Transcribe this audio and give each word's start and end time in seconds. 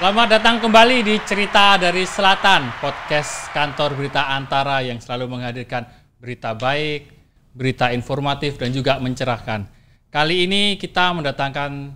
Selamat 0.00 0.32
datang 0.32 0.64
kembali 0.64 1.04
di 1.04 1.20
Cerita 1.28 1.76
dari 1.76 2.08
Selatan, 2.08 2.72
podcast 2.80 3.52
kantor 3.52 4.00
berita 4.00 4.32
antara 4.32 4.80
yang 4.80 4.96
selalu 4.96 5.36
menghadirkan 5.36 5.84
berita 6.16 6.56
baik, 6.56 7.12
berita 7.52 7.92
informatif, 7.92 8.56
dan 8.56 8.72
juga 8.72 8.96
mencerahkan. 8.96 9.68
Kali 10.08 10.48
ini 10.48 10.80
kita 10.80 11.12
mendatangkan 11.12 11.92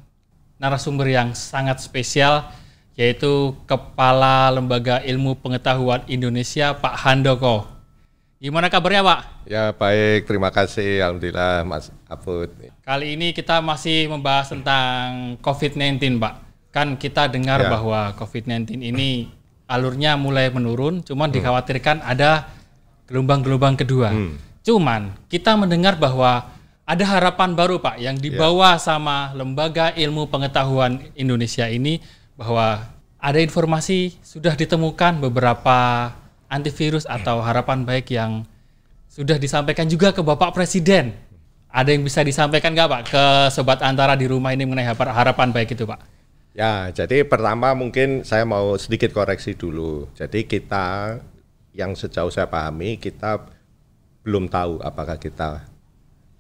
narasumber 0.61 1.09
yang 1.17 1.33
sangat 1.33 1.81
spesial, 1.81 2.53
yaitu 2.93 3.57
Kepala 3.65 4.53
Lembaga 4.53 5.01
Ilmu 5.01 5.41
Pengetahuan 5.41 6.05
Indonesia, 6.05 6.77
Pak 6.77 7.09
Handoko. 7.09 7.65
Gimana 8.37 8.69
kabarnya 8.69 9.01
Pak? 9.01 9.49
Ya 9.49 9.73
baik, 9.73 10.29
terima 10.29 10.53
kasih. 10.53 11.01
Alhamdulillah 11.01 11.65
Mas 11.65 11.89
Aput. 12.05 12.53
Kali 12.85 13.17
ini 13.17 13.33
kita 13.33 13.65
masih 13.65 14.13
membahas 14.13 14.53
tentang 14.53 15.41
COVID-19 15.41 16.21
Pak 16.21 16.44
kan 16.75 16.99
kita 16.99 17.31
dengar 17.31 17.63
ya. 17.63 17.71
bahwa 17.71 18.11
COVID-19 18.19 18.83
ini 18.83 19.31
alurnya 19.71 20.19
mulai 20.19 20.51
menurun, 20.51 21.07
cuman 21.07 21.31
hmm. 21.31 21.37
dikhawatirkan 21.39 22.03
ada 22.03 22.51
gelombang-gelombang 23.07 23.79
kedua. 23.79 24.11
Hmm. 24.11 24.35
Cuman 24.67 25.15
kita 25.31 25.55
mendengar 25.55 25.95
bahwa 25.95 26.51
ada 26.83 27.05
harapan 27.07 27.55
baru 27.55 27.79
Pak 27.79 28.03
yang 28.03 28.19
dibawa 28.19 28.75
ya. 28.75 28.83
sama 28.83 29.31
Lembaga 29.39 29.95
Ilmu 29.95 30.27
Pengetahuan 30.27 30.99
Indonesia 31.15 31.71
ini 31.71 32.03
bahwa 32.35 32.91
ada 33.23 33.39
informasi 33.39 34.19
sudah 34.21 34.53
ditemukan 34.59 35.23
beberapa 35.23 36.11
antivirus 36.51 37.07
atau 37.07 37.41
harapan 37.41 37.87
baik 37.87 38.13
yang 38.13 38.45
sudah 39.09 39.39
disampaikan 39.39 39.87
juga 39.87 40.11
ke 40.11 40.21
Bapak 40.21 40.53
Presiden. 40.53 41.15
Ada 41.71 41.95
yang 41.95 42.03
bisa 42.03 42.21
disampaikan 42.27 42.75
nggak 42.75 42.89
Pak 42.91 43.03
ke 43.09 43.25
sobat 43.55 43.79
antara 43.81 44.19
di 44.19 44.27
rumah 44.27 44.51
ini 44.51 44.67
mengenai 44.67 44.91
harapan 44.91 45.55
baik 45.55 45.79
itu 45.79 45.87
Pak? 45.87 46.14
Ya, 46.55 46.87
jadi 46.95 47.27
pertama 47.27 47.75
mungkin 47.75 48.23
saya 48.23 48.47
mau 48.47 48.79
sedikit 48.79 49.11
koreksi 49.11 49.59
dulu. 49.59 50.07
Jadi 50.15 50.47
kita 50.47 51.19
yang 51.75 51.99
sejauh 51.99 52.31
saya 52.31 52.47
pahami 52.47 52.95
kita 53.03 53.43
belum 54.23 54.47
tahu 54.47 54.79
apakah 54.79 55.19
kita 55.19 55.67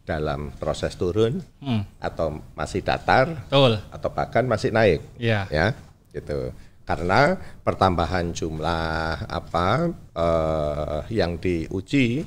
dalam 0.07 0.55
proses 0.55 0.95
turun 0.95 1.43
hmm. 1.59 1.99
atau 1.99 2.39
masih 2.55 2.87
datar 2.87 3.27
Betul. 3.51 3.83
atau 3.91 4.09
bahkan 4.15 4.47
masih 4.47 4.71
naik. 4.71 5.03
Ya. 5.19 5.51
Ya, 5.51 5.75
gitu. 6.15 6.55
Karena 6.87 7.35
pertambahan 7.67 8.31
jumlah 8.31 9.27
apa 9.27 9.91
eh, 10.15 11.01
yang 11.11 11.43
diuji 11.43 12.23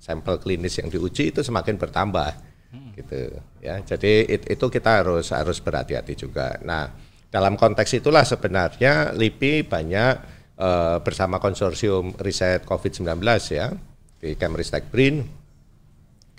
sampel 0.00 0.40
klinis 0.40 0.80
yang 0.80 0.88
diuji 0.88 1.32
itu 1.32 1.40
semakin 1.44 1.76
bertambah 1.76 2.53
gitu. 2.94 3.40
Ya 3.60 3.80
jadi 3.82 4.24
it, 4.28 4.42
itu 4.48 4.66
kita 4.70 5.02
harus 5.02 5.34
harus 5.34 5.58
berhati-hati 5.58 6.14
juga. 6.14 6.58
Nah 6.62 6.90
dalam 7.28 7.58
konteks 7.58 7.98
itulah 7.98 8.22
sebenarnya 8.22 9.10
LIPI 9.12 9.66
banyak 9.66 10.14
uh, 10.58 10.98
bersama 11.02 11.42
konsorsium 11.42 12.14
riset 12.22 12.62
COVID-19 12.62 13.18
ya 13.50 13.74
di 14.22 14.38
Kemristek 14.38 14.88
Brin 14.88 15.44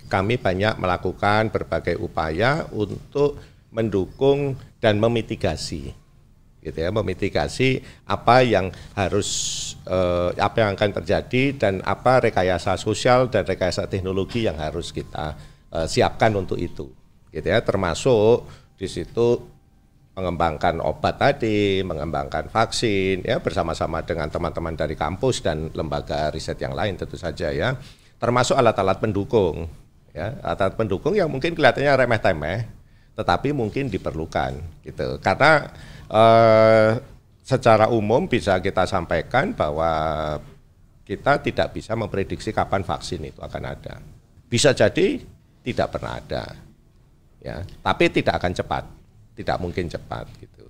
kami 0.06 0.38
banyak 0.38 0.78
melakukan 0.78 1.50
berbagai 1.50 1.98
upaya 1.98 2.66
untuk 2.70 3.42
mendukung 3.74 4.54
dan 4.78 5.02
memitigasi. 5.02 5.92
Gitu 6.62 6.78
ya 6.82 6.90
memitigasi 6.90 7.78
apa 8.10 8.42
yang 8.42 8.74
harus 8.98 9.30
eh, 9.86 10.34
apa 10.34 10.66
yang 10.66 10.74
akan 10.74 10.90
terjadi 10.98 11.54
dan 11.54 11.78
apa 11.86 12.18
rekayasa 12.26 12.74
sosial 12.74 13.30
dan 13.30 13.46
rekayasa 13.46 13.86
teknologi 13.86 14.50
yang 14.50 14.58
harus 14.58 14.90
kita 14.90 15.38
uh, 15.76 15.84
siapkan 15.84 16.32
untuk 16.32 16.56
itu 16.56 16.88
gitu 17.28 17.46
ya 17.52 17.60
termasuk 17.60 18.48
di 18.80 18.88
situ 18.88 19.56
mengembangkan 20.16 20.80
obat 20.80 21.20
tadi, 21.20 21.84
mengembangkan 21.84 22.48
vaksin 22.48 23.20
ya 23.20 23.36
bersama-sama 23.36 24.00
dengan 24.00 24.32
teman-teman 24.32 24.72
dari 24.72 24.96
kampus 24.96 25.44
dan 25.44 25.68
lembaga 25.76 26.32
riset 26.32 26.56
yang 26.56 26.72
lain 26.72 26.96
tentu 26.96 27.20
saja 27.20 27.52
ya. 27.52 27.76
Termasuk 28.16 28.56
alat-alat 28.56 28.96
pendukung 28.96 29.68
ya, 30.16 30.40
alat-alat 30.40 30.80
pendukung 30.80 31.12
yang 31.12 31.28
mungkin 31.28 31.52
kelihatannya 31.52 31.92
remeh-temeh 31.92 32.58
tetapi 33.16 33.52
mungkin 33.52 33.92
diperlukan 33.92 34.56
gitu. 34.88 35.20
Karena 35.20 35.68
eh, 36.08 36.90
secara 37.44 37.92
umum 37.92 38.24
bisa 38.24 38.56
kita 38.64 38.88
sampaikan 38.88 39.52
bahwa 39.52 39.92
kita 41.04 41.44
tidak 41.44 41.76
bisa 41.76 41.92
memprediksi 41.92 42.56
kapan 42.56 42.84
vaksin 42.84 43.20
itu 43.28 43.40
akan 43.44 43.62
ada. 43.68 44.00
Bisa 44.48 44.72
jadi 44.72 45.20
tidak 45.66 45.98
pernah 45.98 46.22
ada. 46.22 46.54
Ya, 47.42 47.66
tapi 47.82 48.06
tidak 48.14 48.38
akan 48.38 48.54
cepat. 48.54 48.84
Tidak 49.34 49.58
mungkin 49.58 49.90
cepat 49.90 50.30
gitu. 50.38 50.64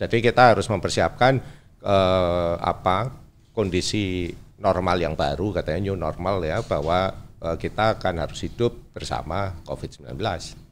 Jadi 0.00 0.24
kita 0.24 0.56
harus 0.56 0.64
mempersiapkan 0.72 1.36
eh, 1.84 2.54
apa 2.56 3.12
kondisi 3.52 4.32
normal 4.58 4.98
yang 4.98 5.14
baru 5.14 5.54
katanya 5.60 5.92
new 5.92 5.96
normal 5.98 6.40
ya 6.42 6.64
bahwa 6.64 7.12
eh, 7.44 7.56
kita 7.60 8.00
akan 8.00 8.24
harus 8.24 8.40
hidup 8.40 8.96
bersama 8.96 9.52
COVID-19. 9.68 10.16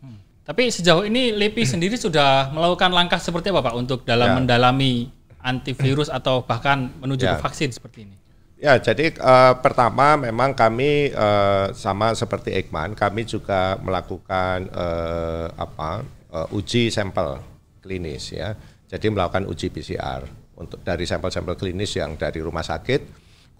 Hmm. 0.00 0.18
Tapi 0.46 0.72
sejauh 0.72 1.04
ini 1.04 1.36
LIPI 1.36 1.62
sendiri 1.76 1.94
sudah 2.00 2.50
melakukan 2.50 2.90
langkah 2.96 3.20
seperti 3.20 3.52
apa 3.52 3.70
Pak 3.70 3.74
untuk 3.76 3.98
dalam 4.08 4.32
ya. 4.32 4.36
mendalami 4.40 5.12
antivirus 5.46 6.10
atau 6.10 6.42
bahkan 6.42 6.90
menuju 6.98 7.22
ya. 7.22 7.38
ke 7.38 7.44
vaksin 7.44 7.70
seperti 7.70 8.08
ini? 8.08 8.16
Ya, 8.56 8.80
jadi 8.80 9.12
uh, 9.20 9.60
pertama 9.60 10.16
memang 10.16 10.56
kami 10.56 11.12
uh, 11.12 11.68
sama 11.76 12.16
seperti 12.16 12.56
Ekman, 12.56 12.96
kami 12.96 13.28
juga 13.28 13.76
melakukan 13.84 14.72
uh, 14.72 15.52
apa 15.60 16.00
uh, 16.32 16.56
uji 16.56 16.88
sampel 16.88 17.36
klinis 17.84 18.32
ya. 18.32 18.56
Jadi 18.88 19.12
melakukan 19.12 19.44
uji 19.44 19.68
PCR 19.68 20.24
untuk 20.56 20.80
dari 20.80 21.04
sampel-sampel 21.04 21.52
klinis 21.60 22.00
yang 22.00 22.16
dari 22.16 22.40
rumah 22.40 22.64
sakit, 22.64 23.00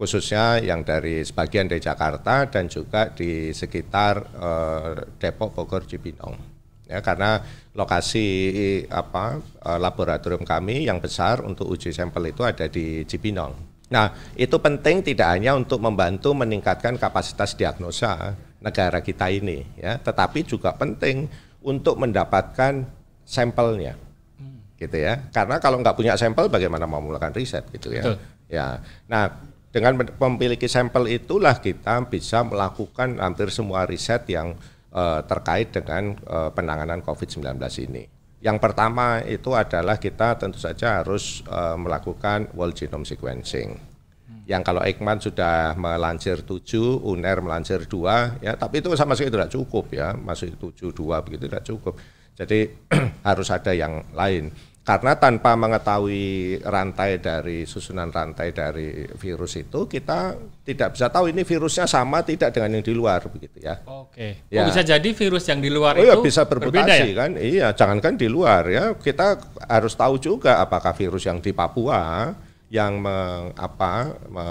khususnya 0.00 0.64
yang 0.64 0.80
dari 0.80 1.20
sebagian 1.28 1.68
dari 1.68 1.82
Jakarta 1.84 2.48
dan 2.48 2.64
juga 2.64 3.12
di 3.12 3.52
sekitar 3.52 4.14
uh, 4.32 4.96
Depok, 5.20 5.52
Bogor, 5.52 5.84
Cibinong. 5.84 6.56
Ya, 6.88 7.04
karena 7.04 7.42
lokasi 7.74 8.86
apa 8.86 9.42
laboratorium 9.74 10.46
kami 10.46 10.86
yang 10.86 11.02
besar 11.02 11.42
untuk 11.42 11.66
uji 11.66 11.90
sampel 11.90 12.30
itu 12.30 12.46
ada 12.46 12.70
di 12.70 13.02
Cibinong. 13.04 13.75
Nah, 13.86 14.10
itu 14.34 14.58
penting 14.58 14.98
tidak 15.02 15.38
hanya 15.38 15.54
untuk 15.54 15.78
membantu 15.78 16.34
meningkatkan 16.34 16.98
kapasitas 16.98 17.54
diagnosa 17.54 18.34
negara 18.58 18.98
kita 18.98 19.30
ini, 19.30 19.62
ya, 19.78 19.94
tetapi 20.02 20.42
juga 20.42 20.74
penting 20.74 21.30
untuk 21.62 21.94
mendapatkan 22.02 22.82
sampelnya, 23.22 23.94
hmm. 24.42 24.74
gitu 24.82 24.96
ya. 24.98 25.30
Karena 25.30 25.62
kalau 25.62 25.78
nggak 25.78 25.94
punya 25.94 26.18
sampel, 26.18 26.50
bagaimana 26.50 26.90
mau 26.90 26.98
melakukan 26.98 27.38
riset, 27.38 27.62
gitu 27.70 27.94
ya. 27.94 28.02
Betul. 28.02 28.18
Ya, 28.46 28.78
nah 29.06 29.30
dengan 29.70 29.98
memiliki 29.98 30.66
sampel 30.70 31.20
itulah 31.20 31.58
kita 31.60 32.00
bisa 32.08 32.40
melakukan 32.46 33.20
hampir 33.20 33.52
semua 33.52 33.84
riset 33.84 34.24
yang 34.30 34.56
uh, 34.94 35.20
terkait 35.28 35.68
dengan 35.68 36.16
uh, 36.24 36.48
penanganan 36.48 37.04
COVID-19 37.04 37.44
ini. 37.84 38.15
Yang 38.46 38.62
pertama 38.62 39.26
itu 39.26 39.50
adalah 39.58 39.98
kita 39.98 40.38
tentu 40.38 40.62
saja 40.62 41.02
harus 41.02 41.42
uh, 41.50 41.74
melakukan 41.74 42.46
whole 42.54 42.70
genome 42.70 43.02
sequencing. 43.02 43.74
Hmm. 43.74 44.42
Yang 44.46 44.62
kalau 44.70 44.86
Ekman 44.86 45.18
sudah 45.18 45.74
melansir 45.74 46.46
7, 46.46 47.02
UNER 47.02 47.42
melansir 47.42 47.90
2, 47.90 48.46
ya, 48.46 48.54
tapi 48.54 48.78
itu 48.78 48.94
sama 48.94 49.18
sekali 49.18 49.34
tidak 49.34 49.50
cukup 49.50 49.90
ya, 49.90 50.14
masih 50.14 50.54
7 50.54 50.94
2 50.94 51.26
begitu 51.26 51.50
tidak 51.50 51.66
cukup. 51.66 51.98
Jadi 52.38 52.70
harus 53.28 53.48
ada 53.50 53.74
yang 53.74 54.06
lain. 54.14 54.54
Karena 54.86 55.18
tanpa 55.18 55.58
mengetahui 55.58 56.62
rantai 56.62 57.18
dari 57.18 57.66
susunan 57.66 58.06
rantai 58.06 58.54
dari 58.54 59.02
virus 59.18 59.58
itu, 59.58 59.90
kita 59.90 60.38
tidak 60.62 60.94
bisa 60.94 61.10
tahu 61.10 61.26
ini 61.26 61.42
virusnya 61.42 61.90
sama 61.90 62.22
tidak 62.22 62.54
dengan 62.54 62.78
yang 62.78 62.86
di 62.86 62.94
luar 62.94 63.18
begitu 63.26 63.66
ya. 63.66 63.82
Oke. 63.82 64.46
Ya. 64.46 64.62
Oh, 64.62 64.70
bisa 64.70 64.86
jadi 64.86 65.10
virus 65.10 65.42
yang 65.50 65.58
di 65.58 65.74
luar 65.74 65.98
oh, 65.98 66.06
iya, 66.06 66.14
itu 66.14 66.22
ya, 66.22 66.26
bisa 66.30 66.42
bermutasi 66.46 67.02
ya? 67.10 67.18
kan? 67.18 67.30
Iya, 67.34 67.66
jangankan 67.74 68.14
di 68.14 68.30
luar 68.30 68.62
ya. 68.70 68.94
Kita 68.94 69.58
harus 69.66 69.98
tahu 69.98 70.22
juga 70.22 70.62
apakah 70.62 70.94
virus 70.94 71.26
yang 71.26 71.42
di 71.42 71.50
Papua 71.50 72.30
yang 72.70 73.02
meng, 73.02 73.58
apa 73.58 74.14
me, 74.30 74.46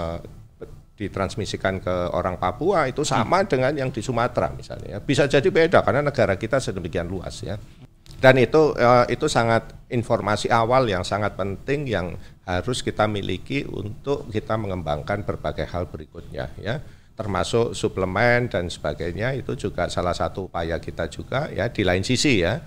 ditransmisikan 0.96 1.80
ke 1.80 2.12
orang 2.12 2.40
Papua 2.40 2.88
itu 2.88 3.04
sama 3.04 3.44
hmm. 3.44 3.48
dengan 3.48 3.72
yang 3.72 3.88
di 3.92 4.04
Sumatera 4.04 4.52
misalnya. 4.52 5.00
Bisa 5.00 5.24
jadi 5.24 5.48
beda 5.48 5.84
karena 5.84 6.04
negara 6.04 6.36
kita 6.40 6.60
sedemikian 6.60 7.08
luas 7.08 7.40
ya 7.44 7.60
dan 8.16 8.34
itu 8.40 8.72
uh, 8.76 9.04
itu 9.06 9.28
sangat 9.28 9.76
informasi 9.92 10.48
awal 10.48 10.88
yang 10.88 11.04
sangat 11.04 11.36
penting 11.36 11.86
yang 11.86 12.16
harus 12.46 12.78
kita 12.78 13.10
miliki 13.10 13.66
untuk 13.66 14.30
kita 14.30 14.54
mengembangkan 14.54 15.26
berbagai 15.26 15.66
hal 15.66 15.90
berikutnya 15.90 16.50
ya. 16.62 16.78
Termasuk 17.16 17.72
suplemen 17.72 18.52
dan 18.52 18.68
sebagainya 18.68 19.32
itu 19.32 19.56
juga 19.56 19.88
salah 19.88 20.12
satu 20.12 20.52
upaya 20.52 20.76
kita 20.76 21.08
juga 21.08 21.48
ya 21.48 21.72
di 21.72 21.80
lain 21.80 22.04
sisi 22.04 22.44
ya 22.44 22.60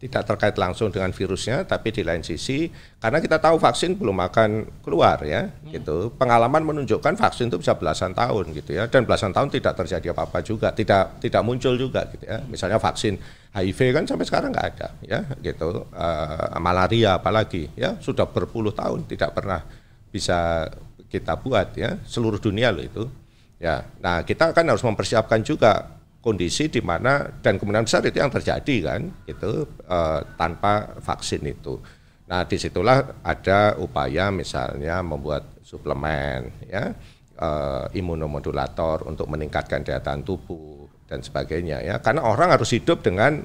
tidak 0.00 0.24
terkait 0.24 0.56
langsung 0.56 0.88
dengan 0.88 1.12
virusnya, 1.12 1.68
tapi 1.68 1.92
di 1.92 2.00
lain 2.00 2.24
sisi 2.24 2.72
karena 2.96 3.20
kita 3.20 3.36
tahu 3.36 3.60
vaksin 3.60 4.00
belum 4.00 4.16
akan 4.32 4.80
keluar 4.80 5.20
ya, 5.28 5.52
hmm. 5.52 5.76
gitu. 5.76 6.16
Pengalaman 6.16 6.64
menunjukkan 6.64 7.20
vaksin 7.20 7.52
itu 7.52 7.60
bisa 7.60 7.76
belasan 7.76 8.16
tahun 8.16 8.56
gitu 8.56 8.80
ya, 8.80 8.88
dan 8.88 9.04
belasan 9.04 9.36
tahun 9.36 9.52
tidak 9.52 9.76
terjadi 9.76 10.16
apa-apa 10.16 10.40
juga, 10.40 10.72
tidak 10.72 11.20
tidak 11.20 11.44
muncul 11.44 11.76
juga 11.76 12.08
gitu 12.08 12.24
ya. 12.24 12.40
Misalnya 12.48 12.80
vaksin 12.80 13.20
HIV 13.52 13.78
kan 13.92 14.04
sampai 14.08 14.24
sekarang 14.24 14.56
nggak 14.56 14.68
ada 14.72 14.88
ya, 15.04 15.20
gitu. 15.44 15.84
Uh, 15.92 16.56
malaria 16.56 17.20
apalagi 17.20 17.68
ya 17.76 18.00
sudah 18.00 18.24
berpuluh 18.24 18.72
tahun 18.72 19.04
tidak 19.04 19.36
pernah 19.36 19.60
bisa 20.08 20.64
kita 21.12 21.36
buat 21.36 21.76
ya, 21.76 22.00
seluruh 22.08 22.40
dunia 22.40 22.72
loh 22.72 22.80
itu. 22.80 23.04
Ya, 23.60 23.84
nah 24.00 24.24
kita 24.24 24.56
kan 24.56 24.64
harus 24.64 24.80
mempersiapkan 24.80 25.44
juga 25.44 25.99
kondisi 26.20 26.68
di 26.68 26.84
mana 26.84 27.24
dan 27.40 27.56
kemungkinan 27.56 27.88
besar 27.88 28.04
itu 28.04 28.20
yang 28.20 28.28
terjadi 28.28 28.76
kan 28.84 29.00
itu 29.24 29.64
uh, 29.88 30.20
tanpa 30.36 31.00
vaksin 31.00 31.40
itu. 31.48 31.80
Nah 32.28 32.44
di 32.46 32.56
situlah 32.60 33.24
ada 33.24 33.74
upaya 33.80 34.28
misalnya 34.30 35.00
membuat 35.00 35.48
suplemen 35.64 36.52
ya 36.68 36.92
uh, 37.40 37.88
imunomodulator 37.96 39.08
untuk 39.08 39.26
meningkatkan 39.32 39.80
daya 39.80 40.04
tahan 40.04 40.22
tubuh 40.22 40.86
dan 41.08 41.24
sebagainya 41.24 41.82
ya 41.82 41.98
karena 41.98 42.22
orang 42.22 42.54
harus 42.54 42.70
hidup 42.70 43.02
dengan 43.02 43.42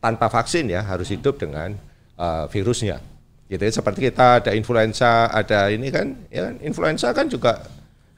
tanpa 0.00 0.32
vaksin 0.32 0.72
ya 0.72 0.82
harus 0.82 1.12
hidup 1.12 1.36
dengan 1.38 1.76
uh, 2.16 2.48
virusnya 2.48 2.98
gitu 3.46 3.62
ya 3.62 3.70
seperti 3.70 4.10
kita 4.10 4.42
ada 4.42 4.56
influenza 4.56 5.28
ada 5.30 5.68
ini 5.70 5.92
kan 5.92 6.16
ya 6.32 6.50
influenza 6.64 7.12
kan 7.12 7.28
juga 7.28 7.62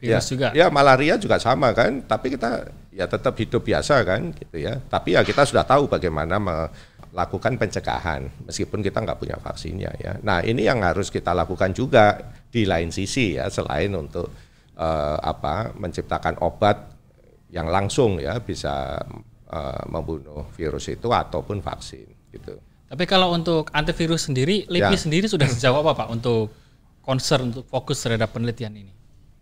virus 0.02 0.26
ya, 0.26 0.30
juga. 0.34 0.48
Ya 0.50 0.66
malaria 0.66 1.14
juga 1.14 1.38
sama 1.38 1.70
kan, 1.70 2.02
tapi 2.02 2.34
kita 2.34 2.66
ya 2.92 3.08
tetap 3.08 3.34
hidup 3.40 3.64
biasa 3.64 4.04
kan 4.04 4.30
gitu 4.36 4.56
ya. 4.60 4.78
Tapi 4.78 5.16
ya 5.16 5.24
kita 5.24 5.48
sudah 5.48 5.64
tahu 5.64 5.88
bagaimana 5.88 6.36
melakukan 6.38 7.56
pencegahan 7.56 8.28
meskipun 8.46 8.84
kita 8.84 9.00
nggak 9.00 9.18
punya 9.18 9.36
vaksinnya 9.40 9.92
ya. 9.98 10.12
Nah 10.20 10.44
ini 10.44 10.68
yang 10.68 10.84
harus 10.84 11.08
kita 11.08 11.32
lakukan 11.32 11.72
juga 11.72 12.20
di 12.52 12.68
lain 12.68 12.92
sisi 12.92 13.40
ya 13.40 13.48
selain 13.48 13.92
untuk 13.96 14.28
uh, 14.76 15.18
apa 15.18 15.72
menciptakan 15.76 16.38
obat 16.44 16.92
yang 17.52 17.68
langsung 17.68 18.20
ya 18.20 18.40
bisa 18.40 19.00
uh, 19.48 19.84
membunuh 19.88 20.48
virus 20.56 20.88
itu 20.92 21.08
ataupun 21.08 21.60
vaksin 21.60 22.08
gitu. 22.32 22.56
Tapi 22.92 23.08
kalau 23.08 23.32
untuk 23.32 23.72
antivirus 23.72 24.28
sendiri, 24.28 24.68
LIPI 24.68 24.96
ya. 24.96 25.00
sendiri 25.00 25.24
sudah 25.24 25.48
sejauh 25.48 25.80
apa 25.80 26.04
Pak 26.04 26.08
untuk 26.12 26.52
concern 27.00 27.48
untuk 27.48 27.64
fokus 27.64 28.04
terhadap 28.04 28.36
penelitian 28.36 28.72
ini? 28.76 28.92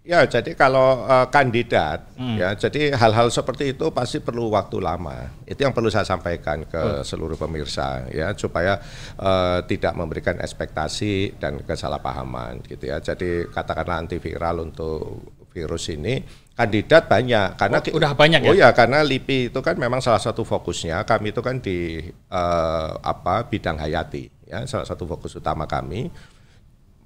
Ya, 0.01 0.25
jadi 0.25 0.57
kalau 0.57 1.05
uh, 1.05 1.29
kandidat, 1.29 2.09
hmm. 2.17 2.41
ya, 2.41 2.57
jadi 2.57 2.97
hal-hal 2.97 3.29
seperti 3.29 3.77
itu 3.77 3.93
pasti 3.93 4.17
perlu 4.17 4.49
waktu 4.49 4.81
lama. 4.81 5.29
Itu 5.45 5.61
yang 5.61 5.77
perlu 5.77 5.93
saya 5.93 6.09
sampaikan 6.09 6.65
ke 6.65 6.81
hmm. 6.81 7.05
seluruh 7.05 7.37
pemirsa, 7.37 8.09
ya, 8.09 8.33
supaya 8.33 8.81
uh, 9.21 9.61
tidak 9.69 9.93
memberikan 9.93 10.41
ekspektasi 10.41 11.37
dan 11.37 11.61
kesalahpahaman, 11.69 12.65
gitu 12.65 12.89
ya. 12.89 12.97
Jadi 13.05 13.45
katakanlah 13.53 14.01
antiviral 14.01 14.65
untuk 14.65 15.21
virus 15.53 15.93
ini, 15.93 16.25
kandidat 16.61 17.09
banyak 17.09 17.57
karena 17.57 17.79
oh, 17.81 17.97
udah 17.97 18.13
banyak 18.13 18.41
oh 18.45 18.53
ya? 18.53 18.69
ya 18.69 18.77
karena 18.77 19.01
LIPI 19.01 19.49
itu 19.49 19.61
kan 19.65 19.81
memang 19.81 20.05
salah 20.05 20.21
satu 20.21 20.45
fokusnya 20.45 21.09
kami 21.09 21.33
itu 21.33 21.41
kan 21.41 21.57
di 21.57 22.05
uh, 22.29 23.01
apa 23.01 23.49
bidang 23.49 23.81
hayati 23.81 24.29
ya 24.45 24.69
salah 24.69 24.85
satu 24.85 25.09
fokus 25.09 25.41
utama 25.41 25.65
kami 25.65 26.13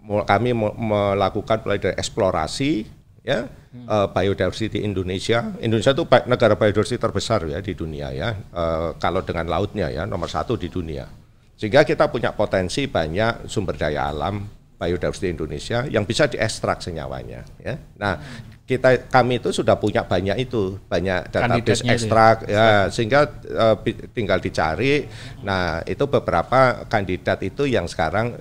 kami 0.05 0.53
melakukan 0.56 1.65
mulai 1.65 1.81
dari 1.81 1.97
eksplorasi 1.97 2.85
ya 3.25 3.49
hmm. 3.49 3.87
uh, 3.89 4.09
biodiversity 4.12 4.85
Indonesia. 4.85 5.56
Indonesia 5.59 5.97
itu 5.97 6.05
negara 6.29 6.55
biodiversity 6.55 7.01
terbesar 7.01 7.49
ya 7.49 7.59
di 7.65 7.73
dunia 7.73 8.12
ya. 8.12 8.37
Uh, 8.53 8.95
kalau 9.01 9.25
dengan 9.25 9.49
lautnya 9.49 9.89
ya 9.89 10.05
nomor 10.05 10.29
satu 10.29 10.61
di 10.61 10.69
dunia. 10.69 11.09
Sehingga 11.55 11.87
kita 11.87 12.11
punya 12.11 12.35
potensi 12.35 12.85
banyak 12.91 13.49
sumber 13.49 13.79
daya 13.79 14.11
alam 14.11 14.45
biodiversity 14.75 15.33
Indonesia 15.33 15.87
yang 15.87 16.05
bisa 16.05 16.29
diekstrak 16.29 16.83
senyawanya 16.85 17.47
ya. 17.62 17.79
Nah, 17.97 18.19
kita 18.65 19.09
kami 19.12 19.39
itu 19.45 19.53
sudah 19.53 19.77
punya 19.77 20.09
banyak 20.09 20.41
itu, 20.41 20.81
banyak 20.89 21.29
database 21.31 21.85
ya? 21.85 21.93
ekstrak 21.95 22.37
ya, 22.49 22.53
ya 22.53 22.67
sehingga 22.89 23.21
uh, 23.55 23.77
tinggal 24.12 24.41
dicari. 24.41 25.07
Nah, 25.45 25.85
itu 25.85 26.05
beberapa 26.09 26.89
kandidat 26.89 27.45
itu 27.45 27.69
yang 27.69 27.87
sekarang 27.87 28.35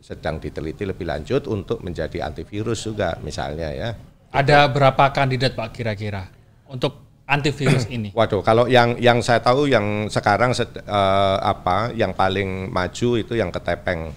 sedang 0.00 0.40
diteliti 0.40 0.88
lebih 0.88 1.04
lanjut 1.04 1.44
untuk 1.46 1.84
menjadi 1.84 2.24
antivirus 2.24 2.88
juga 2.88 3.20
misalnya 3.20 3.68
ya. 3.70 3.90
Ada 4.32 4.66
berapa 4.72 5.12
kandidat 5.12 5.52
Pak 5.54 5.68
kira-kira 5.76 6.26
untuk 6.66 7.22
antivirus 7.28 7.86
ini? 7.92 8.10
Waduh, 8.18 8.40
kalau 8.40 8.66
yang 8.66 8.96
yang 8.96 9.20
saya 9.20 9.38
tahu 9.38 9.68
yang 9.68 10.08
sekarang 10.08 10.56
uh, 10.56 11.36
apa 11.38 11.92
yang 11.94 12.16
paling 12.16 12.72
maju 12.72 13.08
itu 13.20 13.36
yang 13.36 13.52
ketepeng 13.52 14.10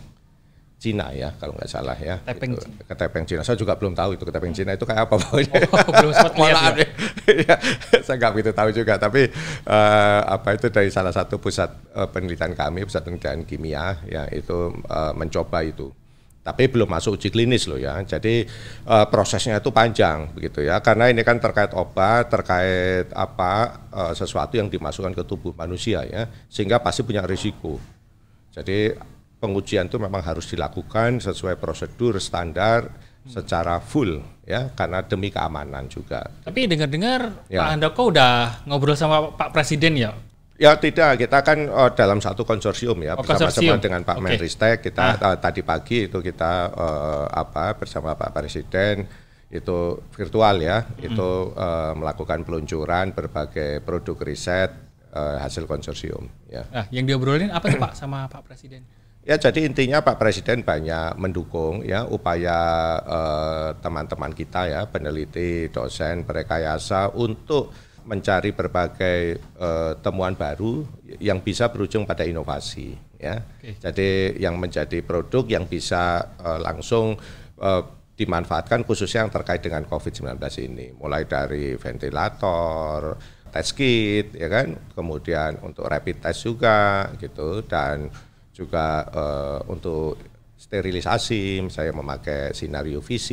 Cina 0.84 1.16
ya 1.16 1.32
kalau 1.40 1.56
nggak 1.56 1.72
salah 1.72 1.96
ya. 1.96 2.20
Ketepeng 2.28 2.60
itu, 2.60 2.68
ketepeng 2.84 3.24
Cina. 3.24 3.42
Saya 3.48 3.56
juga 3.56 3.80
belum 3.80 3.96
tahu 3.96 4.20
itu 4.20 4.28
ketepeng 4.28 4.52
Cina 4.52 4.76
itu 4.76 4.84
kayak 4.84 5.08
apa 5.08 5.16
pokoknya. 5.16 5.56
Oh, 5.72 5.92
belum 5.96 6.12
sempat 6.12 6.36
lihat 6.44 6.76
ya. 6.76 6.88
ya. 7.48 7.56
saya 8.06 8.16
nggak 8.20 8.32
begitu 8.36 8.52
tahu 8.52 8.70
juga. 8.76 9.00
Tapi 9.00 9.32
uh, 9.64 10.22
apa 10.28 10.60
itu 10.60 10.68
dari 10.68 10.92
salah 10.92 11.16
satu 11.16 11.40
pusat 11.40 11.72
uh, 11.96 12.12
penelitian 12.12 12.52
kami, 12.52 12.84
pusat 12.84 13.08
penelitian 13.08 13.48
kimia 13.48 13.96
ya 14.04 14.28
itu 14.28 14.76
uh, 14.92 15.16
mencoba 15.16 15.64
itu. 15.64 15.88
Tapi 16.44 16.68
belum 16.68 16.92
masuk 16.92 17.16
uji 17.16 17.32
klinis 17.32 17.64
loh 17.72 17.80
ya. 17.80 18.04
Jadi 18.04 18.44
uh, 18.84 19.08
prosesnya 19.08 19.64
itu 19.64 19.72
panjang 19.72 20.36
begitu 20.36 20.68
ya. 20.68 20.84
Karena 20.84 21.08
ini 21.08 21.24
kan 21.24 21.40
terkait 21.40 21.72
obat, 21.72 22.28
terkait 22.28 23.08
apa 23.16 23.88
uh, 23.88 24.12
sesuatu 24.12 24.60
yang 24.60 24.68
dimasukkan 24.68 25.16
ke 25.16 25.24
tubuh 25.24 25.56
manusia 25.56 26.04
ya. 26.04 26.28
Sehingga 26.52 26.84
pasti 26.84 27.08
punya 27.08 27.24
risiko. 27.24 27.80
Jadi 28.52 29.13
pengujian 29.44 29.92
itu 29.92 30.00
memang 30.00 30.24
harus 30.24 30.48
dilakukan 30.48 31.20
sesuai 31.20 31.60
prosedur 31.60 32.16
standar 32.24 32.88
secara 33.28 33.84
full 33.84 34.24
ya 34.48 34.72
karena 34.72 35.04
demi 35.04 35.28
keamanan 35.28 35.92
juga. 35.92 36.24
Tapi 36.48 36.68
dengar-dengar 36.68 37.52
ya. 37.52 37.64
Pak 37.64 37.70
Handoko 37.76 38.12
udah 38.12 38.64
ngobrol 38.68 38.96
sama 38.96 39.36
Pak 39.36 39.52
Presiden 39.52 40.00
ya? 40.00 40.16
Ya 40.54 40.78
tidak, 40.78 41.18
kita 41.18 41.42
kan 41.42 41.66
oh, 41.66 41.92
dalam 41.92 42.22
satu 42.22 42.46
konsorsium 42.46 43.02
ya 43.04 43.18
oh, 43.18 43.26
bersama-sama 43.26 43.82
dengan 43.84 44.06
Pak 44.06 44.16
okay. 44.16 44.24
Menristek 44.24 44.78
kita 44.86 45.18
ah. 45.20 45.34
uh, 45.34 45.38
tadi 45.42 45.66
pagi 45.66 46.08
itu 46.08 46.24
kita 46.24 46.72
uh, 46.72 47.26
apa 47.28 47.76
bersama 47.76 48.16
Pak 48.16 48.32
Presiden 48.32 49.04
itu 49.50 50.02
virtual 50.14 50.62
ya, 50.62 50.82
hmm. 50.82 51.08
itu 51.10 51.30
uh, 51.58 51.94
melakukan 51.98 52.46
peluncuran 52.46 53.14
berbagai 53.14 53.82
produk 53.82 54.18
riset 54.26 54.72
uh, 55.14 55.42
hasil 55.42 55.66
konsorsium 55.66 56.30
ya. 56.50 56.70
Nah, 56.70 56.86
yang 56.94 57.10
diobrolin 57.10 57.50
apa 57.50 57.74
tuh 57.74 57.82
Pak 57.82 57.94
sama 57.98 58.30
Pak 58.30 58.46
Presiden? 58.46 59.03
Ya 59.24 59.40
jadi 59.40 59.64
intinya 59.64 60.04
Pak 60.04 60.20
Presiden 60.20 60.68
banyak 60.68 61.16
mendukung 61.16 61.80
ya 61.88 62.04
upaya 62.04 62.60
eh, 63.00 63.70
teman-teman 63.80 64.32
uh, 64.32 64.36
kita 64.36 64.62
ya 64.68 64.82
peneliti, 64.84 65.72
dosen, 65.72 66.28
perekayasa 66.28 67.16
untuk 67.16 67.72
mencari 68.04 68.52
berbagai 68.52 69.40
uh, 69.64 69.96
temuan 70.04 70.36
baru 70.36 70.84
yang 71.24 71.40
bisa 71.40 71.72
berujung 71.72 72.04
pada 72.04 72.28
inovasi 72.28 72.92
ya. 73.16 73.40
Okay. 73.40 73.80
Jadi 73.80 74.10
yang 74.44 74.60
menjadi 74.60 75.00
produk 75.00 75.48
yang 75.48 75.72
bisa 75.72 76.36
uh, 76.44 76.60
langsung 76.60 77.16
uh, 77.64 77.84
dimanfaatkan 78.20 78.84
khususnya 78.84 79.24
yang 79.24 79.32
terkait 79.32 79.64
dengan 79.64 79.88
COVID-19 79.88 80.36
ini, 80.68 80.92
mulai 81.00 81.24
dari 81.24 81.80
ventilator, 81.80 83.16
test 83.56 83.72
kit 83.72 84.36
ya 84.36 84.52
kan, 84.52 84.76
kemudian 84.92 85.64
untuk 85.64 85.88
rapid 85.88 86.28
test 86.28 86.44
juga 86.44 87.08
gitu 87.24 87.64
dan 87.64 88.12
juga 88.54 89.04
uh, 89.10 89.60
untuk 89.68 90.16
sterilisasi, 90.56 91.66
saya 91.68 91.92
memakai 91.92 92.56
sinar 92.56 92.88
UVC, 92.88 93.30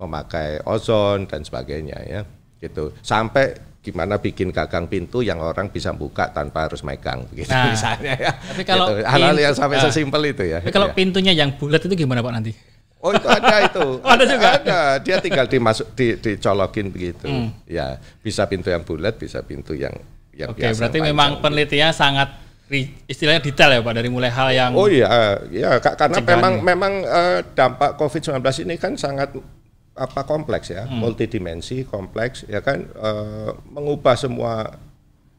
memakai 0.00 0.64
ozon 0.66 1.28
dan 1.28 1.44
sebagainya 1.46 1.98
ya, 2.08 2.20
gitu. 2.58 2.96
Sampai 3.04 3.68
gimana 3.78 4.18
bikin 4.18 4.50
gagang 4.50 4.90
pintu 4.90 5.22
yang 5.22 5.38
orang 5.38 5.70
bisa 5.70 5.94
buka 5.94 6.28
tanpa 6.34 6.66
harus 6.66 6.82
megang 6.82 7.24
gitu 7.32 7.48
nah, 7.48 7.72
misalnya 7.72 8.14
ya. 8.18 8.32
Tapi 8.36 8.62
kalau 8.66 8.90
gitu. 8.90 9.06
hal-hal 9.06 9.36
yang 9.38 9.54
sampai 9.54 9.78
uh, 9.78 9.82
sesimpel 9.86 10.22
itu 10.28 10.44
ya. 10.44 10.58
Tapi 10.60 10.74
kalau 10.74 10.90
ya. 10.90 10.94
pintunya 10.98 11.32
yang 11.32 11.54
bulat 11.56 11.80
itu 11.86 11.94
gimana 11.94 12.20
Pak 12.20 12.32
nanti? 12.34 12.52
Oh 12.98 13.14
itu 13.14 13.28
ada 13.30 13.56
itu. 13.62 13.86
oh, 14.04 14.10
ada 14.10 14.24
juga. 14.26 14.48
Ada. 14.58 14.80
Dia 14.98 15.16
tinggal 15.22 15.46
dimasuk 15.46 15.94
di, 15.94 16.18
dicolokin 16.18 16.90
begitu. 16.90 17.30
Hmm. 17.30 17.54
Ya 17.64 18.02
bisa 18.20 18.44
pintu 18.50 18.74
yang 18.74 18.82
bulat, 18.82 19.14
bisa 19.16 19.40
pintu 19.46 19.78
yang 19.78 19.94
yang 20.34 20.50
Oke, 20.54 20.66
biasa. 20.66 20.78
berarti 20.82 20.98
memang 21.02 21.30
penelitiannya 21.38 21.94
sangat 21.94 22.28
istilahnya 23.08 23.40
detail 23.40 23.72
ya 23.72 23.80
Pak 23.80 23.94
dari 23.96 24.12
mulai 24.12 24.28
hal 24.28 24.48
yang 24.52 24.70
Oh 24.76 24.88
iya, 24.92 25.40
ya 25.48 25.80
karena 25.80 26.20
memang 26.20 26.54
memang 26.60 26.92
uh, 27.04 27.40
dampak 27.56 27.96
Covid-19 27.96 28.44
ini 28.68 28.76
kan 28.76 28.92
sangat 28.94 29.32
apa 29.98 30.20
kompleks 30.28 30.70
ya, 30.70 30.84
hmm. 30.84 31.00
multidimensi, 31.00 31.88
kompleks 31.88 32.44
ya 32.44 32.60
kan 32.60 32.84
uh, 32.94 33.56
mengubah 33.72 34.14
semua 34.14 34.78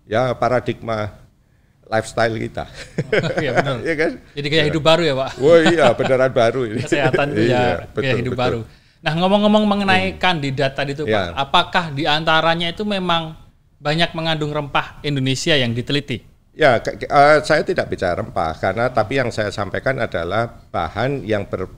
ya 0.10 0.34
paradigma 0.34 1.30
lifestyle 1.90 2.38
kita. 2.38 2.66
Oh, 3.10 3.42
iya 3.44 3.52
benar. 3.58 3.78
ya 3.82 3.96
kan? 3.98 4.12
Jadi 4.38 4.48
gaya 4.50 4.64
hidup 4.70 4.84
baru 4.86 5.02
ya, 5.06 5.14
Pak. 5.18 5.32
Oh 5.42 5.58
iya, 5.58 5.86
beneran 5.98 6.32
baru 6.32 6.62
ini. 6.70 6.82
Kesehatan 6.86 7.28
itu 7.34 7.42
ya 7.50 7.90
betul, 7.90 8.02
gaya 8.06 8.16
hidup 8.22 8.34
betul. 8.38 8.46
baru. 8.46 8.60
Nah, 9.00 9.14
ngomong-ngomong 9.16 9.64
mengenai 9.66 10.06
hmm. 10.14 10.20
kandidat 10.22 10.78
tadi 10.78 10.94
itu, 10.94 11.10
ya. 11.10 11.34
Pak, 11.34 11.50
apakah 11.50 11.86
di 11.90 12.06
antaranya 12.06 12.70
itu 12.70 12.86
memang 12.86 13.34
banyak 13.82 14.14
mengandung 14.14 14.54
rempah 14.54 15.02
Indonesia 15.02 15.58
yang 15.58 15.74
diteliti? 15.74 16.29
Ya, 16.60 16.76
uh, 16.84 17.40
saya 17.40 17.64
tidak 17.64 17.88
bicara 17.88 18.20
rempah 18.20 18.52
karena 18.60 18.92
tapi 18.92 19.16
yang 19.16 19.32
saya 19.32 19.48
sampaikan 19.48 19.96
adalah 19.96 20.68
bahan 20.68 21.24
yang 21.24 21.48
ber, 21.48 21.72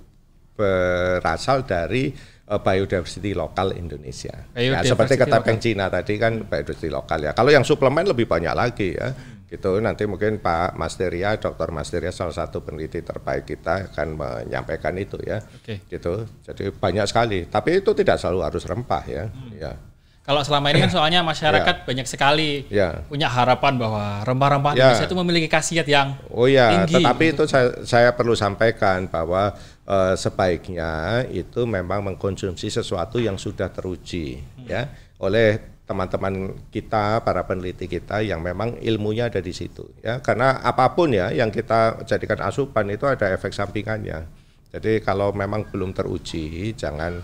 berasal 0.57 1.69
dari 1.69 2.09
uh, 2.50 2.57
biodiversity 2.57 3.38
lokal 3.38 3.77
Indonesia. 3.77 4.50
Ya, 4.57 4.81
seperti 4.81 5.21
kata 5.21 5.45
Peng 5.45 5.61
Cina 5.61 5.85
tadi 5.85 6.17
kan 6.17 6.50
biodiversity 6.50 6.89
lokal 6.89 7.29
ya. 7.29 7.38
Kalau 7.38 7.53
yang 7.53 7.61
suplemen 7.61 8.09
lebih 8.09 8.25
banyak 8.25 8.57
lagi 8.57 8.97
ya. 8.97 9.13
Gitu 9.51 9.83
nanti 9.83 10.07
mungkin 10.07 10.39
Pak 10.39 10.79
Masteria, 10.79 11.35
Dr. 11.35 11.75
Masteria 11.75 12.09
salah 12.15 12.31
satu 12.31 12.63
peneliti 12.63 13.03
terbaik 13.03 13.43
kita 13.43 13.91
akan 13.91 14.15
menyampaikan 14.15 14.95
itu 14.95 15.19
ya. 15.21 15.43
Okay. 15.61 15.83
Gitu. 15.91 16.25
Jadi 16.41 16.71
banyak 16.71 17.05
sekali. 17.05 17.45
Tapi 17.51 17.83
itu 17.83 17.91
tidak 17.93 18.17
selalu 18.17 18.47
harus 18.47 18.63
rempah 18.63 19.03
ya. 19.05 19.27
Hmm. 19.27 19.51
Ya. 19.59 19.75
Kalau 20.22 20.46
selama 20.46 20.70
ini 20.70 20.86
kan 20.86 20.94
soalnya 20.94 21.25
masyarakat 21.25 21.75
yeah. 21.82 21.86
banyak 21.90 22.08
sekali 22.08 22.51
yeah. 22.70 23.01
punya 23.10 23.25
harapan 23.25 23.74
bahwa 23.82 24.22
rempah-rempah 24.22 24.78
yeah. 24.78 24.94
Indonesia 24.94 25.10
itu 25.10 25.18
memiliki 25.18 25.48
khasiat 25.50 25.88
yang 25.90 26.13
Oh 26.30 26.46
ya, 26.46 26.86
tetapi 26.86 27.34
itu 27.34 27.50
saya, 27.50 27.82
saya 27.82 28.13
perlu 28.13 28.38
sampaikan 28.38 29.10
bahwa 29.10 29.58
uh, 29.90 30.13
sebaiknya 30.13 31.25
itu 31.34 31.66
memang 31.66 32.06
mengkonsumsi 32.06 32.70
sesuatu 32.70 33.18
yang 33.18 33.42
sudah 33.42 33.74
teruji 33.74 34.46
hmm. 34.62 34.70
ya 34.70 34.94
oleh 35.18 35.58
teman-teman 35.90 36.54
kita 36.70 37.25
para 37.25 37.42
peneliti 37.44 37.90
kita 37.90 38.22
yang 38.22 38.46
memang 38.46 38.78
ilmunya 38.80 39.28
ada 39.28 39.42
di 39.44 39.51
situ 39.51 39.84
ya 40.00 40.22
karena 40.24 40.62
apa 40.62 40.94
pun 40.94 41.12
ya 41.12 41.34
yang 41.34 41.50
kita 41.50 42.06
jadikan 42.06 42.46
asupan 42.46 42.86
itu 42.94 43.10
ada 43.10 43.34
efek 43.34 43.51
sampingannya. 43.51 44.40
Jadi 44.72 45.04
kalau 45.04 45.36
memang 45.36 45.68
belum 45.68 45.92
teruji 45.92 46.72
jangan 46.80 47.20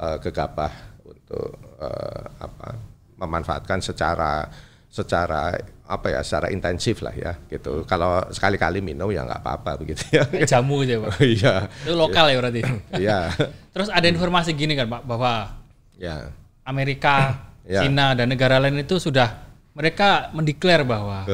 uh, 0.00 0.18
gegabah 0.18 0.87
untuk 1.28 1.60
uh, 1.76 2.24
apa 2.40 2.80
memanfaatkan 3.20 3.84
secara 3.84 4.48
secara 4.88 5.52
apa 5.84 6.06
ya 6.08 6.20
secara 6.24 6.48
intensif 6.48 7.04
lah 7.04 7.12
ya 7.12 7.36
gitu. 7.52 7.84
Kalau 7.84 8.24
sekali-kali 8.32 8.80
minum 8.80 9.12
ya 9.12 9.28
nggak 9.28 9.44
apa-apa 9.44 9.84
begitu 9.84 10.00
ya. 10.16 10.24
Jamu 10.48 10.80
aja 10.80 10.96
pak. 11.04 11.12
Iya. 11.36 11.54
Itu 11.84 11.92
lokal 11.92 12.32
ya 12.32 12.36
berarti. 12.40 12.60
Iya. 12.96 13.18
Terus 13.76 13.92
ada 13.92 14.08
informasi 14.08 14.56
gini 14.56 14.72
kan 14.72 14.88
pak 14.88 15.04
bahwa 15.04 15.52
ya. 16.00 16.32
Amerika, 16.64 17.36
ya. 17.68 17.84
Cina 17.84 18.16
dan 18.16 18.32
negara 18.32 18.56
lain 18.56 18.80
itu 18.80 18.96
sudah 18.96 19.44
mereka 19.76 20.32
mendeklar 20.32 20.84
bahwa 20.88 21.28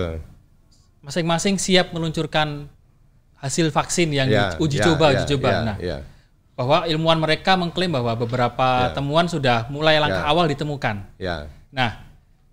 masing-masing 1.02 1.58
siap 1.58 1.94
meluncurkan 1.94 2.66
hasil 3.38 3.70
vaksin 3.70 4.08
yang 4.10 4.26
ya, 4.30 4.56
uji 4.56 4.80
ya, 4.80 4.84
coba 4.88 5.06
ya, 5.12 5.22
uji 5.22 5.24
coba. 5.36 5.48
Ya, 5.50 5.58
nah. 5.62 5.76
Ya 5.78 5.98
bahwa 6.54 6.87
ilmuwan 6.87 7.18
mereka 7.18 7.58
mengklaim 7.58 7.90
bahwa 7.90 8.14
beberapa 8.14 8.90
yeah. 8.90 8.94
temuan 8.94 9.26
sudah 9.26 9.66
mulai 9.70 9.99
langkah 9.99 10.23
yeah. 10.23 10.30
awal 10.30 10.46
ditemukan. 10.46 10.96
Yeah. 11.18 11.50
Nah, 11.75 11.99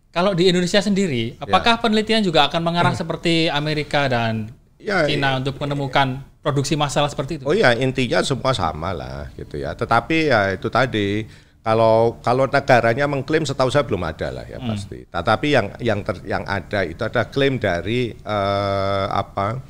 kalau 0.09 0.33
di 0.33 0.49
Indonesia 0.49 0.81
sendiri, 0.81 1.37
apakah 1.37 1.77
yeah. 1.77 1.81
penelitian 1.85 2.21
juga 2.25 2.49
akan 2.49 2.61
mengarah 2.65 2.97
seperti 3.01 3.47
Amerika 3.53 4.09
dan 4.09 4.49
yeah, 4.81 5.05
Cina 5.05 5.37
yeah. 5.37 5.39
untuk 5.45 5.61
menemukan 5.61 6.17
produksi 6.41 6.73
massal 6.73 7.05
seperti 7.05 7.37
itu? 7.37 7.45
Oh 7.45 7.53
ya, 7.53 7.77
intinya 7.77 8.25
semua 8.25 8.57
sama 8.57 8.89
lah 8.89 9.29
gitu 9.37 9.61
ya. 9.61 9.77
Tetapi 9.77 10.33
ya 10.33 10.57
itu 10.57 10.65
tadi 10.73 11.29
kalau 11.61 12.17
kalau 12.25 12.49
negaranya 12.49 13.05
mengklaim 13.05 13.45
setahu 13.45 13.69
saya 13.69 13.85
belum 13.85 14.01
ada 14.01 14.33
lah 14.33 14.45
ya 14.49 14.57
hmm. 14.57 14.65
pasti. 14.65 14.99
Tetapi 15.05 15.47
yang 15.53 15.67
yang 15.77 16.01
ter, 16.01 16.17
yang 16.25 16.41
ada 16.49 16.81
itu 16.81 17.05
ada 17.05 17.29
klaim 17.29 17.61
dari 17.61 18.17
uh, 18.25 19.13
apa 19.13 19.61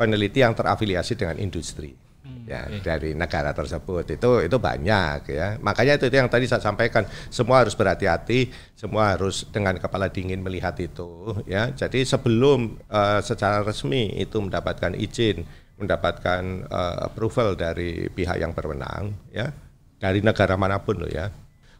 peneliti 0.00 0.40
yang 0.40 0.56
terafiliasi 0.56 1.20
dengan 1.20 1.36
industri 1.36 2.03
ya 2.44 2.68
okay. 2.68 2.80
dari 2.84 3.10
negara 3.16 3.56
tersebut 3.56 4.04
itu 4.20 4.30
itu 4.44 4.56
banyak 4.60 5.32
ya 5.32 5.56
makanya 5.64 5.96
itu, 5.96 6.12
itu 6.12 6.16
yang 6.20 6.28
tadi 6.28 6.44
saya 6.44 6.60
sampaikan 6.60 7.08
semua 7.32 7.64
harus 7.64 7.72
berhati-hati 7.72 8.52
semua 8.76 9.16
harus 9.16 9.48
dengan 9.48 9.80
kepala 9.80 10.12
dingin 10.12 10.44
melihat 10.44 10.76
itu 10.76 11.40
ya 11.48 11.72
jadi 11.72 12.04
sebelum 12.04 12.76
uh, 12.92 13.24
secara 13.24 13.64
resmi 13.64 14.12
itu 14.20 14.36
mendapatkan 14.40 14.92
izin 14.92 15.44
mendapatkan 15.80 16.68
uh, 16.68 17.08
approval 17.08 17.56
dari 17.56 18.06
pihak 18.12 18.38
yang 18.38 18.52
berwenang 18.52 19.16
ya 19.32 19.48
dari 19.96 20.20
negara 20.20 20.54
mana 20.60 20.78
pun 20.84 21.00
loh 21.00 21.08
ya 21.08 21.32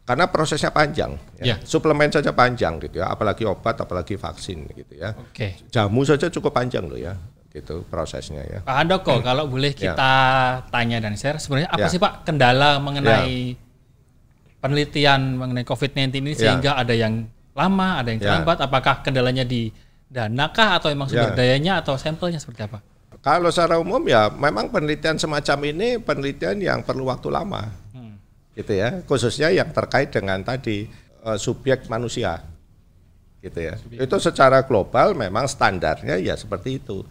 karena 0.05 0.29
prosesnya 0.29 0.69
panjang 0.69 1.17
ya. 1.41 1.55
Yeah. 1.55 1.59
suplemen 1.61 2.09
saja 2.13 2.33
panjang 2.33 2.77
gitu 2.81 3.01
ya 3.01 3.09
apalagi 3.09 3.45
obat 3.45 3.77
apalagi 3.81 4.17
vaksin 4.17 4.69
gitu 4.73 4.97
ya 4.97 5.13
okay. 5.13 5.61
jamu 5.69 6.01
saja 6.05 6.29
cukup 6.29 6.53
panjang 6.53 6.85
loh 6.85 6.97
ya 6.97 7.13
itu 7.55 7.87
prosesnya 7.87 8.43
ya. 8.43 8.59
Pak 8.67 8.75
Handoko, 8.75 9.15
hmm. 9.15 9.23
kalau 9.23 9.47
boleh 9.47 9.71
ya. 9.71 9.95
kita 9.95 10.11
ya. 10.59 10.67
tanya 10.67 10.97
dan 10.99 11.15
share, 11.15 11.39
sebenarnya 11.39 11.71
apa 11.71 11.87
ya. 11.87 11.91
sih 11.91 11.99
Pak 12.03 12.27
kendala 12.27 12.83
mengenai 12.83 13.55
ya. 13.55 14.59
penelitian 14.59 15.39
mengenai 15.39 15.63
COVID-19 15.63 16.11
ini 16.19 16.31
ya. 16.35 16.39
sehingga 16.43 16.75
ada 16.75 16.91
yang 16.91 17.23
lama, 17.55 18.03
ada 18.03 18.11
yang 18.11 18.19
ya. 18.19 18.25
terlambat? 18.27 18.57
Ya. 18.59 18.63
Apakah 18.67 18.95
kendalanya 19.07 19.47
di 19.47 19.71
dana 20.11 20.51
kah 20.51 20.77
atau 20.77 20.91
memang 20.91 21.07
sumber 21.07 21.31
ya. 21.31 21.37
dayanya 21.39 21.73
atau 21.79 21.95
sampelnya 21.95 22.43
seperti 22.43 22.67
apa? 22.67 22.83
Kalau 23.23 23.49
secara 23.49 23.81
umum 23.81 24.03
ya 24.05 24.29
memang 24.29 24.69
penelitian 24.69 25.17
semacam 25.17 25.57
ini 25.71 25.97
penelitian 25.97 26.61
yang 26.61 26.79
perlu 26.85 27.09
waktu 27.09 27.31
lama, 27.31 27.71
hmm. 27.95 28.13
gitu 28.59 28.73
ya, 28.75 29.01
khususnya 29.07 29.49
yang 29.49 29.71
terkait 29.71 30.13
dengan 30.13 30.43
tadi 30.45 30.85
uh, 31.25 31.39
subjek 31.39 31.89
manusia, 31.89 32.43
gitu 33.41 33.57
ya. 33.63 33.79
Subjek. 33.81 33.97
Itu 34.05 34.21
secara 34.21 34.61
global 34.61 35.17
memang 35.17 35.49
standarnya 35.49 36.21
ya 36.21 36.37
seperti 36.37 36.83
itu 36.83 37.01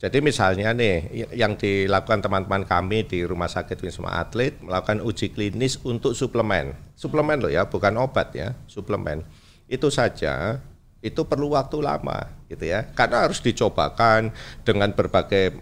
jadi 0.00 0.24
misalnya 0.24 0.72
nih 0.72 1.28
yang 1.36 1.60
dilakukan 1.60 2.24
teman-teman 2.24 2.64
kami 2.64 3.04
di 3.04 3.20
Rumah 3.20 3.52
Sakit 3.52 3.84
Wisma 3.84 4.16
Atlet 4.16 4.56
melakukan 4.64 5.04
uji 5.04 5.28
klinis 5.28 5.76
untuk 5.84 6.16
suplemen. 6.16 6.72
Suplemen 6.96 7.44
loh 7.44 7.52
ya, 7.52 7.68
bukan 7.68 8.00
obat 8.00 8.32
ya, 8.32 8.56
suplemen. 8.64 9.28
Itu 9.68 9.92
saja 9.92 10.64
itu 11.04 11.20
perlu 11.28 11.52
waktu 11.52 11.84
lama 11.84 12.32
gitu 12.48 12.64
ya. 12.64 12.88
Karena 12.96 13.28
harus 13.28 13.44
dicobakan 13.44 14.32
dengan 14.64 14.88
berbagai 14.96 15.60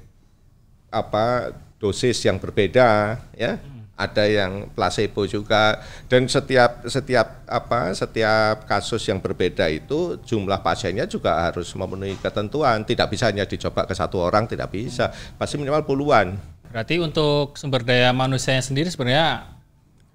apa 0.95 1.51
dosis 1.83 2.23
yang 2.23 2.39
berbeda 2.39 3.19
ya 3.35 3.59
ada 3.99 4.25
yang 4.25 4.71
placebo 4.71 5.27
juga. 5.27 5.83
Dan 6.07 6.31
setiap 6.31 6.87
setiap 6.87 7.43
apa 7.51 7.91
setiap 7.93 8.65
kasus 8.65 9.03
yang 9.11 9.19
berbeda 9.19 9.67
itu 9.67 10.17
jumlah 10.23 10.63
pasiennya 10.63 11.11
juga 11.11 11.51
harus 11.51 11.75
memenuhi 11.75 12.15
ketentuan. 12.23 12.87
Tidak 12.87 13.11
bisa 13.11 13.29
hanya 13.29 13.45
dicoba 13.45 13.85
ke 13.85 13.93
satu 13.99 14.23
orang 14.23 14.47
tidak 14.47 14.71
bisa. 14.71 15.11
Pasti 15.35 15.59
minimal 15.59 15.83
puluhan. 15.83 16.39
Berarti 16.71 17.03
untuk 17.03 17.59
sumber 17.59 17.83
daya 17.83 18.15
manusianya 18.15 18.63
sendiri 18.63 18.87
sebenarnya 18.93 19.58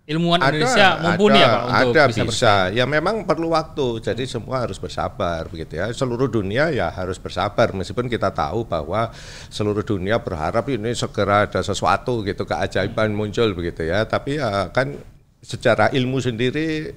ilmuwan 0.03 0.43
ada, 0.43 0.51
Indonesia 0.51 0.87
mumpuni 0.99 1.39
ada, 1.39 1.43
ya 1.43 1.47
Pak 1.47 1.63
untuk 1.63 1.95
ada 1.95 2.03
bisa, 2.11 2.23
bisa. 2.27 2.53
Ya 2.75 2.83
memang 2.83 3.23
perlu 3.23 3.55
waktu. 3.55 4.03
Jadi 4.03 4.27
semua 4.27 4.67
harus 4.67 4.75
bersabar 4.75 5.47
begitu 5.47 5.79
ya. 5.79 5.87
Seluruh 5.95 6.27
dunia 6.27 6.67
ya 6.75 6.91
harus 6.91 7.15
bersabar 7.15 7.71
meskipun 7.71 8.11
kita 8.11 8.35
tahu 8.35 8.67
bahwa 8.67 9.15
seluruh 9.47 9.83
dunia 9.83 10.19
berharap 10.19 10.67
ini 10.67 10.91
segera 10.91 11.47
ada 11.47 11.63
sesuatu 11.63 12.19
gitu 12.27 12.43
keajaiban 12.43 13.15
muncul 13.15 13.47
begitu 13.55 13.87
ya. 13.87 14.03
Tapi 14.03 14.43
ya 14.43 14.67
kan 14.75 14.99
secara 15.39 15.87
ilmu 15.95 16.19
sendiri 16.19 16.91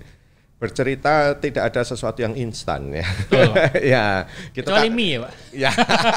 bercerita 0.56 1.36
tidak 1.36 1.68
ada 1.68 1.86
sesuatu 1.86 2.26
yang 2.26 2.34
instan 2.34 2.90
ya. 2.90 3.06
ya, 3.94 4.06
kita 4.50 4.72
Kecuali 4.72 4.88
mie 4.90 5.10
ya, 5.14 5.18
Pak. 5.22 5.32
Ya. 5.52 5.70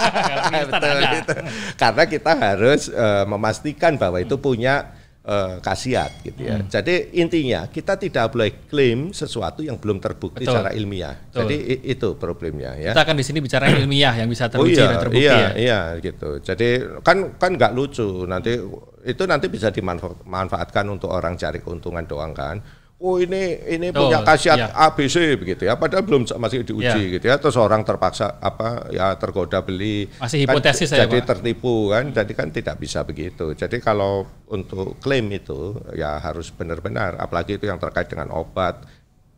betul 0.74 0.98
gitu. 1.06 1.34
Karena 1.76 2.04
kita 2.10 2.32
harus 2.34 2.82
uh, 2.90 3.28
memastikan 3.30 4.00
bahwa 4.00 4.18
itu 4.18 4.40
punya 4.42 4.99
uh, 5.30 5.56
khasiat 5.62 6.26
gitu 6.26 6.42
ya. 6.50 6.58
Hmm. 6.58 6.68
Jadi 6.68 7.14
intinya 7.22 7.70
kita 7.70 8.02
tidak 8.02 8.34
boleh 8.34 8.66
klaim 8.66 9.14
sesuatu 9.14 9.62
yang 9.62 9.78
belum 9.78 10.02
terbukti 10.02 10.44
Betul. 10.44 10.58
secara 10.58 10.74
ilmiah. 10.74 11.14
Betul. 11.14 11.40
Jadi 11.46 11.56
itu 11.86 12.10
problemnya 12.18 12.74
ya. 12.76 12.92
Kita 12.98 13.06
akan 13.06 13.16
di 13.16 13.26
sini 13.26 13.40
bicara 13.40 13.70
ilmiah 13.70 14.14
yang 14.18 14.28
bisa 14.28 14.50
teruji 14.50 14.74
oh, 14.74 14.82
iya, 14.82 14.90
dan 14.90 14.98
terbukti 14.98 15.30
iya, 15.30 15.38
ya. 15.38 15.50
Iya 15.54 15.80
gitu. 16.02 16.30
Jadi 16.42 16.70
kan 17.06 17.18
kan 17.38 17.52
nggak 17.54 17.72
lucu 17.78 18.26
nanti 18.26 18.58
itu 19.06 19.24
nanti 19.24 19.48
bisa 19.48 19.72
dimanfaatkan 19.72 20.86
untuk 20.92 21.14
orang 21.14 21.40
cari 21.40 21.64
keuntungan 21.64 22.04
doang 22.04 22.36
kan 22.36 22.60
oh 23.00 23.16
ini 23.16 23.64
ini 23.64 23.88
oh, 23.96 24.12
punya 24.12 24.20
khasiat 24.28 24.60
iya. 24.60 24.68
ABC 24.76 25.40
begitu 25.40 25.64
ya 25.64 25.80
padahal 25.80 26.04
belum 26.04 26.28
masih 26.36 26.68
diuji 26.68 26.84
iya. 26.84 27.14
gitu 27.16 27.26
ya 27.32 27.36
terus 27.40 27.56
orang 27.56 27.88
terpaksa 27.88 28.44
apa 28.44 28.92
ya 28.92 29.16
tergoda 29.16 29.64
beli 29.64 30.12
masih 30.20 30.44
kan 30.44 30.60
hipotesis 30.60 30.92
kan, 30.92 31.08
jadi 31.08 31.18
Pak. 31.24 31.28
tertipu 31.32 31.96
kan 31.96 32.12
jadi 32.12 32.34
kan 32.36 32.48
tidak 32.52 32.76
bisa 32.76 33.08
begitu 33.08 33.56
jadi 33.56 33.80
kalau 33.80 34.28
untuk 34.52 35.00
klaim 35.00 35.32
itu 35.32 35.80
ya 35.96 36.20
harus 36.20 36.52
benar-benar 36.52 37.16
apalagi 37.16 37.56
itu 37.56 37.72
yang 37.72 37.80
terkait 37.80 38.12
dengan 38.12 38.36
obat 38.36 38.84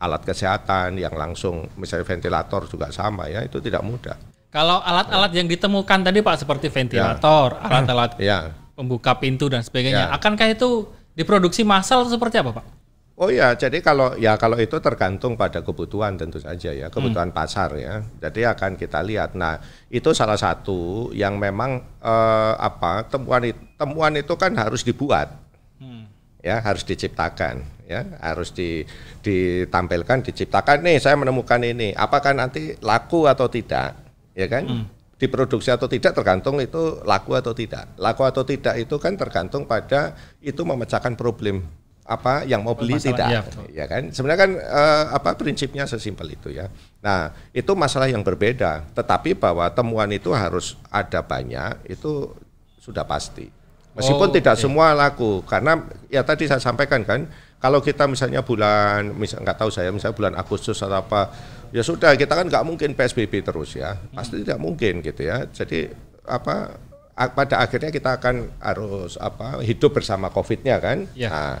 alat 0.02 0.22
kesehatan 0.26 0.98
yang 0.98 1.14
langsung 1.14 1.70
misalnya 1.78 2.02
ventilator 2.02 2.66
juga 2.66 2.90
sama 2.90 3.30
ya 3.30 3.46
itu 3.46 3.62
tidak 3.62 3.86
mudah 3.86 4.18
kalau 4.50 4.82
alat-alat 4.82 5.32
ya. 5.32 5.38
yang 5.38 5.48
ditemukan 5.48 5.98
tadi 6.02 6.18
Pak 6.18 6.36
seperti 6.42 6.66
ventilator 6.66 7.54
ya. 7.54 7.62
alat-alat 7.70 8.12
ya. 8.18 8.38
pembuka 8.74 9.14
pintu 9.22 9.46
dan 9.46 9.62
sebagainya 9.62 10.10
ya. 10.10 10.18
akankah 10.18 10.50
itu 10.50 10.90
diproduksi 11.14 11.62
massal 11.62 12.02
atau 12.02 12.10
seperti 12.10 12.42
apa 12.42 12.58
Pak 12.58 12.81
Oh 13.12 13.28
ya, 13.28 13.52
jadi 13.52 13.84
kalau 13.84 14.16
ya 14.16 14.40
kalau 14.40 14.56
itu 14.56 14.80
tergantung 14.80 15.36
pada 15.36 15.60
kebutuhan 15.60 16.16
tentu 16.16 16.40
saja 16.40 16.72
ya, 16.72 16.88
kebutuhan 16.88 17.28
hmm. 17.28 17.36
pasar 17.36 17.76
ya. 17.76 18.00
Jadi 18.16 18.48
akan 18.48 18.72
kita 18.80 19.04
lihat. 19.04 19.36
Nah, 19.36 19.60
itu 19.92 20.16
salah 20.16 20.40
satu 20.40 21.12
yang 21.12 21.36
memang 21.36 21.84
eh, 22.00 22.54
apa 22.56 23.04
temuan 23.12 23.52
temuan 23.76 24.16
itu 24.16 24.32
kan 24.40 24.56
harus 24.56 24.80
dibuat, 24.80 25.28
hmm. 25.76 26.08
ya 26.40 26.64
harus 26.64 26.88
diciptakan, 26.88 27.60
ya 27.84 28.16
harus 28.24 28.48
di, 28.48 28.88
ditampilkan, 29.20 30.24
diciptakan. 30.32 30.80
Nih 30.80 30.96
saya 30.96 31.12
menemukan 31.12 31.60
ini, 31.60 31.92
apakah 31.92 32.32
nanti 32.32 32.80
laku 32.80 33.28
atau 33.28 33.44
tidak, 33.46 33.92
ya 34.32 34.48
kan? 34.48 34.64
Hmm 34.66 34.86
diproduksi 35.22 35.70
atau 35.70 35.86
tidak 35.86 36.18
tergantung 36.18 36.58
itu 36.58 36.98
laku 37.06 37.38
atau 37.38 37.54
tidak. 37.54 37.94
Laku 37.94 38.26
atau 38.26 38.42
tidak 38.42 38.74
itu 38.74 38.98
kan 38.98 39.14
tergantung 39.14 39.70
pada 39.70 40.18
itu 40.42 40.66
memecahkan 40.66 41.14
problem 41.14 41.62
apa 42.02 42.42
yang 42.42 42.66
mau 42.66 42.74
beli 42.74 42.98
Masalah, 42.98 43.08
tidak, 43.14 43.28
ya, 43.30 43.40
ya 43.70 43.84
kan? 43.86 44.02
Sebenarnya 44.10 44.40
kan 44.42 44.52
uh, 44.58 45.04
apa 45.14 45.38
prinsipnya 45.38 45.86
sesimpel 45.86 46.34
itu 46.34 46.50
ya. 46.50 46.66
Nah 46.98 47.30
itu 47.54 47.72
masalah 47.78 48.10
yang 48.10 48.26
berbeda. 48.26 48.90
Tetapi 48.90 49.38
bahwa 49.38 49.70
temuan 49.70 50.10
itu 50.10 50.34
harus 50.34 50.74
ada 50.90 51.22
banyak 51.22 51.86
itu 51.86 52.34
sudah 52.82 53.06
pasti. 53.06 53.46
Meskipun 53.92 54.28
oh, 54.28 54.34
tidak 54.34 54.56
okay. 54.56 54.62
semua 54.64 54.96
laku 54.96 55.44
karena 55.44 55.78
ya 56.08 56.24
tadi 56.24 56.48
saya 56.48 56.58
sampaikan 56.58 57.04
kan 57.04 57.28
kalau 57.60 57.78
kita 57.78 58.08
misalnya 58.08 58.40
bulan 58.42 59.12
misal 59.14 59.44
nggak 59.44 59.60
tahu 59.60 59.70
saya 59.70 59.92
misalnya 59.92 60.16
bulan 60.16 60.34
Agustus 60.34 60.80
atau 60.80 60.96
apa 60.96 61.28
ya 61.70 61.84
sudah 61.84 62.16
kita 62.16 62.32
kan 62.32 62.48
nggak 62.48 62.64
mungkin 62.64 62.96
PSBB 62.96 63.44
terus 63.44 63.76
ya 63.76 63.94
pasti 64.16 64.40
tidak 64.40 64.58
mungkin 64.58 65.04
gitu 65.04 65.28
ya 65.28 65.44
jadi 65.44 65.92
apa 66.24 66.72
pada 67.12 67.60
akhirnya 67.60 67.92
kita 67.92 68.16
akan 68.16 68.48
harus 68.58 69.20
apa 69.20 69.60
hidup 69.60 69.92
bersama 69.92 70.32
COVID-nya 70.32 70.76
kan 70.80 71.04
ya. 71.12 71.28
nah, 71.28 71.54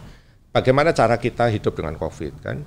bagaimana 0.52 0.92
cara 0.92 1.16
kita 1.16 1.48
hidup 1.48 1.74
dengan 1.74 1.96
COVID 1.96 2.32
kan? 2.44 2.62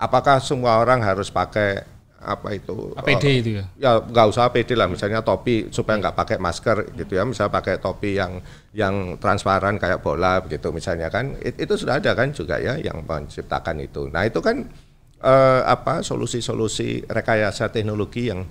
Apakah 0.00 0.40
semua 0.40 0.80
orang 0.80 1.04
harus 1.04 1.28
pakai 1.28 1.84
apa 2.18 2.50
itu 2.50 2.98
APD 2.98 3.24
uh, 3.30 3.34
itu 3.38 3.50
ya? 3.62 3.64
ya 3.78 3.90
nggak 4.02 4.26
usah 4.26 4.50
APD 4.50 4.74
lah. 4.74 4.90
Misalnya 4.90 5.22
topi 5.22 5.70
supaya 5.70 6.02
nggak 6.02 6.16
pakai 6.18 6.36
masker 6.42 6.76
gitu 6.98 7.14
ya. 7.14 7.22
Misalnya 7.22 7.52
pakai 7.54 7.78
topi 7.78 8.18
yang 8.18 8.42
yang 8.74 9.20
transparan 9.22 9.78
kayak 9.78 10.02
bola 10.02 10.42
begitu 10.42 10.74
misalnya 10.74 11.12
kan? 11.12 11.38
It, 11.38 11.60
itu 11.62 11.78
sudah 11.78 12.02
ada 12.02 12.16
kan 12.18 12.34
juga 12.34 12.58
ya 12.58 12.74
yang 12.80 13.06
menciptakan 13.06 13.78
itu. 13.78 14.10
Nah 14.10 14.26
itu 14.26 14.42
kan 14.42 14.66
uh, 15.22 15.62
apa 15.62 16.02
solusi-solusi 16.02 17.06
rekayasa 17.06 17.70
teknologi 17.70 18.34
yang 18.34 18.42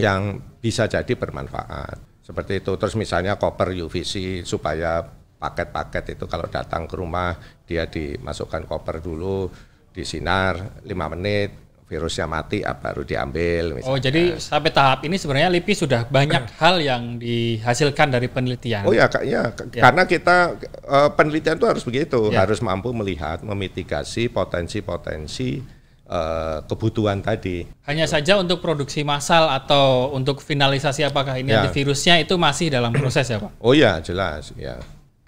yang 0.00 0.40
bisa 0.62 0.88
jadi 0.88 1.12
bermanfaat. 1.12 2.24
Seperti 2.24 2.60
itu. 2.60 2.72
Terus 2.76 2.94
misalnya 2.96 3.36
koper 3.40 3.72
UVC 3.72 4.44
supaya 4.44 5.17
paket-paket 5.38 6.18
itu 6.18 6.24
kalau 6.26 6.50
datang 6.50 6.90
ke 6.90 6.94
rumah 6.98 7.38
dia 7.64 7.86
dimasukkan 7.86 8.66
koper 8.66 8.98
dulu 8.98 9.48
disinar 9.94 10.82
lima 10.82 11.06
menit 11.10 11.68
virusnya 11.88 12.28
mati 12.28 12.60
ah, 12.60 12.76
baru 12.76 13.00
diambil 13.00 13.80
misalnya. 13.80 13.88
Oh 13.88 13.96
jadi 13.96 14.36
sampai 14.36 14.70
tahap 14.70 15.00
ini 15.08 15.16
sebenarnya 15.16 15.48
LIPI 15.48 15.74
sudah 15.74 16.04
banyak 16.04 16.44
hal 16.60 16.84
yang 16.84 17.16
dihasilkan 17.16 18.12
dari 18.12 18.28
penelitian. 18.28 18.84
Oh 18.84 18.92
ya, 18.92 19.08
ya. 19.24 19.48
ya. 19.48 19.82
karena 19.88 20.04
kita 20.04 20.60
uh, 20.84 21.08
penelitian 21.16 21.56
itu 21.56 21.64
harus 21.66 21.82
begitu, 21.88 22.28
ya. 22.28 22.44
harus 22.44 22.60
mampu 22.60 22.92
melihat 22.92 23.40
memitigasi 23.40 24.28
potensi-potensi 24.28 25.64
uh, 26.12 26.60
kebutuhan 26.68 27.24
tadi. 27.24 27.64
Hanya 27.88 28.04
saja 28.04 28.36
untuk 28.36 28.60
produksi 28.60 29.00
massal 29.00 29.48
atau 29.48 30.12
untuk 30.12 30.44
finalisasi 30.44 31.08
apakah 31.08 31.40
ini 31.40 31.56
ya. 31.56 31.64
antivirusnya 31.64 32.20
itu 32.20 32.36
masih 32.36 32.68
dalam 32.68 32.92
proses 32.92 33.24
ya 33.24 33.40
Pak? 33.40 33.64
Oh 33.64 33.72
ya 33.72 33.96
jelas 34.04 34.52
ya. 34.60 34.76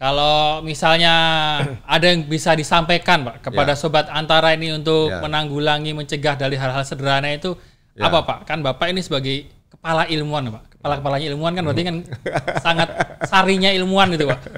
Kalau 0.00 0.64
misalnya 0.64 1.14
ada 1.94 2.06
yang 2.08 2.24
bisa 2.24 2.56
disampaikan 2.56 3.20
Pak 3.20 3.52
kepada 3.52 3.76
ya. 3.76 3.78
sobat 3.78 4.08
antara 4.08 4.56
ini 4.56 4.72
untuk 4.72 5.12
ya. 5.12 5.20
menanggulangi 5.20 5.92
mencegah 5.92 6.40
dari 6.40 6.56
hal-hal 6.56 6.80
sederhana 6.88 7.28
itu 7.28 7.52
ya. 7.92 8.08
apa 8.08 8.24
Pak? 8.24 8.38
Kan 8.48 8.64
Bapak 8.64 8.88
ini 8.88 9.04
sebagai 9.04 9.44
kepala 9.68 10.08
ilmuwan 10.08 10.48
Pak 10.48 10.70
kepala-kepalanya 10.80 11.26
ilmuwan 11.36 11.52
kan 11.52 11.62
berarti 11.68 11.84
kan 11.84 11.96
sangat 12.64 12.88
sarinya 13.28 13.68
ilmuwan 13.68 14.16
gitu 14.16 14.32
Pak. 14.32 14.40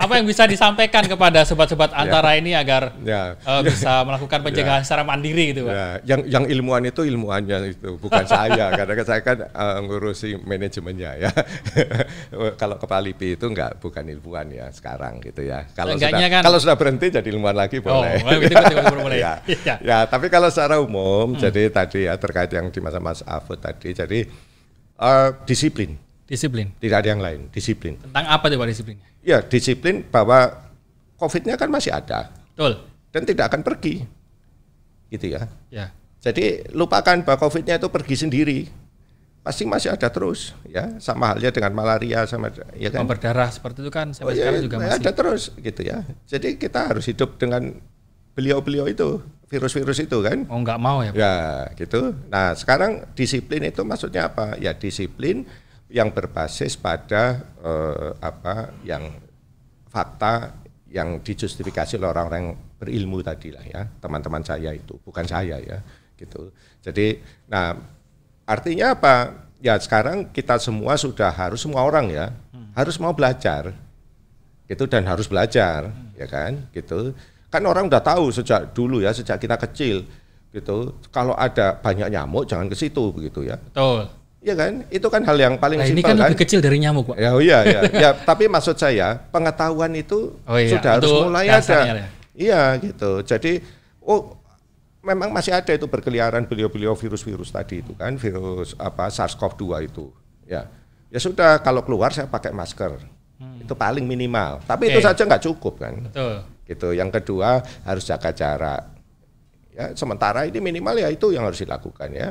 Apa 0.00 0.16
yang 0.16 0.24
bisa 0.24 0.48
disampaikan 0.48 1.04
kepada 1.04 1.44
sobat-sobat 1.44 1.92
ya. 1.92 2.00
antara 2.00 2.32
ya. 2.32 2.40
ini 2.40 2.56
agar 2.56 2.96
ya. 3.04 3.36
uh, 3.44 3.60
bisa 3.60 4.00
melakukan 4.08 4.40
pencegahan 4.40 4.80
ya. 4.80 4.86
secara 4.88 5.04
mandiri 5.04 5.52
gitu 5.52 5.68
Pak? 5.68 5.74
Ya. 5.76 5.88
Yang 6.08 6.20
yang 6.32 6.44
ilmuwan 6.48 6.88
itu 6.88 7.04
ilmuannya 7.04 7.76
itu 7.76 8.00
bukan 8.00 8.24
saya 8.32 8.72
karena 8.72 8.92
kan 8.96 9.06
saya 9.06 9.20
kan 9.20 9.38
uh, 9.52 9.78
ngurusi 9.84 10.40
manajemennya 10.40 11.28
ya. 11.28 11.30
kalau 12.60 12.80
kepala 12.80 13.12
LIPI 13.12 13.36
itu 13.36 13.44
enggak 13.44 13.76
bukan 13.76 14.04
ilmuwan 14.08 14.48
ya 14.48 14.72
sekarang 14.72 15.20
gitu 15.20 15.44
ya. 15.44 15.68
Kalau 15.76 16.00
sudah 16.00 16.16
kan, 16.16 16.42
kalau 16.48 16.58
sudah 16.58 16.76
berhenti 16.80 17.12
jadi 17.12 17.28
ilmuwan 17.28 17.56
lagi 17.60 17.84
oh, 17.84 17.92
boleh. 17.92 18.24
Oh, 18.24 18.32
itu, 18.40 18.48
itu, 18.48 18.56
itu, 18.56 18.96
boleh. 18.96 19.18
ya. 19.24 19.32
ya. 19.44 19.76
ya, 19.84 19.98
tapi 20.08 20.32
kalau 20.32 20.48
secara 20.48 20.80
umum 20.80 21.36
hmm. 21.36 21.40
jadi 21.44 21.62
tadi 21.68 22.08
ya 22.08 22.16
terkait 22.16 22.48
yang 22.48 22.72
di 22.72 22.80
masa 22.80 22.96
Mas 23.04 23.20
Afud 23.28 23.60
tadi 23.60 23.92
jadi 23.92 24.48
Uh, 25.00 25.32
disiplin. 25.48 25.96
Disiplin. 26.30 26.70
Tidak 26.78 26.94
ada 26.94 27.08
yang 27.10 27.18
lain, 27.18 27.50
disiplin. 27.50 27.98
Tentang 27.98 28.22
apa 28.30 28.46
tuh 28.46 28.54
Pak 28.54 28.68
disiplinnya? 28.70 29.06
Ya, 29.26 29.42
disiplin 29.42 30.06
bahwa 30.06 30.62
COVID-nya 31.18 31.58
kan 31.58 31.66
masih 31.66 31.90
ada. 31.90 32.30
Betul. 32.54 32.86
Dan 33.10 33.26
tidak 33.26 33.50
akan 33.50 33.66
pergi. 33.66 34.06
Gitu 35.10 35.26
ya. 35.34 35.50
Ya. 35.74 35.90
Jadi 36.22 36.70
lupakan 36.70 37.26
bahwa 37.26 37.50
COVID-nya 37.50 37.82
itu 37.82 37.90
pergi 37.90 38.14
sendiri. 38.14 38.58
Pasti 39.42 39.66
masih 39.66 39.90
ada 39.90 40.06
terus, 40.06 40.54
ya. 40.70 41.02
Sama 41.02 41.34
halnya 41.34 41.50
dengan 41.50 41.74
malaria 41.74 42.22
sama 42.30 42.54
ya 42.78 42.92
kan. 42.92 43.08
berdarah 43.08 43.48
seperti 43.50 43.82
itu 43.82 43.90
kan 43.90 44.12
sampai 44.12 44.30
oh, 44.30 44.36
ya, 44.36 44.52
sekarang 44.52 44.62
juga 44.62 44.76
masih 44.84 45.00
ada 45.00 45.10
terus 45.16 45.42
gitu 45.56 45.80
ya. 45.82 45.98
Jadi 46.28 46.60
kita 46.60 46.92
harus 46.92 47.08
hidup 47.08 47.40
dengan 47.40 47.74
beliau-beliau 48.36 48.86
itu 48.86 49.18
virus-virus 49.50 50.04
itu 50.06 50.18
kan. 50.22 50.46
Oh 50.46 50.60
nggak 50.60 50.78
mau 50.78 51.00
ya? 51.02 51.10
Pak? 51.10 51.18
Ya 51.18 51.34
gitu. 51.74 52.14
Nah 52.28 52.52
sekarang 52.52 53.08
disiplin 53.16 53.64
itu 53.64 53.80
maksudnya 53.82 54.28
apa? 54.28 54.60
Ya 54.60 54.76
disiplin 54.76 55.48
yang 55.90 56.14
berbasis 56.14 56.78
pada 56.78 57.42
eh, 57.60 58.10
apa 58.22 58.72
yang 58.86 59.10
fakta 59.90 60.54
yang 60.90 61.22
dijustifikasi 61.22 61.98
oleh 61.98 62.10
orang-orang 62.10 62.40
yang 62.42 62.58
berilmu 62.80 63.20
tadi 63.22 63.52
lah 63.52 63.62
ya 63.66 63.82
teman-teman 64.00 64.42
saya 64.42 64.72
itu 64.74 64.96
bukan 65.02 65.26
saya 65.26 65.58
ya 65.60 65.78
gitu. 66.16 66.54
Jadi 66.80 67.20
nah 67.50 67.76
artinya 68.46 68.96
apa? 68.96 69.46
Ya 69.60 69.76
sekarang 69.76 70.32
kita 70.32 70.56
semua 70.56 70.96
sudah 70.96 71.28
harus 71.28 71.60
semua 71.60 71.84
orang 71.84 72.08
ya 72.08 72.32
hmm. 72.32 72.72
harus 72.72 72.96
mau 72.96 73.12
belajar 73.12 73.76
gitu 74.64 74.88
dan 74.88 75.04
harus 75.04 75.28
belajar 75.28 75.92
hmm. 75.92 76.16
ya 76.16 76.24
kan 76.24 76.64
gitu 76.72 77.12
Kan 77.50 77.66
orang 77.66 77.90
udah 77.90 77.98
tahu 77.98 78.30
sejak 78.30 78.70
dulu 78.70 79.02
ya, 79.02 79.10
sejak 79.10 79.42
kita 79.42 79.58
kecil 79.58 80.06
gitu. 80.54 80.94
Kalau 81.10 81.34
ada 81.34 81.74
banyak 81.74 82.06
nyamuk 82.06 82.46
jangan 82.46 82.70
ke 82.70 82.78
situ 82.78 83.10
begitu 83.10 83.42
ya. 83.42 83.58
Betul. 83.58 84.06
Iya 84.40 84.54
kan? 84.56 84.72
Itu 84.88 85.12
kan 85.12 85.20
hal 85.28 85.36
yang 85.36 85.54
paling 85.60 85.78
nah, 85.80 85.84
simpel 85.84 86.00
ini 86.00 86.02
kan, 86.04 86.16
kan 86.16 86.24
lebih 86.32 86.40
kecil 86.40 86.64
dari 86.64 86.80
nyamuk, 86.80 87.12
Pak. 87.12 87.16
Ya, 87.20 87.30
oh 87.36 87.42
iya, 87.44 87.58
iya. 87.64 87.80
ya, 87.92 88.10
tapi 88.16 88.48
maksud 88.48 88.76
saya 88.80 89.20
pengetahuan 89.28 89.92
itu 89.92 90.40
oh, 90.48 90.56
iya. 90.56 90.72
sudah 90.72 90.90
harus 90.96 91.12
mulai 91.12 91.46
ada. 91.52 91.78
Ya. 91.84 92.06
Iya, 92.32 92.62
gitu. 92.80 93.20
Jadi 93.20 93.60
oh 94.00 94.40
memang 95.04 95.28
masih 95.28 95.52
ada 95.52 95.72
itu 95.76 95.84
berkeliaran 95.84 96.48
beliau-beliau 96.48 96.96
virus-virus 96.96 97.52
tadi 97.52 97.84
itu 97.84 97.92
kan, 97.92 98.16
virus 98.16 98.72
apa 98.80 99.12
SARS-CoV-2 99.12 99.64
itu. 99.84 100.08
Ya. 100.48 100.64
Ya 101.12 101.18
sudah 101.20 101.60
kalau 101.60 101.84
keluar 101.84 102.16
saya 102.16 102.24
pakai 102.24 102.56
masker. 102.56 102.96
Hmm. 103.36 103.60
Itu 103.60 103.76
paling 103.76 104.08
minimal. 104.08 104.64
Tapi 104.64 104.88
okay. 104.88 104.92
itu 104.96 105.00
saja 105.04 105.22
nggak 105.28 105.44
cukup 105.44 105.84
kan. 105.84 106.00
Betul 106.08 106.48
gitu. 106.70 106.94
Yang 106.94 107.10
kedua 107.20 107.58
harus 107.82 108.06
jaga 108.06 108.30
jarak. 108.30 108.82
Ya, 109.74 109.90
sementara 109.98 110.46
ini 110.46 110.62
minimal 110.62 111.02
ya 111.02 111.10
itu 111.10 111.34
yang 111.34 111.42
harus 111.42 111.58
dilakukan 111.58 112.14
ya. 112.14 112.30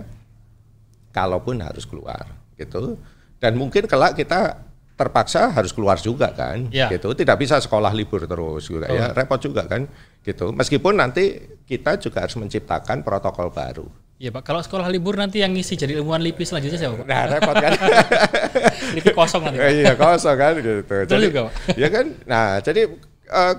Kalaupun 1.10 1.62
harus 1.62 1.86
keluar 1.89 2.26
gitu. 2.56 3.00
Dan 3.39 3.56
mungkin 3.56 3.88
kelak 3.88 4.19
kita 4.19 4.69
terpaksa 5.00 5.56
harus 5.56 5.72
keluar 5.72 5.95
juga 5.95 6.28
kan 6.36 6.67
ya. 6.67 6.91
gitu 6.91 7.15
tidak 7.15 7.39
bisa 7.39 7.56
sekolah 7.63 7.95
libur 7.95 8.28
terus 8.28 8.67
juga 8.67 8.91
oh. 8.91 9.00
ya 9.00 9.15
repot 9.15 9.39
juga 9.39 9.63
kan 9.63 9.88
gitu 10.28 10.52
meskipun 10.52 11.00
nanti 11.00 11.56
kita 11.63 11.95
juga 12.04 12.28
harus 12.28 12.36
menciptakan 12.36 13.00
protokol 13.00 13.48
baru 13.48 13.88
Iya 14.19 14.36
Pak, 14.36 14.52
kalau 14.52 14.60
sekolah 14.60 14.91
libur 14.91 15.15
nanti 15.15 15.39
yang 15.39 15.56
ngisi 15.56 15.80
jadi 15.80 15.95
ilmuwan 15.95 16.19
LIPI 16.19 16.43
selanjutnya 16.43 16.76
siapa 16.76 17.00
Pak? 17.00 17.08
Nah 17.08 17.24
repot 17.32 17.56
kan. 17.56 17.72
LIPI 19.00 19.12
kosong 19.15 19.41
nanti. 19.48 19.58
Iya 19.63 19.95
kosong 19.95 20.36
kan 20.36 20.54
gitu. 20.60 20.84
Betul 20.84 21.08
jadi, 21.08 21.26
juga 21.32 21.39
Pak. 21.48 21.54
Ya 21.80 21.88
kan, 21.88 22.06
nah 22.28 22.60
jadi 22.60 22.82
uh, 23.32 23.56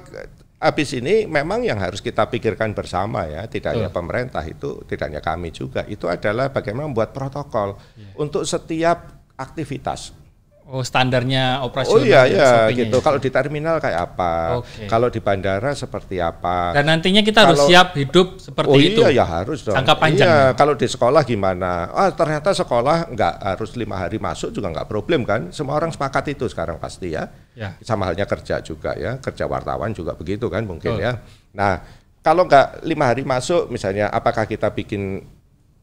habis 0.61 0.93
ini 0.93 1.25
memang 1.25 1.65
yang 1.65 1.81
harus 1.81 2.05
kita 2.05 2.29
pikirkan 2.29 2.77
bersama 2.77 3.25
ya, 3.25 3.49
tidak 3.49 3.75
hanya 3.75 3.89
pemerintah 3.89 4.45
itu, 4.45 4.85
tidak 4.85 5.09
hanya 5.09 5.23
kami 5.25 5.49
juga, 5.51 5.89
itu 5.89 6.05
adalah 6.05 6.53
bagaimana 6.53 6.93
membuat 6.93 7.17
protokol 7.17 7.81
yeah. 7.97 8.13
untuk 8.21 8.45
setiap 8.45 9.25
aktivitas 9.41 10.20
Oh 10.71 10.87
standarnya 10.87 11.67
operasional. 11.67 11.99
Oh 11.99 12.07
iya 12.07 12.31
iya 12.31 12.71
gitu. 12.71 13.03
Kalau 13.03 13.19
di 13.19 13.27
terminal 13.27 13.83
kayak 13.83 14.15
apa? 14.15 14.63
Okay. 14.63 14.87
Kalau 14.87 15.11
di 15.11 15.19
bandara 15.19 15.75
seperti 15.75 16.23
apa? 16.23 16.71
Dan 16.71 16.87
nantinya 16.87 17.27
kita 17.27 17.43
kalau, 17.43 17.59
harus 17.59 17.67
siap 17.67 17.99
hidup 17.99 18.39
seperti 18.39 18.71
oh, 18.71 18.79
itu. 18.79 19.01
iya 19.03 19.19
ya 19.19 19.25
harus 19.27 19.67
dong. 19.67 19.75
Jangka 19.75 19.99
panjang. 19.99 20.31
Iya. 20.31 20.39
Ya. 20.47 20.55
Kalau 20.55 20.79
di 20.79 20.87
sekolah 20.87 21.27
gimana? 21.27 21.91
Ah 21.91 22.15
ternyata 22.15 22.55
sekolah 22.55 23.11
nggak 23.11 23.35
harus 23.43 23.75
lima 23.75 23.99
hari 23.99 24.23
masuk 24.23 24.55
juga 24.55 24.71
nggak 24.71 24.87
problem 24.87 25.27
kan? 25.27 25.51
Semua 25.51 25.75
orang 25.75 25.91
sepakat 25.91 26.39
itu 26.39 26.47
sekarang 26.47 26.79
pasti 26.79 27.19
ya. 27.19 27.27
ya. 27.59 27.75
Sama 27.83 28.07
halnya 28.07 28.31
kerja 28.31 28.63
juga 28.63 28.95
ya. 28.95 29.19
Kerja 29.19 29.51
wartawan 29.51 29.91
juga 29.91 30.15
begitu 30.15 30.47
kan 30.47 30.63
mungkin 30.63 30.95
oh. 30.95 31.03
ya. 31.03 31.19
Nah 31.51 31.83
kalau 32.23 32.47
nggak 32.47 32.85
lima 32.85 33.11
hari 33.11 33.25
masuk 33.25 33.73
misalnya, 33.73 34.13
apakah 34.13 34.45
kita 34.45 34.69
bikin 34.71 35.25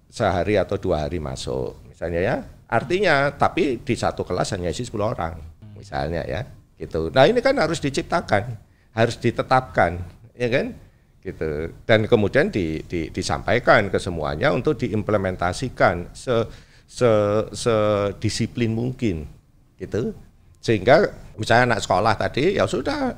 sehari 0.07 0.55
atau 0.55 0.79
dua 0.79 1.03
hari 1.03 1.19
masuk 1.19 1.75
misalnya 1.89 2.21
ya? 2.23 2.37
Artinya, 2.67 3.31
tapi 3.31 3.79
di 3.79 3.95
satu 3.95 4.27
kelas 4.27 4.51
hanya 4.55 4.71
isi 4.71 4.83
10 4.83 4.99
orang, 4.99 5.39
misalnya 5.79 6.23
ya, 6.27 6.43
gitu. 6.75 7.07
Nah 7.15 7.23
ini 7.23 7.39
kan 7.39 7.55
harus 7.55 7.79
diciptakan, 7.79 8.59
harus 8.91 9.15
ditetapkan, 9.17 10.03
ya 10.35 10.47
kan? 10.51 10.75
Gitu. 11.23 11.71
Dan 11.87 12.07
kemudian 12.07 12.51
di, 12.51 12.83
di, 12.83 13.11
disampaikan 13.11 13.87
ke 13.87 13.99
semuanya 13.99 14.51
untuk 14.51 14.79
diimplementasikan 14.79 16.11
se, 16.15 16.47
se 16.87 17.11
sedisiplin 17.51 18.71
mungkin 18.71 19.27
gitu 19.75 20.15
sehingga 20.63 21.13
misalnya 21.37 21.75
anak 21.75 21.81
sekolah 21.85 22.13
tadi 22.17 22.57
ya 22.57 22.65
sudah 22.65 23.13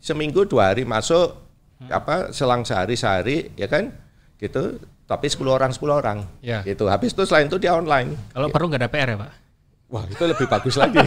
seminggu 0.00 0.46
dua 0.48 0.72
hari 0.72 0.88
masuk 0.88 1.36
hmm. 1.82 1.90
apa 1.92 2.30
selang 2.32 2.64
sehari 2.64 2.94
sehari 2.96 3.52
ya 3.58 3.68
kan 3.68 3.92
gitu 4.40 4.80
tapi 5.08 5.26
10 5.32 5.40
orang 5.48 5.70
10 5.72 5.88
orang 5.88 6.18
ya. 6.44 6.60
gitu 6.68 6.84
habis 6.84 7.16
itu 7.16 7.24
selain 7.24 7.48
itu 7.48 7.56
dia 7.56 7.72
online 7.72 8.12
kalau 8.36 8.46
ya. 8.46 8.52
perlu 8.52 8.66
nggak 8.68 8.82
ada 8.84 8.90
PR 8.92 9.08
ya 9.16 9.18
pak 9.24 9.48
Wah 9.88 10.04
itu 10.04 10.20
lebih 10.20 10.44
bagus 10.52 10.76
lagi. 10.76 11.00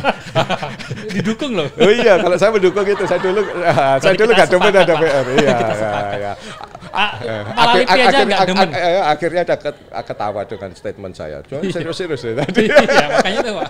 Didukung 1.14 1.54
loh. 1.54 1.70
Oh 1.78 1.94
iya, 1.94 2.18
kalau 2.18 2.34
saya 2.34 2.50
mendukung 2.50 2.82
itu 2.82 3.06
saya 3.06 3.22
dulu, 3.22 3.46
uh, 3.62 3.96
saya 4.02 4.18
dulu 4.18 4.34
nggak 4.34 4.50
demen 4.50 4.74
ada 4.74 4.96
PR. 4.98 5.26
Iya, 5.38 5.58
iya, 5.78 5.92
iya. 6.18 6.34
Ah, 6.90 7.12
Akhir, 7.62 7.86
aja 7.86 8.26
akhir, 8.26 8.48
demen. 8.50 8.70
Ak 8.74 9.06
akhirnya 9.14 9.42
ada 9.46 9.56
ketawa 10.02 10.42
dengan 10.50 10.70
statement 10.74 11.14
saya. 11.14 11.46
Cuma 11.46 11.62
iya. 11.62 11.78
serius-serius 11.78 12.26
ya 12.26 12.34
tadi. 12.42 12.74
Iya, 12.74 13.06
makanya 13.22 13.40
itu 13.46 13.52
Pak. 13.54 13.70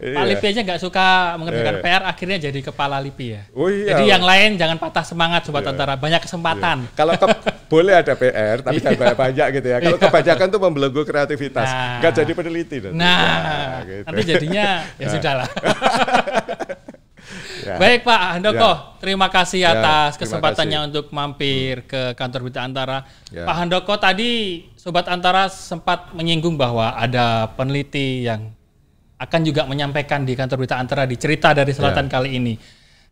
Pak 0.00 0.24
Lipi 0.24 0.46
aja 0.48 0.60
nggak 0.64 0.80
suka 0.80 1.36
mengerjakan 1.36 1.76
iya. 1.76 1.84
PR, 1.84 2.02
akhirnya 2.08 2.38
jadi 2.48 2.60
kepala 2.64 2.96
Lipi 3.04 3.36
ya. 3.36 3.42
Oh 3.52 3.68
iya. 3.68 3.92
Jadi 3.92 4.04
yang 4.08 4.24
lain 4.24 4.56
jangan 4.56 4.80
patah 4.80 5.04
semangat 5.04 5.44
sobat 5.44 5.60
iya. 5.60 5.76
antara, 5.76 5.94
banyak 6.00 6.20
kesempatan. 6.24 6.88
Iya. 6.88 6.96
Kalau 6.96 7.12
ke, 7.20 7.26
boleh 7.72 7.94
ada 8.00 8.12
PR, 8.16 8.56
tapi 8.64 8.80
jangan 8.80 8.96
banyak-banyak 8.96 9.46
gitu 9.60 9.66
ya. 9.68 9.78
Kalau 9.84 9.98
kebanyakan 10.00 10.46
tuh 10.48 10.60
membelenggu 10.64 11.02
kreativitas, 11.04 11.68
nah. 11.68 12.00
nggak 12.00 12.12
jadi 12.16 12.32
peneliti. 12.32 12.76
Nah, 12.80 12.92
nah 12.96 13.72
gitu. 13.84 14.04
nanti 14.08 14.22
jadinya 14.24 14.66
ya 14.96 15.04
nah. 15.04 15.12
sudahlah. 15.12 15.48
Ya. 15.52 15.68
Baik 17.82 18.00
Pak 18.06 18.20
Handoko, 18.38 18.72
ya. 18.72 18.76
terima 19.00 19.28
kasih 19.28 19.60
ya, 19.64 19.76
atas 19.76 20.16
ya, 20.16 20.20
kesempatannya 20.24 20.78
kasih. 20.80 20.88
untuk 20.90 21.06
mampir 21.12 21.84
ke 21.86 22.16
kantor 22.16 22.48
Berita 22.48 22.64
Antara. 22.64 23.04
Ya. 23.30 23.44
Pak 23.46 23.56
Handoko 23.56 23.94
tadi 24.00 24.64
Sobat 24.74 25.06
Antara 25.12 25.52
sempat 25.52 26.12
menyinggung 26.16 26.56
bahwa 26.56 26.96
ada 26.96 27.52
peneliti 27.54 28.24
yang 28.26 28.50
akan 29.20 29.40
juga 29.44 29.68
menyampaikan 29.68 30.24
di 30.24 30.32
kantor 30.32 30.64
berita 30.64 30.80
antara 30.80 31.04
di 31.04 31.20
cerita 31.20 31.52
dari 31.52 31.76
selatan 31.76 32.08
yeah. 32.08 32.14
kali 32.16 32.30
ini. 32.40 32.54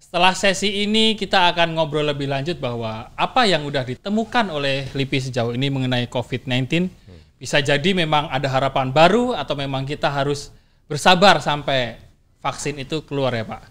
Setelah 0.00 0.32
sesi 0.32 0.88
ini 0.88 1.18
kita 1.18 1.52
akan 1.52 1.76
ngobrol 1.76 2.06
lebih 2.08 2.32
lanjut 2.32 2.56
bahwa 2.56 3.12
apa 3.12 3.44
yang 3.44 3.60
sudah 3.68 3.84
ditemukan 3.84 4.48
oleh 4.48 4.88
LIPI 4.96 5.28
sejauh 5.28 5.52
ini 5.52 5.68
mengenai 5.68 6.08
COVID-19 6.08 6.88
hmm. 6.88 7.36
bisa 7.36 7.60
jadi 7.60 7.92
memang 7.92 8.32
ada 8.32 8.48
harapan 8.48 8.88
baru 8.88 9.36
atau 9.36 9.52
memang 9.52 9.84
kita 9.84 10.08
harus 10.08 10.48
bersabar 10.88 11.44
sampai 11.44 12.00
vaksin 12.40 12.80
itu 12.80 13.04
keluar 13.04 13.36
ya 13.36 13.44
Pak. 13.44 13.62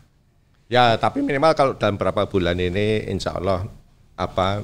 Ya, 0.67 0.99
tapi 0.99 1.23
minimal 1.23 1.55
kalau 1.55 1.73
dalam 1.79 1.95
beberapa 1.95 2.27
bulan 2.27 2.59
ini 2.59 3.07
insya 3.07 3.39
Allah 3.39 3.65
apa 4.19 4.61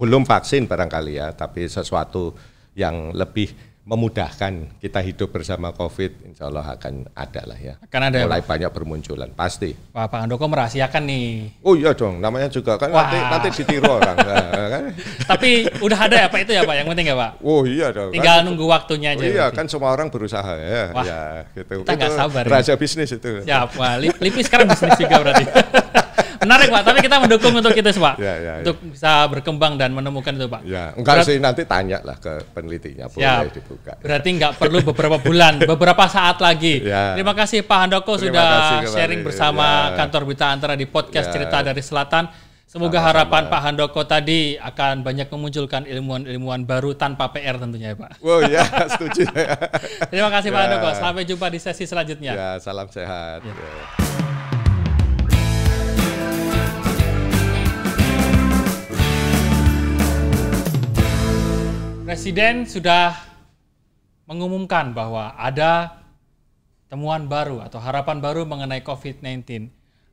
belum 0.00 0.24
vaksin 0.24 0.64
barangkali 0.64 1.20
ya, 1.20 1.30
tapi 1.36 1.68
sesuatu 1.68 2.32
yang 2.72 3.12
lebih 3.12 3.52
memudahkan 3.86 4.82
kita 4.82 4.98
hidup 4.98 5.30
bersama 5.30 5.70
COVID, 5.70 6.26
insya 6.26 6.50
Allah 6.50 6.74
akan 6.74 7.06
ada 7.14 7.42
lah 7.46 7.54
ya. 7.54 7.74
Akan 7.78 8.02
ada. 8.02 8.18
Ya, 8.18 8.26
Mulai 8.26 8.42
ya, 8.42 8.46
banyak 8.50 8.70
bermunculan, 8.74 9.30
pasti. 9.30 9.78
Wah, 9.94 10.10
Pak 10.10 10.26
Andoko 10.26 10.50
merahasiakan 10.50 11.06
nih. 11.06 11.54
Oh 11.62 11.78
iya 11.78 11.94
dong, 11.94 12.18
namanya 12.18 12.50
juga 12.50 12.74
kan 12.82 12.90
Wah. 12.90 13.06
nanti 13.06 13.18
nanti 13.22 13.48
ditiru 13.62 13.86
orang. 13.86 14.18
nah, 14.18 14.68
kan? 14.74 14.82
Tapi 15.30 15.70
udah 15.78 15.98
ada 16.02 16.16
ya 16.18 16.26
Pak 16.26 16.40
itu 16.42 16.52
ya 16.58 16.66
Pak, 16.66 16.74
yang 16.82 16.86
penting 16.90 17.06
ya 17.06 17.14
Pak. 17.14 17.30
Oh 17.46 17.62
iya 17.62 17.86
dong. 17.94 18.10
Tinggal 18.10 18.36
kan, 18.42 18.46
nunggu 18.50 18.64
waktunya 18.66 19.14
aja. 19.14 19.22
Oh, 19.22 19.30
iya 19.30 19.46
berarti. 19.46 19.58
kan 19.62 19.66
semua 19.70 19.90
orang 19.94 20.08
berusaha 20.10 20.52
ya. 20.58 20.82
Wah, 20.90 21.04
ya 21.06 21.22
gitu. 21.54 21.86
Kita 21.86 21.94
nggak 21.94 22.12
sabar. 22.18 22.42
Raja 22.42 22.74
ya. 22.74 22.76
bisnis 22.76 23.10
itu. 23.14 23.30
Ya, 23.46 23.70
Wah, 23.78 24.02
Lipi 24.02 24.42
sekarang 24.42 24.66
bisnis 24.66 24.98
juga 24.98 25.22
berarti. 25.22 25.46
Menarik 26.42 26.68
Pak, 26.68 26.82
tapi 26.84 26.98
kita 27.02 27.16
mendukung 27.18 27.52
untuk 27.56 27.72
itu 27.72 27.90
Pak. 27.96 28.14
Ya, 28.20 28.34
ya, 28.38 28.52
untuk 28.62 28.76
ya. 28.80 28.86
bisa 28.92 29.12
berkembang 29.28 29.74
dan 29.80 29.90
menemukan 29.92 30.32
itu 30.36 30.46
Pak. 30.46 30.60
Ya, 30.64 30.92
enggak 30.94 31.14
Berat, 31.22 31.28
sih 31.28 31.36
nanti 31.40 31.62
tanya 31.64 31.98
lah 32.04 32.16
ke 32.20 32.44
penelitinya 32.52 33.06
boleh 33.10 33.52
dibuka. 33.52 33.92
Berarti 34.00 34.28
enggak 34.30 34.52
perlu 34.60 34.78
beberapa 34.84 35.16
bulan, 35.20 35.60
beberapa 35.64 36.04
saat 36.06 36.38
lagi. 36.40 36.84
Ya. 36.84 37.16
Terima 37.18 37.32
kasih 37.34 37.64
Pak 37.64 37.78
Handoko 37.86 38.16
Terima 38.16 38.30
sudah 38.30 38.50
sharing 38.86 39.20
bersama 39.24 39.92
ya. 39.92 40.04
kantor 40.04 40.22
berita 40.28 40.46
antara 40.52 40.74
di 40.78 40.86
podcast 40.86 41.28
ya. 41.30 41.34
cerita 41.34 41.60
dari 41.64 41.82
selatan. 41.82 42.28
Semoga 42.66 42.98
Sama-sama. 42.98 43.08
harapan 43.14 43.42
Pak 43.46 43.60
Handoko 43.62 44.02
tadi 44.04 44.58
akan 44.58 45.06
banyak 45.06 45.30
memunculkan 45.30 45.86
ilmuwan-ilmuwan 45.86 46.66
baru 46.66 46.98
tanpa 46.98 47.30
PR 47.30 47.62
tentunya 47.62 47.94
ya 47.94 47.96
Pak. 47.96 48.10
Oh 48.26 48.42
ya, 48.42 48.66
setuju. 48.92 49.22
Terima 50.10 50.28
kasih 50.34 50.50
ya. 50.50 50.54
Pak 50.54 50.60
Handoko. 50.66 50.88
Sampai 50.98 51.22
jumpa 51.24 51.46
di 51.46 51.62
sesi 51.62 51.86
selanjutnya. 51.86 52.34
Ya, 52.34 52.50
salam 52.58 52.90
sehat. 52.90 53.46
Ya. 53.46 53.54
Ya. 53.54 54.35
Presiden 62.06 62.70
sudah 62.70 63.18
mengumumkan 64.30 64.94
bahwa 64.94 65.34
ada 65.34 66.06
temuan 66.86 67.26
baru 67.26 67.58
atau 67.66 67.82
harapan 67.82 68.22
baru 68.22 68.46
mengenai 68.46 68.78
COVID-19. 68.86 69.42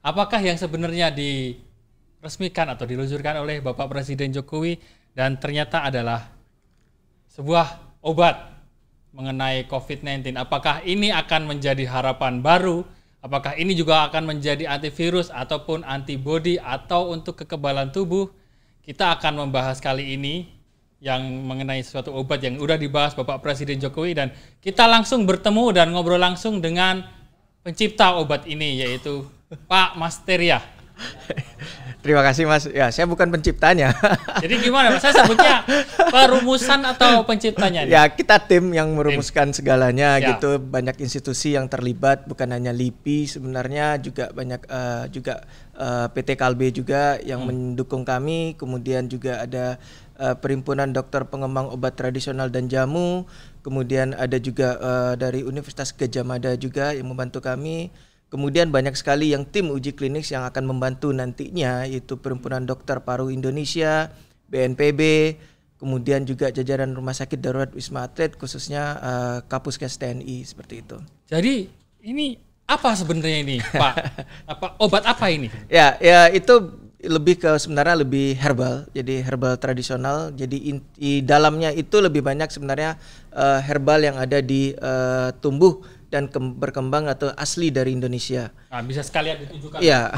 Apakah 0.01 0.41
yang 0.41 0.57
sebenarnya 0.57 1.13
diresmikan 1.13 2.73
atau 2.73 2.89
diluncurkan 2.89 3.37
oleh 3.37 3.61
Bapak 3.61 3.93
Presiden 3.93 4.33
Jokowi 4.33 4.81
dan 5.13 5.37
ternyata 5.37 5.85
adalah 5.85 6.33
sebuah 7.29 8.01
obat 8.01 8.41
mengenai 9.13 9.69
COVID-19. 9.69 10.33
Apakah 10.33 10.81
ini 10.89 11.13
akan 11.13 11.45
menjadi 11.45 11.85
harapan 11.85 12.41
baru? 12.41 12.81
Apakah 13.21 13.53
ini 13.53 13.77
juga 13.77 14.09
akan 14.09 14.33
menjadi 14.33 14.65
antivirus 14.65 15.29
ataupun 15.29 15.85
antibodi 15.85 16.57
atau 16.57 17.13
untuk 17.13 17.45
kekebalan 17.45 17.93
tubuh? 17.93 18.33
Kita 18.81 19.13
akan 19.13 19.45
membahas 19.45 19.77
kali 19.77 20.17
ini 20.17 20.62
yang 21.03 21.19
mengenai 21.43 21.83
suatu 21.83 22.15
obat 22.15 22.39
yang 22.39 22.55
sudah 22.55 22.79
dibahas 22.79 23.11
Bapak 23.11 23.43
Presiden 23.43 23.75
Jokowi 23.75 24.15
dan 24.15 24.31
kita 24.63 24.87
langsung 24.87 25.27
bertemu 25.27 25.75
dan 25.75 25.91
ngobrol 25.91 26.15
langsung 26.15 26.63
dengan 26.63 27.03
pencipta 27.59 28.15
obat 28.15 28.47
ini 28.47 28.79
yaitu 28.79 29.27
Pak 29.67 29.99
Masteria. 29.99 30.63
Terima 32.03 32.19
kasih 32.19 32.43
Mas. 32.43 32.67
Ya, 32.67 32.91
saya 32.91 33.07
bukan 33.07 33.31
penciptanya. 33.31 33.95
Jadi 34.43 34.59
gimana? 34.59 34.99
Saya 34.99 35.23
sebutnya 35.23 35.63
perumusan 36.11 36.83
atau 36.83 37.23
penciptanya? 37.23 37.87
Nih? 37.87 37.95
Ya, 37.95 38.03
kita 38.11 38.43
tim 38.43 38.75
yang 38.75 38.91
merumuskan 38.91 39.51
tim. 39.51 39.63
segalanya 39.63 40.19
ya. 40.19 40.35
gitu. 40.35 40.59
Banyak 40.59 40.99
institusi 40.99 41.55
yang 41.55 41.71
terlibat, 41.71 42.27
bukan 42.27 42.51
hanya 42.51 42.75
LIPI 42.75 43.39
sebenarnya 43.39 44.03
juga 44.03 44.35
banyak 44.35 44.61
uh, 44.67 45.07
juga 45.07 45.47
uh, 45.77 46.05
eh, 46.05 46.07
PT 46.13 46.39
Kalbe 46.39 46.69
juga 46.73 47.17
yang 47.21 47.45
hmm. 47.45 47.49
mendukung 47.77 48.03
kami. 48.03 48.57
Kemudian 48.57 49.09
juga 49.09 49.43
ada 49.45 49.77
uh, 50.21 50.35
Perhimpunan 50.37 50.91
Dokter 50.93 51.25
Pengembang 51.25 51.69
Obat 51.73 51.97
Tradisional 51.97 52.49
dan 52.49 52.69
Jamu. 52.69 53.25
Kemudian 53.61 54.13
ada 54.17 54.35
juga 54.41 54.77
uh, 54.81 55.13
dari 55.17 55.41
Universitas 55.45 55.93
Gajah 55.93 56.25
Mada 56.25 56.53
juga 56.57 56.91
yang 56.91 57.09
membantu 57.09 57.39
kami 57.41 57.93
Kemudian 58.33 58.73
banyak 58.73 58.97
sekali 58.97 59.29
yang 59.29 59.45
tim 59.45 59.69
uji 59.69 59.93
klinis 59.93 60.33
yang 60.33 60.41
akan 60.41 60.65
membantu 60.65 61.13
nantinya 61.13 61.85
yaitu 61.85 62.17
Perhimpunan 62.17 62.65
Dokter 62.65 62.97
Paru 63.05 63.29
Indonesia, 63.29 64.09
BNPB, 64.49 65.01
kemudian 65.77 66.25
juga 66.25 66.49
jajaran 66.49 66.97
Rumah 66.97 67.13
Sakit 67.13 67.37
Darurat 67.37 67.69
Wisma 67.77 68.09
Atlet 68.09 68.33
khususnya 68.33 68.97
uh, 68.97 69.37
Kapuskes 69.45 70.01
TNI 70.01 70.49
seperti 70.49 70.81
itu. 70.81 70.97
Jadi 71.29 71.69
ini 72.09 72.41
apa 72.63 72.89
sebenarnya 72.95 73.39
ini, 73.43 73.57
Pak? 73.59 73.93
apa 74.51 74.65
obat 74.79 75.03
apa 75.03 75.25
ini? 75.29 75.51
Ya, 75.67 75.99
ya 75.99 76.31
itu 76.31 76.83
lebih 77.03 77.35
ke 77.35 77.51
sebenarnya 77.59 77.99
lebih 77.99 78.39
herbal, 78.39 78.87
jadi 78.95 79.19
herbal 79.27 79.59
tradisional. 79.59 80.31
Jadi 80.31 80.79
di 80.95 81.19
dalamnya 81.19 81.75
itu 81.75 81.99
lebih 81.99 82.23
banyak 82.23 82.47
sebenarnya 82.47 82.95
uh, 83.35 83.59
herbal 83.59 83.99
yang 83.99 84.15
ada 84.15 84.39
di 84.39 84.71
uh, 84.79 85.35
tumbuh 85.43 85.83
dan 86.13 86.29
berkembang 86.29 87.09
atau 87.09 87.33
asli 87.33 87.73
dari 87.73 87.97
Indonesia. 87.97 88.53
Nah, 88.69 88.85
bisa 88.85 89.01
sekalian 89.01 89.41
ditunjukkan. 89.41 89.81
Iya. 89.81 90.13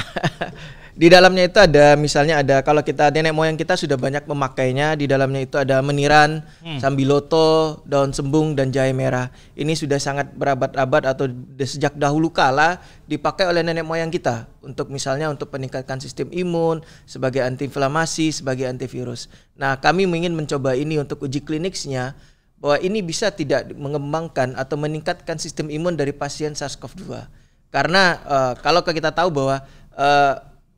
di 0.99 1.07
dalamnya 1.11 1.47
itu 1.47 1.59
ada 1.59 1.95
misalnya 1.99 2.39
ada 2.39 2.63
kalau 2.63 2.79
kita 2.79 3.11
nenek 3.11 3.35
moyang 3.35 3.59
kita 3.59 3.75
sudah 3.75 3.99
banyak 3.99 4.23
memakainya 4.27 4.95
di 4.95 5.07
dalamnya 5.07 5.43
itu 5.43 5.55
ada 5.55 5.79
meniran, 5.79 6.43
hmm. 6.63 6.83
sambiloto, 6.83 7.83
daun 7.87 8.11
sembung 8.11 8.59
dan 8.59 8.75
jahe 8.75 8.91
merah. 8.91 9.31
Ini 9.55 9.71
sudah 9.71 9.99
sangat 9.99 10.35
berabad-abad 10.35 11.15
atau 11.15 11.31
sejak 11.63 11.95
dahulu 11.95 12.27
kala 12.31 12.83
dipakai 13.07 13.47
oleh 13.47 13.63
nenek 13.63 13.87
moyang 13.87 14.11
kita 14.11 14.51
untuk 14.59 14.91
misalnya 14.91 15.31
untuk 15.31 15.47
meningkatkan 15.55 16.03
sistem 16.03 16.27
imun, 16.35 16.83
sebagai 17.07 17.39
antiinflamasi, 17.39 18.35
sebagai 18.35 18.67
antivirus. 18.67 19.31
Nah, 19.55 19.79
kami 19.79 20.03
ingin 20.03 20.35
mencoba 20.35 20.75
ini 20.75 20.99
untuk 20.99 21.23
uji 21.23 21.39
kliniknya 21.39 22.17
bahwa 22.59 22.77
ini 22.81 23.03
bisa 23.03 23.29
tidak 23.29 23.71
mengembangkan 23.75 24.55
atau 24.55 24.79
meningkatkan 24.79 25.35
sistem 25.37 25.67
imun 25.69 25.93
dari 25.93 26.15
pasien 26.15 26.55
SARS-CoV-2. 26.55 27.27
Karena 27.69 28.03
uh, 28.23 28.53
kalau 28.63 28.79
kita 28.81 29.11
tahu 29.11 29.29
bahwa 29.29 29.59
uh, 29.93 30.33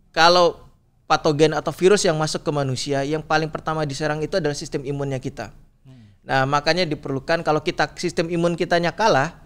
kalau 0.09 0.67
patogen 1.07 1.55
atau 1.55 1.71
virus 1.71 2.03
yang 2.03 2.17
masuk 2.19 2.43
ke 2.43 2.51
manusia 2.51 3.05
yang 3.05 3.23
paling 3.23 3.47
pertama 3.47 3.87
diserang 3.87 4.19
itu 4.19 4.35
adalah 4.35 4.57
sistem 4.57 4.83
imunnya 4.83 5.21
kita. 5.21 5.53
Nah, 6.27 6.43
makanya 6.43 6.83
diperlukan 6.83 7.39
kalau 7.39 7.63
kita 7.63 7.87
sistem 7.95 8.27
imun 8.27 8.59
kitanya 8.59 8.91
kalah, 8.91 9.39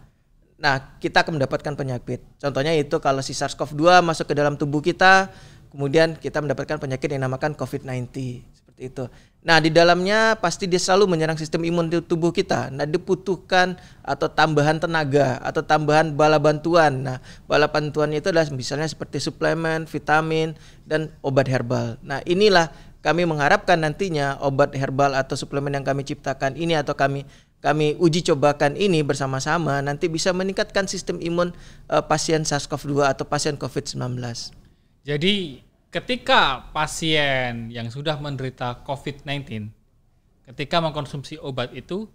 nah 0.58 0.98
kita 0.98 1.22
akan 1.22 1.38
mendapatkan 1.38 1.78
penyakit. 1.78 2.26
Contohnya 2.42 2.74
itu 2.74 2.98
kalau 2.98 3.22
si 3.22 3.38
SARS-CoV-2 3.38 4.02
masuk 4.02 4.26
ke 4.26 4.34
dalam 4.34 4.58
tubuh 4.58 4.82
kita, 4.82 5.30
kemudian 5.70 6.18
kita 6.18 6.42
mendapatkan 6.42 6.82
penyakit 6.82 7.06
yang 7.14 7.22
dinamakan 7.22 7.54
COVID-19 7.54 8.10
seperti 8.50 8.82
itu. 8.90 9.06
Nah, 9.42 9.58
di 9.58 9.74
dalamnya 9.74 10.38
pasti 10.38 10.70
dia 10.70 10.78
selalu 10.78 11.18
menyerang 11.18 11.34
sistem 11.34 11.66
imun 11.66 11.90
tubuh 12.06 12.30
kita. 12.30 12.70
Nah, 12.70 12.86
dibutuhkan 12.86 13.74
atau 14.06 14.30
tambahan 14.30 14.78
tenaga 14.78 15.42
atau 15.42 15.66
tambahan 15.66 16.14
bala 16.14 16.38
bantuan. 16.38 17.02
Nah, 17.02 17.18
bala 17.50 17.66
bantuannya 17.66 18.22
itu 18.22 18.30
adalah 18.30 18.46
misalnya 18.54 18.86
seperti 18.86 19.18
suplemen, 19.18 19.90
vitamin, 19.90 20.54
dan 20.86 21.10
obat 21.26 21.50
herbal. 21.50 21.98
Nah, 22.06 22.22
inilah 22.30 22.70
kami 23.02 23.26
mengharapkan 23.26 23.82
nantinya 23.82 24.38
obat 24.46 24.78
herbal 24.78 25.18
atau 25.18 25.34
suplemen 25.34 25.74
yang 25.74 25.86
kami 25.86 26.06
ciptakan 26.06 26.54
ini 26.54 26.78
atau 26.78 26.94
kami 26.94 27.26
kami 27.62 27.98
uji 27.98 28.26
cobakan 28.26 28.78
ini 28.78 29.02
bersama-sama 29.06 29.82
nanti 29.86 30.10
bisa 30.10 30.34
meningkatkan 30.34 30.86
sistem 30.86 31.18
imun 31.22 31.54
uh, 31.90 32.02
pasien 32.06 32.46
SARS-CoV-2 32.46 33.10
atau 33.10 33.26
pasien 33.26 33.58
COVID-19. 33.58 34.18
Jadi 35.02 35.66
ketika 35.92 36.72
pasien 36.72 37.68
yang 37.68 37.92
sudah 37.92 38.16
menderita 38.18 38.80
COVID-19 38.88 39.70
ketika 40.52 40.80
mengkonsumsi 40.80 41.38
obat 41.40 41.76
itu 41.76 42.08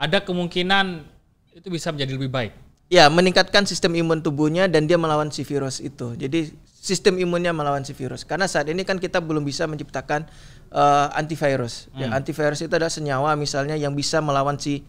ada 0.00 0.20
kemungkinan 0.20 1.04
itu 1.52 1.68
bisa 1.68 1.92
menjadi 1.92 2.16
lebih 2.16 2.30
baik. 2.32 2.52
Ya, 2.90 3.06
meningkatkan 3.06 3.68
sistem 3.70 3.94
imun 3.94 4.18
tubuhnya 4.18 4.66
dan 4.66 4.90
dia 4.90 4.98
melawan 4.98 5.30
si 5.30 5.46
virus 5.46 5.78
itu. 5.78 6.18
Jadi 6.18 6.50
sistem 6.66 7.22
imunnya 7.22 7.54
melawan 7.54 7.86
si 7.86 7.94
virus. 7.94 8.26
Karena 8.26 8.50
saat 8.50 8.66
ini 8.66 8.82
kan 8.82 8.98
kita 8.98 9.22
belum 9.22 9.46
bisa 9.46 9.68
menciptakan 9.70 10.26
uh, 10.74 11.06
antivirus. 11.14 11.86
Ya, 11.94 11.94
hmm. 11.94 12.00
Ya, 12.10 12.18
antivirus 12.18 12.60
itu 12.66 12.72
adalah 12.74 12.90
senyawa 12.90 13.38
misalnya 13.38 13.78
yang 13.78 13.94
bisa 13.94 14.18
melawan 14.18 14.58
si 14.58 14.82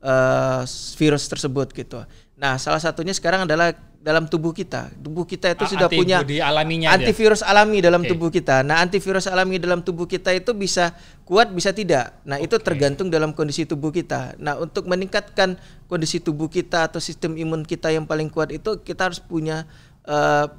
uh, 0.00 0.64
virus 0.96 1.28
tersebut 1.28 1.76
gitu. 1.76 2.00
Nah, 2.40 2.56
salah 2.56 2.80
satunya 2.80 3.12
sekarang 3.12 3.44
adalah 3.44 3.76
dalam 4.04 4.28
tubuh 4.28 4.52
kita. 4.52 4.92
Tubuh 5.00 5.24
kita 5.24 5.56
itu 5.56 5.64
sudah 5.64 5.88
punya 5.88 6.20
alaminya 6.44 6.92
antivirus 6.92 7.40
aja. 7.40 7.56
alami 7.56 7.80
dalam 7.80 8.04
okay. 8.04 8.12
tubuh 8.12 8.28
kita. 8.28 8.60
Nah, 8.60 8.84
antivirus 8.84 9.24
alami 9.24 9.56
dalam 9.56 9.80
tubuh 9.80 10.04
kita 10.04 10.36
itu 10.36 10.52
bisa 10.52 10.92
kuat 11.24 11.48
bisa 11.48 11.72
tidak. 11.72 12.20
Nah, 12.28 12.36
okay. 12.36 12.44
itu 12.44 12.60
tergantung 12.60 13.08
dalam 13.08 13.32
kondisi 13.32 13.64
tubuh 13.64 13.88
kita. 13.88 14.36
Nah, 14.36 14.60
untuk 14.60 14.84
meningkatkan 14.84 15.56
kondisi 15.88 16.20
tubuh 16.20 16.52
kita 16.52 16.92
atau 16.92 17.00
sistem 17.00 17.40
imun 17.40 17.64
kita 17.64 17.88
yang 17.88 18.04
paling 18.04 18.28
kuat 18.28 18.52
itu 18.52 18.84
kita 18.84 19.08
harus 19.08 19.24
punya 19.24 19.64
uh, 20.04 20.52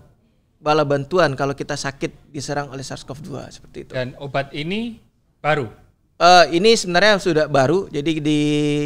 bala 0.57 0.81
bantuan 0.81 1.37
kalau 1.37 1.53
kita 1.53 1.77
sakit 1.77 2.33
diserang 2.33 2.73
oleh 2.73 2.81
SARS-CoV-2 2.81 3.29
seperti 3.53 3.77
itu. 3.85 3.93
Dan 3.93 4.17
obat 4.17 4.49
ini 4.57 4.97
baru 5.37 5.84
Uh, 6.15 6.47
ini 6.47 6.79
sebenarnya 6.79 7.19
sudah 7.19 7.45
baru, 7.51 7.91
jadi 7.91 8.23
di 8.23 8.39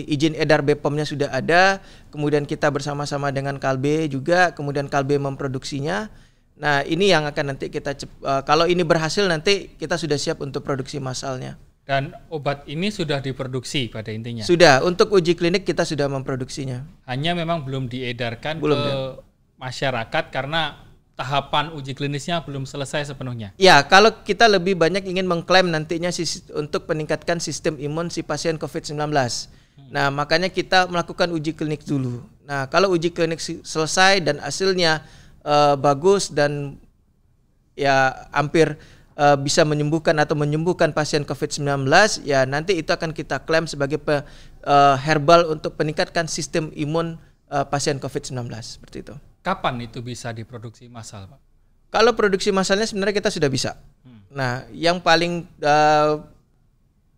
izin 0.10 0.34
edar 0.34 0.65
BPOM-nya 0.65 1.06
sudah 1.06 1.30
ada. 1.30 1.78
Kemudian 2.10 2.50
kita 2.50 2.74
bersama-sama 2.74 3.30
dengan 3.30 3.62
Kalbe 3.62 4.10
juga, 4.10 4.50
kemudian 4.58 4.89
Kalbe 4.89 5.22
memproduksinya. 5.22 6.10
Nah 6.58 6.82
ini 6.89 7.13
yang 7.13 7.30
akan 7.30 7.54
nanti 7.54 7.70
kita 7.70 7.94
uh, 8.26 8.42
kalau 8.42 8.65
ini 8.65 8.82
berhasil 8.82 9.24
nanti 9.30 9.70
kita 9.78 10.02
sudah 10.02 10.18
siap 10.18 10.42
untuk 10.42 10.65
produksi 10.65 10.98
massalnya. 10.98 11.62
Dan 11.86 12.18
obat 12.34 12.65
ini 12.65 12.89
sudah 12.89 13.22
diproduksi 13.22 13.89
pada 13.89 14.13
intinya. 14.13 14.46
Sudah, 14.46 14.86
untuk 14.86 15.10
uji 15.10 15.34
klinik 15.34 15.65
kita 15.65 15.82
sudah 15.82 16.06
memproduksinya. 16.06 16.86
Hanya 17.10 17.34
memang 17.34 17.65
belum 17.65 17.89
diedarkan 17.89 18.62
belum 18.62 18.78
ke 18.78 18.94
ya. 18.94 18.98
masyarakat 19.58 20.24
karena 20.30 20.88
tahapan 21.19 21.75
uji 21.75 21.91
klinisnya 21.91 22.39
belum 22.47 22.63
selesai 22.63 23.12
sepenuhnya. 23.12 23.51
Ya, 23.60 23.84
kalau 23.84 24.23
kita 24.23 24.47
lebih 24.47 24.79
banyak 24.79 25.03
ingin 25.03 25.27
mengklaim 25.27 25.67
nantinya 25.67 26.08
untuk 26.55 26.88
meningkatkan 26.88 27.43
sistem 27.43 27.75
imun 27.75 28.08
si 28.08 28.23
pasien 28.23 28.55
COVID-19. 28.55 28.95
Hmm. 28.95 29.91
Nah, 29.91 30.08
makanya 30.15 30.47
kita 30.47 30.88
melakukan 30.88 31.36
uji 31.36 31.51
klinik 31.51 31.84
dulu. 31.84 32.23
Nah, 32.47 32.71
kalau 32.71 32.95
uji 32.95 33.12
klinik 33.12 33.43
selesai 33.43 34.23
dan 34.23 34.39
hasilnya 34.39 35.03
uh, 35.43 35.75
bagus 35.75 36.32
dan 36.32 36.79
ya 37.75 38.15
hampir 38.32 38.79
uh, 39.19 39.36
bisa 39.36 39.67
menyembuhkan 39.67 40.15
atau 40.23 40.39
menyembuhkan 40.39 40.95
pasien 40.95 41.27
COVID-19, 41.27 41.84
ya 42.23 42.47
nanti 42.47 42.79
itu 42.79 42.95
akan 42.95 43.12
kita 43.12 43.43
klaim 43.43 43.67
sebagai 43.67 43.99
pe, 43.99 44.23
uh, 44.63 44.95
herbal 44.95 45.51
untuk 45.51 45.75
meningkatkan 45.75 46.32
sistem 46.32 46.71
imun 46.79 47.19
uh, 47.51 47.67
pasien 47.67 47.99
COVID-19 47.99 48.47
seperti 48.63 49.03
itu. 49.03 49.15
Kapan 49.39 49.88
itu 49.88 50.04
bisa 50.04 50.36
diproduksi 50.36 50.91
massal, 50.91 51.28
Pak? 51.32 51.39
Kalau 51.89 52.13
produksi 52.13 52.54
massalnya 52.54 52.86
sebenarnya 52.86 53.17
kita 53.17 53.32
sudah 53.34 53.49
bisa. 53.49 53.71
Hmm. 54.06 54.21
Nah, 54.30 54.67
yang 54.69 55.02
paling 55.02 55.47
uh, 55.65 56.21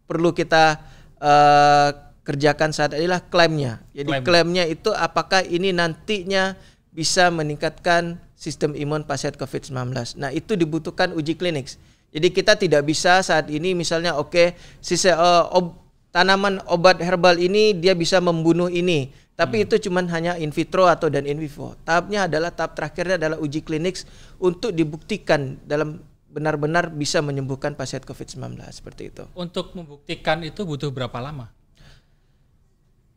perlu 0.07 0.31
kita 0.31 0.79
uh, 1.19 1.89
kerjakan 2.23 2.71
saat 2.71 2.95
inilah 2.95 3.19
klaimnya. 3.27 3.83
Jadi 3.91 4.11
Klaim. 4.11 4.23
klaimnya 4.23 4.63
itu 4.69 4.93
apakah 4.95 5.43
ini 5.43 5.75
nantinya 5.75 6.55
bisa 6.93 7.27
meningkatkan 7.33 8.19
sistem 8.37 8.77
imun 8.77 9.03
pasien 9.03 9.35
COVID-19. 9.35 9.91
Nah, 10.21 10.31
itu 10.31 10.55
dibutuhkan 10.55 11.11
uji 11.11 11.35
klinik. 11.35 11.67
Jadi 12.11 12.27
kita 12.31 12.59
tidak 12.59 12.83
bisa 12.83 13.23
saat 13.23 13.47
ini 13.47 13.71
misalnya 13.71 14.19
oke 14.19 14.35
okay, 14.35 14.47
sisa 14.83 15.15
uh, 15.15 15.47
ob, 15.51 15.79
tanaman 16.11 16.59
obat 16.67 16.99
herbal 16.99 17.39
ini 17.39 17.71
dia 17.71 17.95
bisa 17.95 18.19
membunuh 18.19 18.67
ini 18.67 19.15
tapi 19.41 19.57
hmm. 19.57 19.65
itu 19.65 19.75
cuma 19.89 20.05
hanya 20.05 20.37
in 20.37 20.53
vitro 20.53 20.85
atau 20.85 21.09
dan 21.09 21.25
in 21.25 21.41
vivo. 21.41 21.73
Tahapnya 21.81 22.29
adalah 22.29 22.53
tahap 22.53 22.77
terakhirnya 22.77 23.17
adalah 23.17 23.41
uji 23.41 23.65
klinik 23.65 23.97
untuk 24.37 24.69
dibuktikan 24.69 25.57
dalam 25.65 25.97
benar-benar 26.29 26.93
bisa 26.93 27.25
menyembuhkan 27.25 27.73
pasien 27.73 28.05
COVID-19 28.05 28.61
seperti 28.69 29.09
itu. 29.09 29.25
Untuk 29.33 29.73
membuktikan 29.73 30.45
itu 30.45 30.61
butuh 30.61 30.93
berapa 30.93 31.17
lama? 31.17 31.49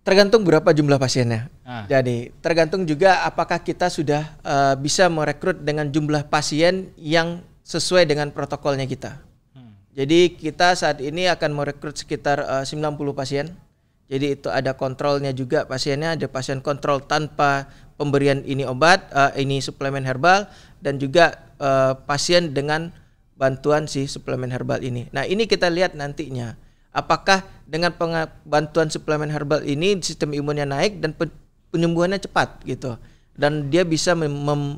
Tergantung 0.00 0.48
berapa 0.48 0.72
jumlah 0.72 0.96
pasiennya. 0.96 1.52
Ah. 1.60 1.84
Jadi 1.92 2.32
tergantung 2.40 2.88
juga 2.88 3.20
apakah 3.28 3.60
kita 3.60 3.92
sudah 3.92 4.32
uh, 4.40 4.76
bisa 4.80 5.12
merekrut 5.12 5.60
dengan 5.60 5.92
jumlah 5.92 6.24
pasien 6.32 6.88
yang 6.96 7.44
sesuai 7.68 8.08
dengan 8.08 8.32
protokolnya 8.32 8.88
kita. 8.88 9.20
Hmm. 9.52 9.76
Jadi 9.92 10.40
kita 10.40 10.72
saat 10.72 11.04
ini 11.04 11.28
akan 11.28 11.52
merekrut 11.52 12.00
sekitar 12.00 12.40
uh, 12.48 12.64
90 12.64 12.96
pasien 13.12 13.52
jadi 14.04 14.36
itu 14.36 14.52
ada 14.52 14.76
kontrolnya 14.76 15.32
juga 15.32 15.64
pasiennya, 15.64 16.20
ada 16.20 16.28
pasien 16.28 16.60
kontrol 16.60 17.00
tanpa 17.00 17.72
pemberian 17.96 18.44
ini 18.44 18.68
obat, 18.68 19.08
uh, 19.16 19.32
ini 19.32 19.64
suplemen 19.64 20.04
herbal 20.04 20.44
dan 20.84 21.00
juga 21.00 21.40
uh, 21.56 21.96
pasien 22.04 22.52
dengan 22.52 22.92
bantuan 23.34 23.88
si 23.88 24.04
suplemen 24.04 24.52
herbal 24.52 24.84
ini. 24.84 25.08
Nah, 25.10 25.24
ini 25.24 25.48
kita 25.48 25.72
lihat 25.72 25.96
nantinya 25.96 26.54
apakah 26.94 27.42
dengan 27.64 27.90
bantuan 28.44 28.92
suplemen 28.92 29.32
herbal 29.32 29.64
ini 29.64 29.98
sistem 30.04 30.36
imunnya 30.36 30.68
naik 30.68 31.00
dan 31.00 31.16
penyembuhannya 31.72 32.20
cepat 32.20 32.62
gitu. 32.68 33.00
Dan 33.34 33.66
dia 33.66 33.82
bisa 33.82 34.14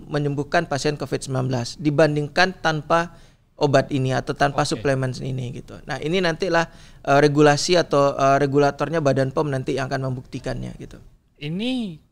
menyembuhkan 0.09 0.65
pasien 0.65 0.97
COVID-19 0.97 1.77
dibandingkan 1.77 2.57
tanpa 2.57 3.13
obat 3.57 3.89
ini 3.93 4.13
atau 4.13 4.33
tanpa 4.33 4.65
okay. 4.65 4.77
suplemen 4.77 5.13
ini 5.21 5.61
gitu. 5.61 5.77
Nah 5.85 6.01
ini 6.01 6.25
nantilah 6.25 6.69
uh, 7.07 7.19
regulasi 7.23 7.79
atau 7.79 8.13
uh, 8.19 8.37
regulatornya 8.37 8.99
Badan 8.99 9.31
POM 9.31 9.49
nanti 9.49 9.79
yang 9.79 9.87
akan 9.87 10.11
membuktikannya 10.11 10.75
gitu. 10.77 10.99
Ini 11.39 12.03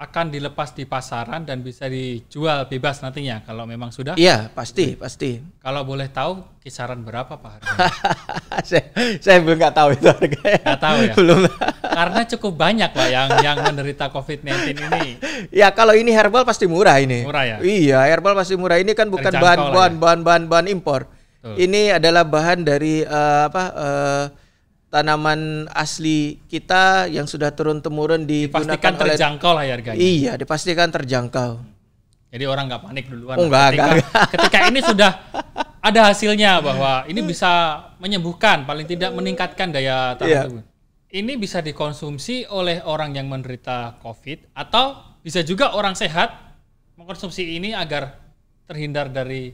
akan 0.00 0.32
dilepas 0.32 0.72
di 0.72 0.88
pasaran 0.88 1.44
dan 1.44 1.60
bisa 1.60 1.84
dijual 1.84 2.64
bebas 2.72 3.04
nantinya 3.04 3.44
kalau 3.44 3.68
memang 3.68 3.92
sudah? 3.92 4.16
Iya 4.16 4.48
pasti 4.48 4.96
pasti. 4.96 5.44
Kalau 5.60 5.84
boleh 5.84 6.08
tahu 6.08 6.40
kisaran 6.64 7.04
berapa 7.04 7.36
pak 7.36 7.50
harganya? 7.60 7.84
saya, 8.68 8.84
saya 9.20 9.44
belum 9.44 9.60
nggak 9.60 9.76
tahu 9.76 9.88
itu 9.92 10.08
harganya. 10.08 10.60
Nggak 10.64 10.80
tahu 10.80 10.98
ya. 11.04 11.14
belum. 11.20 11.40
Karena 11.84 12.20
cukup 12.32 12.52
banyak 12.56 12.90
pak 12.96 13.08
yang 13.12 13.28
yang 13.44 13.56
menderita 13.60 14.08
COVID-19 14.08 14.72
ini. 14.72 15.20
Ya 15.52 15.68
kalau 15.68 15.92
ini 15.92 16.16
herbal 16.16 16.48
pasti 16.48 16.64
murah 16.64 16.96
ini. 16.96 17.20
Murah 17.20 17.44
ya. 17.44 17.56
Iya 17.60 18.00
herbal 18.08 18.32
pasti 18.32 18.56
murah 18.56 18.80
ini 18.80 18.96
kan 18.96 19.12
bukan 19.12 19.36
bahan 19.36 19.60
bahan, 19.68 19.92
ya. 19.92 20.00
bahan 20.00 20.20
bahan 20.24 20.42
bahan 20.48 20.66
impor. 20.72 21.12
Ini 21.40 21.96
adalah 21.96 22.28
bahan 22.28 22.68
dari 22.68 23.00
uh, 23.00 23.48
apa? 23.48 23.64
Uh, 23.72 24.24
tanaman 24.90 25.70
asli 25.70 26.42
kita 26.50 27.06
yang 27.06 27.24
sudah 27.24 27.54
turun 27.54 27.78
temurun 27.78 28.26
dipastikan 28.26 28.98
oleh, 28.98 29.14
terjangkau 29.14 29.52
lah 29.54 29.64
harganya. 29.64 29.96
Iya, 29.96 30.34
dipastikan 30.34 30.90
terjangkau. 30.90 31.62
Jadi 32.30 32.44
orang 32.46 32.66
nggak 32.66 32.82
panik 32.82 33.06
duluan. 33.06 33.38
Oh, 33.38 33.46
enggak, 33.46 33.74
ketika, 33.74 33.82
enggak, 33.86 33.94
enggak. 33.94 34.28
ketika 34.34 34.58
ini 34.66 34.80
sudah 34.82 35.12
ada 35.88 36.00
hasilnya 36.10 36.52
bahwa 36.58 36.92
ini 37.06 37.20
bisa 37.22 37.50
menyembuhkan, 38.02 38.66
paling 38.66 38.86
tidak 38.86 39.14
meningkatkan 39.14 39.70
daya 39.70 40.18
tahan 40.18 40.30
yeah. 40.30 40.44
tubuh. 40.46 40.62
Ini 41.10 41.32
bisa 41.42 41.58
dikonsumsi 41.58 42.46
oleh 42.54 42.82
orang 42.86 43.18
yang 43.18 43.26
menderita 43.26 43.98
COVID 43.98 44.54
atau 44.54 45.18
bisa 45.26 45.42
juga 45.42 45.74
orang 45.74 45.98
sehat 45.98 46.30
mengkonsumsi 46.94 47.58
ini 47.58 47.74
agar 47.74 48.14
terhindar 48.70 49.10
dari 49.10 49.50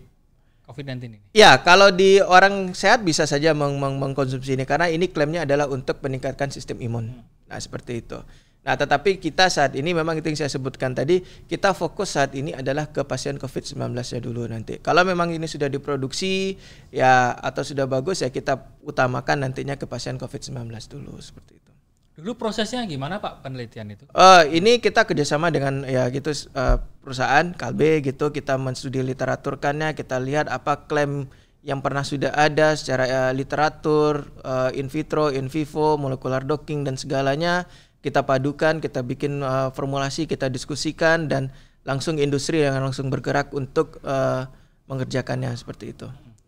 COVID-19 0.67 0.99
ini? 1.07 1.19
Ya, 1.31 1.55
kalau 1.63 1.95
di 1.95 2.19
orang 2.19 2.75
sehat 2.75 3.07
bisa 3.07 3.23
saja 3.25 3.55
meng 3.55 3.79
meng 3.79 4.03
mengkonsumsi 4.03 4.59
ini 4.59 4.67
karena 4.67 4.91
ini 4.91 5.07
klaimnya 5.07 5.47
adalah 5.47 5.71
untuk 5.71 6.03
meningkatkan 6.03 6.51
sistem 6.51 6.83
imun. 6.83 7.15
Hmm. 7.15 7.23
Nah, 7.47 7.59
seperti 7.63 8.03
itu. 8.03 8.19
Nah, 8.67 8.75
tetapi 8.75 9.23
kita 9.23 9.47
saat 9.47 9.79
ini 9.79 9.95
memang 9.95 10.19
itu 10.19 10.27
yang 10.27 10.35
saya 10.43 10.51
sebutkan 10.51 10.91
tadi, 10.91 11.23
kita 11.47 11.71
fokus 11.71 12.19
saat 12.19 12.35
ini 12.35 12.51
adalah 12.51 12.91
ke 12.91 13.07
pasien 13.07 13.39
COVID-19 13.39 13.95
ya 13.95 14.19
dulu 14.19 14.43
nanti. 14.51 14.83
Kalau 14.83 15.07
memang 15.07 15.31
ini 15.31 15.47
sudah 15.47 15.71
diproduksi 15.71 16.59
ya 16.91 17.31
atau 17.39 17.63
sudah 17.63 17.87
bagus 17.87 18.27
ya 18.27 18.35
kita 18.35 18.59
utamakan 18.83 19.47
nantinya 19.47 19.79
ke 19.79 19.87
pasien 19.87 20.19
COVID-19 20.19 20.67
dulu 20.91 21.15
seperti 21.23 21.63
itu. 21.63 21.73
Dulu 22.17 22.33
prosesnya 22.33 22.81
gimana 22.89 23.21
Pak 23.21 23.45
penelitian 23.45 23.93
itu? 23.93 24.09
Uh, 24.17 24.49
ini 24.49 24.81
kita 24.81 25.05
kerjasama 25.05 25.53
dengan 25.53 25.85
ya 25.85 26.09
gitu 26.09 26.33
uh, 26.57 26.81
perusahaan 27.05 27.53
Kalbe 27.53 28.01
gitu 28.01 28.33
kita 28.33 28.57
menstudi 28.57 29.05
literaturkannya 29.05 29.93
kita 29.93 30.17
lihat 30.17 30.49
apa 30.49 30.89
klaim 30.89 31.29
yang 31.61 31.85
pernah 31.85 32.01
sudah 32.01 32.33
ada 32.33 32.73
secara 32.73 33.05
uh, 33.05 33.33
literatur 33.37 34.33
uh, 34.47 34.73
in 34.73 34.89
vitro, 34.89 35.29
in 35.29 35.53
vivo, 35.53 36.01
molekular 36.01 36.41
docking 36.41 36.89
dan 36.89 36.97
segalanya 36.97 37.69
kita 38.01 38.25
padukan, 38.25 38.81
kita 38.81 39.05
bikin 39.05 39.43
uh, 39.43 39.75
formulasi, 39.77 40.25
kita 40.25 40.49
diskusikan 40.49 41.29
dan 41.29 41.53
langsung 41.85 42.17
industri 42.17 42.65
yang 42.65 42.81
langsung 42.81 43.13
bergerak 43.13 43.53
untuk 43.53 44.01
uh, 44.07 44.49
mengerjakannya 44.89 45.53
seperti 45.53 45.93
itu. 45.93 46.07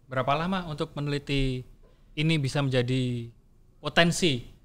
Berapa 0.09 0.33
lama 0.39 0.65
untuk 0.71 0.95
meneliti 0.95 1.61
ini 2.17 2.35
bisa 2.41 2.63
menjadi 2.65 3.29
potensi 3.83 4.58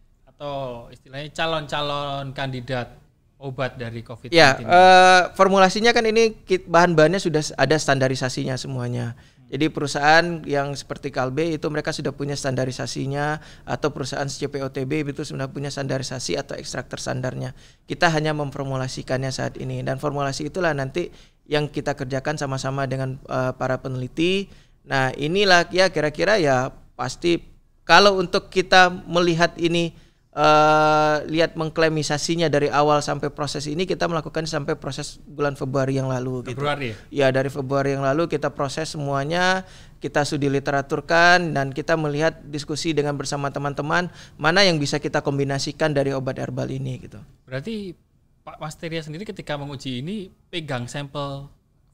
atau 0.43 0.91
istilahnya 0.91 1.31
calon-calon 1.31 2.35
kandidat 2.35 2.99
obat 3.39 3.79
dari 3.79 4.03
COVID-19? 4.03 4.35
Ya, 4.35 4.59
uh, 4.59 5.31
formulasinya 5.39 5.95
kan 5.95 6.03
ini 6.03 6.35
bahan-bahannya 6.67 7.23
sudah 7.23 7.55
ada 7.55 7.79
standarisasinya 7.79 8.59
semuanya. 8.59 9.15
Jadi 9.47 9.71
perusahaan 9.71 10.43
yang 10.43 10.75
seperti 10.75 11.15
Kalbe 11.15 11.55
itu 11.55 11.63
mereka 11.71 11.95
sudah 11.95 12.11
punya 12.11 12.35
standarisasinya 12.35 13.39
atau 13.63 13.95
perusahaan 13.95 14.27
CPOTB 14.27 15.15
itu 15.15 15.23
sudah 15.23 15.47
punya 15.47 15.71
standarisasi 15.71 16.35
atau 16.35 16.59
ekstraktor 16.59 16.99
standarnya. 16.99 17.55
Kita 17.87 18.11
hanya 18.11 18.35
memformulasikannya 18.35 19.31
saat 19.31 19.55
ini 19.61 19.79
dan 19.79 19.95
formulasi 19.95 20.51
itulah 20.51 20.75
nanti 20.75 21.07
yang 21.47 21.71
kita 21.71 21.95
kerjakan 21.95 22.35
sama-sama 22.35 22.83
dengan 22.83 23.15
uh, 23.31 23.55
para 23.55 23.79
peneliti. 23.79 24.51
Nah, 24.83 25.15
inilah 25.15 25.71
ya 25.71 25.87
kira-kira 25.87 26.35
ya 26.35 26.73
pasti 26.99 27.39
kalau 27.87 28.19
untuk 28.19 28.51
kita 28.51 28.89
melihat 29.07 29.55
ini 29.55 29.93
uh, 30.33 31.21
lihat 31.29 31.53
mengklemisasinya 31.53 32.49
dari 32.49 32.67
awal 32.69 32.99
sampai 32.99 33.29
proses 33.29 33.69
ini 33.69 33.85
kita 33.85 34.09
melakukan 34.09 34.49
sampai 34.49 34.75
proses 34.75 35.21
bulan 35.23 35.53
Februari 35.53 35.97
yang 35.97 36.09
lalu 36.09 36.43
gitu. 36.49 36.59
Februari. 36.59 36.93
gitu. 36.93 37.13
Ya 37.13 37.29
dari 37.29 37.49
Februari 37.49 37.93
yang 37.93 38.03
lalu 38.03 38.27
kita 38.27 38.51
proses 38.51 38.93
semuanya, 38.93 39.63
kita 40.01 40.25
sudah 40.25 40.49
literaturkan 40.49 41.53
dan 41.53 41.71
kita 41.71 41.95
melihat 41.95 42.41
diskusi 42.43 42.91
dengan 42.91 43.15
bersama 43.15 43.53
teman-teman 43.53 44.09
mana 44.35 44.65
yang 44.65 44.81
bisa 44.81 44.97
kita 44.99 45.23
kombinasikan 45.23 45.93
dari 45.93 46.11
obat 46.11 46.41
herbal 46.41 46.67
ini 46.67 46.99
gitu. 46.99 47.21
Berarti 47.47 47.95
Pak 48.43 48.59
Masteria 48.59 48.99
sendiri 48.99 49.23
ketika 49.23 49.55
menguji 49.55 50.03
ini 50.03 50.27
pegang 50.51 50.89
sampel 50.91 51.47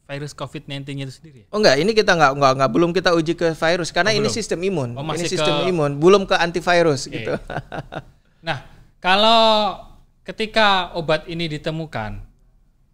virus 0.09 0.33
COVID-19 0.33 1.05
itu 1.05 1.13
sendiri? 1.13 1.41
Oh 1.53 1.61
enggak, 1.61 1.77
ini 1.77 1.93
kita 1.93 2.17
enggak 2.17 2.33
enggak 2.33 2.51
enggak 2.57 2.71
belum 2.73 2.89
kita 2.97 3.09
uji 3.13 3.33
ke 3.37 3.53
virus 3.53 3.93
karena 3.93 4.09
oh, 4.09 4.17
ini 4.17 4.25
sistem 4.33 4.57
imun. 4.65 4.97
Oh, 4.97 5.05
ini 5.13 5.29
sistem 5.29 5.61
ke... 5.61 5.69
imun, 5.69 6.01
belum 6.01 6.25
ke 6.25 6.33
antivirus 6.33 7.05
okay. 7.05 7.21
gitu. 7.21 7.33
Nah, 8.39 8.63
kalau 9.03 9.75
ketika 10.23 10.95
obat 10.95 11.27
ini 11.27 11.49
ditemukan 11.51 12.21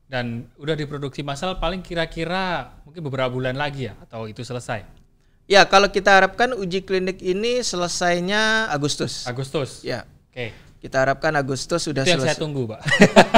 dan 0.10 0.46
udah 0.58 0.76
diproduksi 0.78 1.26
massal 1.26 1.58
paling 1.58 1.82
kira-kira 1.82 2.78
mungkin 2.86 3.02
beberapa 3.06 3.30
bulan 3.34 3.58
lagi 3.58 3.90
ya 3.90 3.94
atau 4.06 4.26
itu 4.30 4.42
selesai? 4.42 4.86
Ya, 5.46 5.62
kalau 5.70 5.94
kita 5.94 6.10
harapkan 6.10 6.58
uji 6.58 6.82
klinik 6.82 7.22
ini 7.22 7.62
selesainya 7.62 8.66
Agustus. 8.74 9.30
Agustus. 9.30 9.86
Ya. 9.86 10.10
Oke. 10.34 10.50
Okay. 10.50 10.50
Kita 10.80 11.02
harapkan 11.02 11.34
Agustus 11.34 11.82
sudah 11.82 12.06
Itu 12.06 12.14
yang 12.14 12.22
selesai. 12.22 12.38
saya 12.38 12.44
tunggu, 12.46 12.70
Pak. 12.70 12.82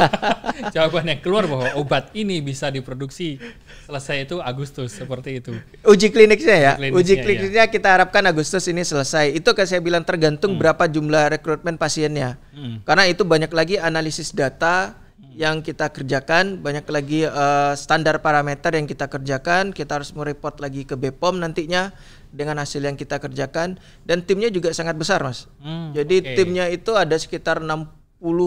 Jawaban 0.75 1.07
yang 1.07 1.21
keluar 1.23 1.47
bahwa 1.47 1.79
obat 1.79 2.11
ini 2.11 2.43
bisa 2.43 2.67
diproduksi 2.67 3.39
selesai 3.87 4.27
itu 4.27 4.43
Agustus 4.43 4.91
seperti 4.91 5.39
itu. 5.39 5.55
Uji 5.87 6.11
kliniknya 6.11 6.57
ya. 6.59 6.73
Uji 6.75 6.91
kliniknya, 6.91 6.99
Uji 6.99 7.13
kliniknya 7.23 7.65
ya. 7.69 7.71
kita 7.71 7.87
harapkan 7.87 8.23
Agustus 8.27 8.67
ini 8.67 8.83
selesai. 8.83 9.31
Itu 9.31 9.55
kayak 9.55 9.69
saya 9.69 9.79
bilang 9.79 10.03
tergantung 10.03 10.57
hmm. 10.57 10.59
berapa 10.59 10.83
jumlah 10.91 11.39
rekrutmen 11.39 11.79
pasiennya. 11.79 12.35
Hmm. 12.51 12.83
Karena 12.83 13.07
itu 13.07 13.23
banyak 13.23 13.51
lagi 13.55 13.79
analisis 13.79 14.35
data 14.35 14.97
yang 15.37 15.61
kita 15.61 15.93
kerjakan, 15.93 16.65
banyak 16.65 16.81
lagi 16.89 17.21
uh, 17.21 17.77
standar 17.77 18.17
parameter 18.25 18.73
yang 18.73 18.89
kita 18.89 19.05
kerjakan. 19.05 19.69
Kita 19.69 20.01
harus 20.01 20.09
mereport 20.17 20.57
lagi 20.57 20.81
ke 20.81 20.97
BPOM 20.97 21.37
nantinya 21.37 21.93
dengan 22.31 22.59
hasil 22.61 22.83
yang 22.83 22.95
kita 22.95 23.17
kerjakan 23.17 23.79
dan 24.03 24.23
timnya 24.23 24.51
juga 24.51 24.71
sangat 24.75 24.95
besar, 24.99 25.23
Mas. 25.23 25.47
Hmm, 25.59 25.91
Jadi 25.95 26.23
okay. 26.23 26.35
timnya 26.35 26.67
itu 26.67 26.93
ada 26.93 27.15
sekitar 27.15 27.63
60 27.63 27.89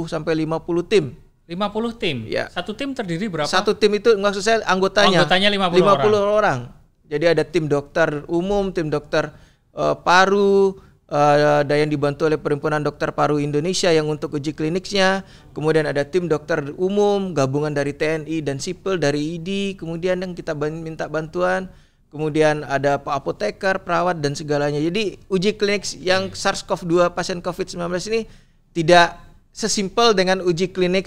sampai 0.07 0.33
50 0.45 0.91
tim. 0.91 1.05
50 1.51 1.99
tim. 1.99 2.17
Ya. 2.31 2.47
Satu 2.47 2.79
tim 2.79 2.95
terdiri 2.95 3.27
berapa? 3.27 3.51
Satu 3.51 3.75
tim 3.75 3.91
itu 3.99 4.15
maksud 4.15 4.43
saya 4.43 4.63
anggotanya. 4.71 5.23
Oh, 5.23 5.27
anggotanya 5.27 5.49
50, 5.51 5.83
50 5.83 5.83
orang. 5.83 6.25
orang. 6.31 6.59
Jadi 7.11 7.25
ada 7.27 7.43
tim 7.43 7.67
dokter 7.67 8.23
umum, 8.31 8.71
tim 8.71 8.87
dokter 8.87 9.35
uh, 9.75 9.99
paru, 9.99 10.79
uh, 11.11 11.67
ada 11.67 11.75
yang 11.75 11.91
dibantu 11.91 12.31
oleh 12.31 12.39
Perhimpunan 12.39 12.79
Dokter 12.81 13.11
Paru 13.11 13.43
Indonesia 13.43 13.91
yang 13.91 14.07
untuk 14.07 14.39
uji 14.39 14.55
kliniknya. 14.55 15.27
Kemudian 15.51 15.91
ada 15.91 16.07
tim 16.07 16.31
dokter 16.31 16.71
umum, 16.79 17.35
gabungan 17.35 17.75
dari 17.75 17.93
TNI 17.93 18.47
dan 18.47 18.63
sipil 18.63 18.97
dari 18.97 19.37
ID. 19.37 19.75
Kemudian 19.75 20.23
yang 20.23 20.33
kita 20.39 20.55
minta 20.55 21.11
bantuan 21.11 21.67
kemudian 22.11 22.67
ada 22.67 22.99
pak 22.99 23.23
apoteker, 23.23 23.81
perawat 23.81 24.19
dan 24.19 24.35
segalanya. 24.35 24.83
Jadi 24.83 25.17
uji 25.31 25.55
klinik 25.57 25.87
yang 26.03 26.35
SARS-CoV-2 26.35 27.15
pasien 27.15 27.39
COVID-19 27.39 27.81
ini 28.11 28.21
tidak 28.75 29.19
sesimpel 29.55 30.13
dengan 30.15 30.43
uji 30.43 30.71
klinik 30.75 31.07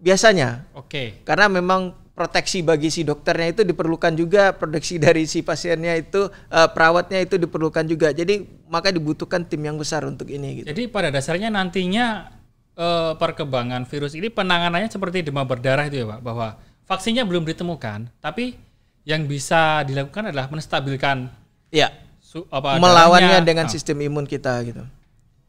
biasanya. 0.00 0.64
Oke. 0.72 0.88
Okay. 0.88 1.06
Karena 1.28 1.52
memang 1.52 1.92
proteksi 2.16 2.60
bagi 2.60 2.92
si 2.92 3.00
dokternya 3.00 3.56
itu 3.56 3.62
diperlukan 3.64 4.12
juga, 4.12 4.52
proteksi 4.52 5.00
dari 5.00 5.24
si 5.24 5.40
pasiennya 5.40 5.96
itu 5.96 6.28
uh, 6.28 6.68
perawatnya 6.68 7.24
itu 7.24 7.40
diperlukan 7.40 7.84
juga. 7.88 8.12
Jadi 8.12 8.44
maka 8.68 8.92
dibutuhkan 8.92 9.44
tim 9.48 9.64
yang 9.64 9.80
besar 9.80 10.04
untuk 10.04 10.28
ini 10.28 10.60
gitu. 10.60 10.66
Jadi 10.68 10.88
pada 10.92 11.08
dasarnya 11.08 11.48
nantinya 11.48 12.28
uh, 12.76 13.16
perkembangan 13.16 13.88
virus 13.88 14.12
ini 14.12 14.28
penanganannya 14.28 14.92
seperti 14.92 15.24
demam 15.24 15.48
berdarah 15.48 15.88
itu 15.88 16.04
ya, 16.04 16.06
Pak, 16.16 16.20
bahwa 16.20 16.60
vaksinnya 16.84 17.24
belum 17.24 17.48
ditemukan, 17.48 18.12
tapi 18.20 18.58
yang 19.04 19.24
bisa 19.24 19.82
dilakukan 19.88 20.30
adalah 20.30 20.46
menstabilkan 20.52 21.32
ya 21.72 21.88
su, 22.20 22.44
apa 22.52 22.76
melawannya 22.76 23.40
dengan 23.42 23.66
oh. 23.66 23.72
sistem 23.72 24.00
imun 24.04 24.28
kita 24.28 24.60
gitu. 24.66 24.84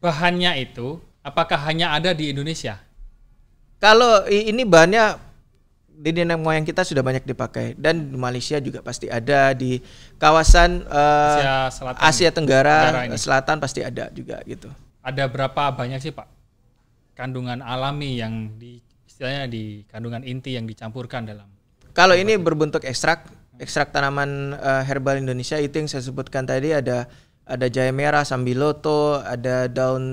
Bahannya 0.01 0.57
itu 0.57 0.97
apakah 1.21 1.59
hanya 1.69 1.93
ada 1.93 2.15
di 2.15 2.33
Indonesia? 2.33 2.81
Kalau 3.81 4.25
ini 4.29 4.65
bahannya 4.65 5.17
di 6.01 6.09
nenek 6.17 6.41
moyang 6.41 6.65
kita 6.65 6.81
sudah 6.81 7.05
banyak 7.05 7.21
dipakai 7.29 7.77
dan 7.77 8.09
di 8.09 8.17
Malaysia 8.17 8.57
juga 8.57 8.81
pasti 8.81 9.05
ada 9.05 9.53
di 9.53 9.77
kawasan 10.17 10.81
uh, 10.89 11.37
Asia, 11.37 11.57
Selatan, 11.69 12.01
Asia 12.01 12.29
Tenggara, 12.33 12.79
Tenggara 12.89 13.17
Selatan 13.17 13.57
pasti 13.61 13.85
ada 13.85 14.09
juga 14.09 14.41
gitu. 14.49 14.69
Ada 15.05 15.29
berapa 15.29 15.69
banyak 15.73 16.01
sih 16.01 16.13
Pak 16.13 16.25
kandungan 17.13 17.61
alami 17.61 18.17
yang 18.17 18.57
di 18.57 18.81
istilahnya 19.05 19.45
di 19.45 19.85
kandungan 19.85 20.25
inti 20.25 20.57
yang 20.57 20.65
dicampurkan 20.65 21.29
dalam? 21.29 21.45
Kalau 21.93 22.17
ini 22.17 22.33
berbentuk 22.41 22.81
ekstrak 22.81 23.29
ekstrak 23.62 23.93
tanaman 23.93 24.58
uh, 24.58 24.82
herbal 24.82 25.21
Indonesia 25.21 25.62
itu 25.62 25.78
yang 25.78 25.86
saya 25.86 26.02
sebutkan 26.02 26.50
tadi 26.50 26.74
ada 26.74 27.06
ada 27.45 27.69
jahe 27.69 27.93
merah, 27.93 28.26
sambiloto, 28.26 29.21
ada 29.21 29.69
daun 29.69 30.06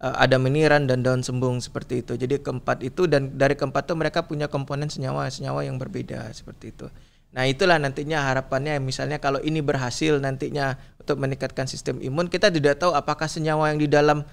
uh, 0.00 0.16
ada 0.16 0.40
meniran 0.40 0.88
dan 0.88 1.04
daun 1.04 1.20
sembung 1.20 1.60
seperti 1.60 2.00
itu. 2.00 2.16
Jadi 2.16 2.40
keempat 2.40 2.80
itu 2.80 3.04
dan 3.04 3.36
dari 3.36 3.52
keempat 3.52 3.84
itu 3.84 3.94
mereka 4.00 4.24
punya 4.24 4.48
komponen 4.48 4.88
senyawa-senyawa 4.88 5.68
yang 5.68 5.76
berbeda 5.76 6.32
seperti 6.32 6.72
itu. 6.72 6.88
Nah, 7.30 7.46
itulah 7.46 7.78
nantinya 7.78 8.26
harapannya 8.26 8.82
misalnya 8.82 9.22
kalau 9.22 9.38
ini 9.38 9.62
berhasil 9.62 10.18
nantinya 10.18 10.74
untuk 10.98 11.22
meningkatkan 11.22 11.70
sistem 11.70 12.02
imun, 12.02 12.26
kita 12.26 12.50
tidak 12.50 12.82
tahu 12.82 12.90
apakah 12.90 13.30
senyawa 13.30 13.70
yang 13.70 13.78
di 13.78 13.86
dalam 13.86 14.26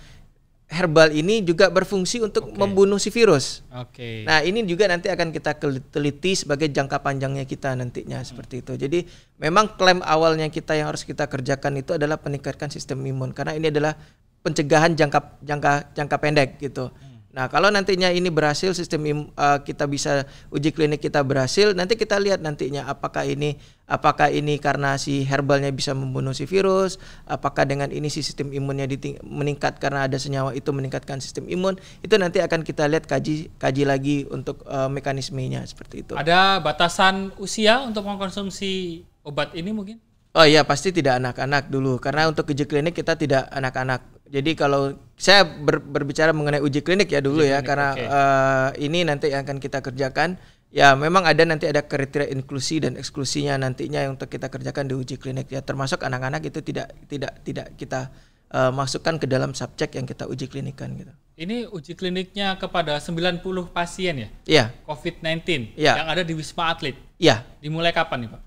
herbal 0.67 1.15
ini 1.15 1.39
juga 1.47 1.71
berfungsi 1.71 2.19
untuk 2.19 2.51
okay. 2.51 2.60
membunuh 2.60 2.99
si 2.99 3.08
virus. 3.08 3.63
Oke. 3.71 3.95
Okay. 3.95 4.17
Nah, 4.27 4.43
ini 4.43 4.67
juga 4.67 4.91
nanti 4.91 5.08
akan 5.08 5.32
kita 5.32 5.56
teliti 5.89 6.36
sebagai 6.36 6.67
jangka 6.67 6.99
panjangnya 6.99 7.47
kita 7.47 7.71
nantinya 7.73 8.19
hmm. 8.19 8.27
seperti 8.27 8.60
itu. 8.60 8.75
Jadi, 8.75 8.99
memang 9.39 9.80
klaim 9.80 10.03
awalnya 10.03 10.51
kita 10.51 10.75
yang 10.75 10.91
harus 10.91 11.08
kita 11.08 11.25
kerjakan 11.32 11.80
itu 11.80 11.95
adalah 11.95 12.19
meningkatkan 12.19 12.67
sistem 12.67 12.99
imun 13.08 13.32
karena 13.32 13.56
ini 13.56 13.71
adalah 13.71 13.95
pencegahan 14.43 14.93
jangka 14.93 15.39
jangka 15.43 15.71
jangka 15.95 16.15
pendek 16.19 16.49
gitu. 16.60 16.91
Hmm. 16.91 17.16
Nah, 17.38 17.54
kalau 17.54 17.69
nantinya 17.69 18.10
ini 18.10 18.34
berhasil 18.34 18.73
sistem 18.73 19.30
uh, 19.38 19.62
kita 19.62 19.86
bisa 19.86 20.26
uji 20.50 20.73
klinik 20.73 21.06
kita 21.06 21.21
berhasil, 21.21 21.78
nanti 21.78 21.93
kita 21.93 22.17
lihat 22.17 22.41
nantinya 22.41 22.89
apakah 22.89 23.30
ini 23.30 23.62
apakah 23.86 24.34
ini 24.34 24.58
karena 24.58 24.97
si 24.97 25.21
herbalnya 25.21 25.69
bisa 25.69 25.93
membunuh 25.93 26.34
si 26.34 26.50
virus, 26.50 26.97
apakah 27.30 27.69
dengan 27.69 27.93
ini 27.93 28.10
si 28.10 28.26
sistem 28.26 28.50
imunnya 28.50 28.89
meningkat 29.21 29.78
karena 29.78 30.10
ada 30.10 30.17
senyawa 30.17 30.58
itu 30.58 30.73
meningkatkan 30.73 31.21
sistem 31.21 31.45
imun, 31.45 31.78
itu 32.02 32.17
nanti 32.17 32.41
akan 32.41 32.65
kita 32.65 32.89
lihat 32.89 33.06
kaji 33.06 33.54
kaji 33.62 33.84
lagi 33.86 34.26
untuk 34.34 34.65
uh, 34.65 34.89
mekanismenya 34.89 35.62
seperti 35.69 36.10
itu. 36.10 36.13
Ada 36.17 36.58
batasan 36.58 37.38
usia 37.38 37.86
untuk 37.86 38.02
mengkonsumsi 38.10 39.06
obat 39.21 39.54
ini 39.54 39.78
mungkin? 39.78 40.02
Oh 40.34 40.45
iya 40.45 40.66
pasti 40.66 40.89
tidak 40.89 41.22
anak-anak 41.22 41.70
dulu 41.70 42.01
karena 42.01 42.30
untuk 42.30 42.49
uji 42.49 42.66
klinik 42.66 42.97
kita 42.97 43.14
tidak 43.14 43.45
anak-anak 43.53 44.16
jadi 44.28 44.51
kalau 44.53 44.95
saya 45.17 45.47
ber, 45.47 45.80
berbicara 45.82 46.36
mengenai 46.36 46.61
uji 46.61 46.84
klinik 46.86 47.09
ya 47.09 47.23
dulu 47.23 47.41
uji 47.41 47.51
ya 47.51 47.59
klinik, 47.59 47.67
karena 47.67 47.89
okay. 47.95 48.05
uh, 48.05 48.11
eh, 48.11 48.69
ini 48.86 48.99
nanti 49.07 49.32
yang 49.32 49.47
akan 49.47 49.57
kita 49.57 49.80
kerjakan 49.82 50.38
ya 50.69 50.93
memang 50.93 51.23
ada 51.23 51.43
nanti 51.47 51.65
ada 51.65 51.84
kriteria 51.84 52.30
inklusi 52.30 52.84
dan 52.84 52.99
eksklusinya 52.99 53.55
nantinya 53.57 54.03
yang 54.03 54.19
untuk 54.19 54.28
kita 54.28 54.51
kerjakan 54.51 54.91
di 54.91 54.95
uji 54.99 55.15
klinik 55.15 55.47
ya 55.47 55.63
termasuk 55.63 56.03
anak-anak 56.03 56.43
itu 56.43 56.59
tidak 56.59 56.91
tidak 57.07 57.34
tidak 57.47 57.67
kita 57.80 58.11
uh, 58.51 58.69
masukkan 58.75 59.15
ke 59.15 59.25
dalam 59.25 59.55
subjek 59.55 59.95
yang 59.95 60.03
kita 60.03 60.28
uji 60.28 60.51
klinikan 60.51 60.91
gitu. 60.99 61.13
Ini 61.38 61.69
uji 61.69 61.93
kliniknya 61.93 62.57
kepada 62.57 62.97
90 62.97 63.45
pasien 63.69 64.25
ya? 64.25 64.30
Iya. 64.49 64.65
COVID-19 64.89 65.78
ya. 65.78 66.01
yang 66.01 66.09
ada 66.09 66.25
di 66.25 66.34
Wisma 66.34 66.73
Atlet. 66.73 66.97
Iya. 67.21 67.45
Dimulai 67.61 67.93
kapan 67.93 68.25
nih, 68.25 68.30
Pak? 68.34 68.41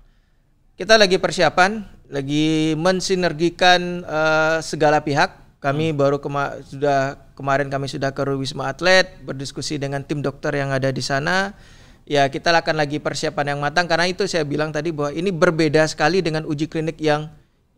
kita 0.81 0.97
lagi 0.97 1.21
persiapan, 1.21 1.85
lagi 2.09 2.73
mensinergikan 2.73 4.01
uh, 4.01 4.57
segala 4.65 4.97
pihak. 5.05 5.29
Kami 5.61 5.93
hmm. 5.93 5.97
baru 5.97 6.17
kema 6.17 6.57
sudah 6.65 7.21
kemarin 7.37 7.69
kami 7.69 7.85
sudah 7.85 8.09
ke 8.09 8.25
Wisma 8.33 8.73
Atlet 8.73 9.21
berdiskusi 9.21 9.77
dengan 9.77 10.01
tim 10.01 10.25
dokter 10.25 10.57
yang 10.57 10.73
ada 10.73 10.89
di 10.89 11.05
sana. 11.05 11.53
Ya, 12.09 12.25
kita 12.25 12.49
akan 12.49 12.81
lagi 12.81 12.97
persiapan 12.97 13.55
yang 13.55 13.59
matang 13.61 13.85
karena 13.85 14.09
itu 14.09 14.25
saya 14.25 14.41
bilang 14.41 14.73
tadi 14.73 14.89
bahwa 14.89 15.13
ini 15.13 15.29
berbeda 15.29 15.85
sekali 15.85 16.25
dengan 16.25 16.49
uji 16.49 16.65
klinik 16.65 16.97
yang 16.97 17.29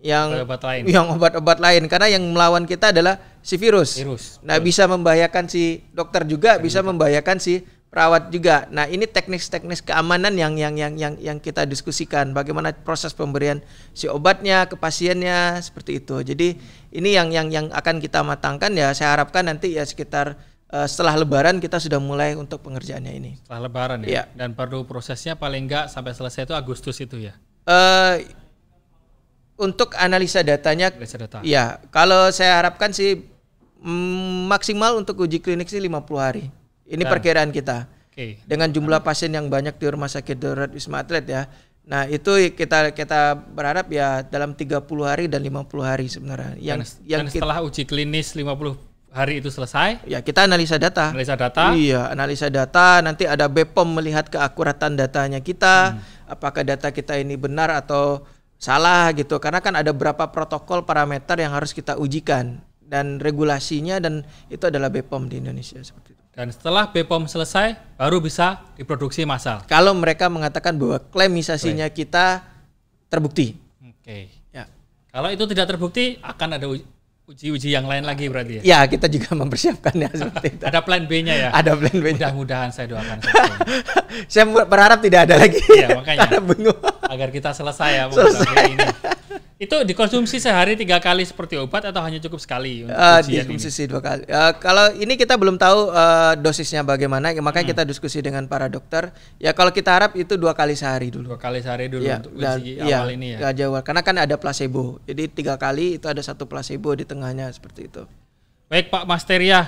yang 0.03 0.47
obat 0.47 0.63
lain. 0.63 0.83
yang 0.87 1.05
obat-obat 1.11 1.59
lain 1.63 1.87
karena 1.87 2.07
yang 2.11 2.23
melawan 2.27 2.63
kita 2.63 2.91
adalah 2.91 3.19
si 3.39 3.55
virus. 3.55 3.99
virus. 3.99 4.39
Nah, 4.43 4.59
Betul. 4.59 4.67
bisa 4.71 4.83
membahayakan 4.87 5.43
si 5.51 5.83
dokter 5.91 6.23
juga, 6.27 6.59
bisa 6.59 6.79
membahayakan 6.83 7.39
si 7.39 7.67
perawat 7.93 8.33
juga. 8.33 8.65
Nah, 8.73 8.89
ini 8.89 9.05
teknis-teknis 9.05 9.85
keamanan 9.85 10.33
yang 10.33 10.57
yang 10.57 10.73
yang 10.73 10.97
yang 10.97 11.13
yang 11.21 11.37
kita 11.37 11.69
diskusikan 11.69 12.33
bagaimana 12.33 12.73
proses 12.73 13.13
pemberian 13.13 13.61
si 13.93 14.09
obatnya 14.09 14.65
ke 14.65 14.73
pasiennya 14.73 15.61
seperti 15.61 16.01
itu. 16.01 16.25
Jadi, 16.25 16.57
ini 16.89 17.13
yang 17.13 17.29
yang 17.29 17.53
yang 17.53 17.69
akan 17.69 18.01
kita 18.01 18.25
matangkan 18.25 18.73
ya 18.73 18.97
saya 18.97 19.13
harapkan 19.13 19.45
nanti 19.45 19.77
ya 19.77 19.85
sekitar 19.85 20.41
uh, 20.73 20.89
setelah 20.89 21.21
lebaran 21.21 21.61
kita 21.61 21.77
sudah 21.77 22.01
mulai 22.01 22.33
untuk 22.33 22.65
pengerjaannya 22.65 23.13
ini. 23.13 23.31
Setelah 23.45 23.69
lebaran 23.69 24.01
ya. 24.09 24.09
ya. 24.09 24.23
Dan 24.33 24.57
perlu 24.57 24.89
prosesnya 24.89 25.37
paling 25.37 25.69
enggak 25.69 25.93
sampai 25.93 26.17
selesai 26.17 26.49
itu 26.49 26.57
Agustus 26.57 26.97
itu 26.97 27.21
ya. 27.21 27.37
Uh, 27.69 28.17
untuk 29.53 29.93
analisa 30.01 30.41
datanya 30.41 30.89
analisa 30.89 31.21
data. 31.21 31.45
Ya, 31.45 31.77
kalau 31.93 32.33
saya 32.33 32.57
harapkan 32.57 32.89
sih 32.89 33.21
mm, 33.85 34.49
maksimal 34.49 34.97
untuk 34.97 35.21
uji 35.21 35.37
klinik 35.37 35.69
sih 35.69 35.77
50 35.77 35.93
hari. 36.17 36.49
Ini 36.87 37.03
Dan, 37.03 37.11
perkiraan 37.11 37.51
kita. 37.51 37.87
Okay. 38.13 38.37
Dengan 38.45 38.69
jumlah 38.69 39.01
pasien 39.01 39.33
yang 39.33 39.49
banyak 39.49 39.73
di 39.79 39.85
Rumah 39.89 40.09
Sakit 40.11 40.37
Darurat 40.37 40.69
Wisma 40.69 41.01
Atlet 41.01 41.25
ya. 41.25 41.49
Nah, 41.83 42.07
itu 42.07 42.31
kita 42.55 42.95
kita 42.95 43.35
berharap 43.35 43.91
ya 43.91 44.23
dalam 44.23 44.55
30 44.55 44.79
hari 45.03 45.27
dan 45.27 45.43
50 45.43 45.83
hari 45.83 46.07
sebenarnya. 46.07 46.55
Yang 46.55 46.79
dan, 46.79 47.09
yang 47.09 47.21
dan 47.27 47.33
setelah 47.33 47.57
kita, 47.59 47.67
uji 47.67 47.83
klinis 47.83 48.27
50 48.37 48.79
hari 49.13 49.43
itu 49.43 49.49
selesai, 49.53 50.01
ya 50.09 50.23
kita 50.25 50.49
analisa 50.49 50.79
data. 50.81 51.13
Analisa 51.13 51.35
data. 51.37 51.75
Iya, 51.75 52.09
analisa 52.09 52.47
data, 52.49 53.03
nanti 53.05 53.29
ada 53.29 53.45
BPOM 53.45 54.01
melihat 54.01 54.25
keakuratan 54.25 54.97
datanya 54.97 55.37
kita, 55.37 55.93
hmm. 55.93 56.33
apakah 56.33 56.65
data 56.65 56.89
kita 56.89 57.21
ini 57.21 57.37
benar 57.37 57.69
atau 57.69 58.25
salah 58.57 59.11
gitu. 59.13 59.37
Karena 59.37 59.61
kan 59.61 59.77
ada 59.77 59.93
berapa 59.93 60.31
protokol 60.33 60.87
parameter 60.87 61.35
yang 61.37 61.53
harus 61.53 61.75
kita 61.75 61.99
ujikan 61.99 62.63
dan 62.79 63.21
regulasinya 63.21 64.01
dan 64.01 64.25
itu 64.49 64.65
adalah 64.65 64.89
BPOM 64.89 65.29
di 65.29 65.43
Indonesia 65.43 65.77
seperti 65.83 66.17
itu. 66.17 66.22
Dan 66.33 66.49
setelah 66.49 66.89
BPOM 66.89 67.29
selesai, 67.29 67.77
baru 67.93 68.17
bisa 68.17 68.65
diproduksi 68.73 69.21
massal. 69.21 69.61
Kalau 69.69 69.93
mereka 69.93 70.33
mengatakan 70.33 70.73
bahwa 70.73 70.97
klaimisasinya 70.97 71.85
Klaim. 71.93 71.99
kita 72.01 72.25
terbukti. 73.05 73.53
Oke. 73.85 74.33
Ya. 74.49 74.65
Kalau 75.13 75.29
itu 75.29 75.45
tidak 75.45 75.69
terbukti, 75.69 76.17
akan 76.25 76.57
ada 76.57 76.65
uji-uji 77.29 77.69
yang 77.69 77.85
lain 77.85 78.01
lagi 78.01 78.33
berarti 78.33 78.59
ya? 78.59 78.61
Ya, 78.65 78.79
kita 78.89 79.05
juga 79.13 79.29
mempersiapkan 79.45 79.93
ya 79.93 80.09
seperti 80.09 80.57
itu. 80.57 80.63
ada 80.65 80.81
plan 80.81 81.05
B-nya 81.05 81.33
ya? 81.37 81.49
Ada 81.53 81.77
plan 81.77 81.97
B-nya. 82.01 82.33
Mudah-mudahan 82.33 82.69
saya 82.73 82.89
doakan. 82.89 83.17
saya 84.33 84.45
berharap 84.65 85.05
tidak 85.05 85.29
ada 85.29 85.37
lagi. 85.37 85.61
Iya, 85.69 86.01
makanya. 86.01 86.33
Agar 87.13 87.29
kita 87.29 87.53
selesai 87.53 87.89
ya. 87.93 88.03
Selesai. 88.09 88.63
Ini. 88.73 88.87
Itu 89.63 89.79
dikonsumsi 89.87 90.43
sehari 90.43 90.75
tiga 90.75 90.99
kali 90.99 91.23
seperti 91.23 91.55
obat 91.55 91.87
atau 91.87 92.03
hanya 92.03 92.19
cukup 92.19 92.35
sekali? 92.43 92.83
Untuk 92.83 92.99
uh, 92.99 93.23
dikonsumsi 93.23 93.87
dua 93.87 94.03
kali. 94.03 94.27
Uh, 94.27 94.51
kalau 94.59 94.91
ini 94.99 95.15
kita 95.15 95.39
belum 95.39 95.55
tahu 95.55 95.87
uh, 95.87 96.35
dosisnya 96.35 96.83
bagaimana, 96.83 97.31
makanya 97.39 97.71
hmm. 97.71 97.71
kita 97.71 97.83
diskusi 97.87 98.19
dengan 98.19 98.43
para 98.51 98.67
dokter. 98.67 99.15
Ya 99.39 99.55
kalau 99.55 99.71
kita 99.71 99.95
harap 99.95 100.19
itu 100.19 100.35
dua 100.35 100.51
kali 100.51 100.75
sehari 100.75 101.15
dulu. 101.15 101.31
Dua 101.31 101.39
kali 101.39 101.63
sehari 101.63 101.87
dulu 101.87 102.03
ya, 102.03 102.19
untuk 102.19 102.35
uji 102.35 102.75
dan, 102.75 102.91
awal 102.91 103.07
ya, 103.07 103.15
ini 103.15 103.27
ya. 103.39 103.55
Jauh. 103.55 103.79
Karena 103.79 104.03
kan 104.03 104.15
ada 104.19 104.35
placebo. 104.35 104.99
Jadi 105.07 105.31
tiga 105.31 105.55
kali 105.55 105.95
itu 105.95 106.11
ada 106.11 106.19
satu 106.19 106.43
placebo 106.43 106.91
di 106.91 107.07
tengahnya 107.07 107.47
seperti 107.55 107.87
itu. 107.87 108.03
Baik 108.67 108.91
Pak 108.91 109.07
Masteria. 109.07 109.63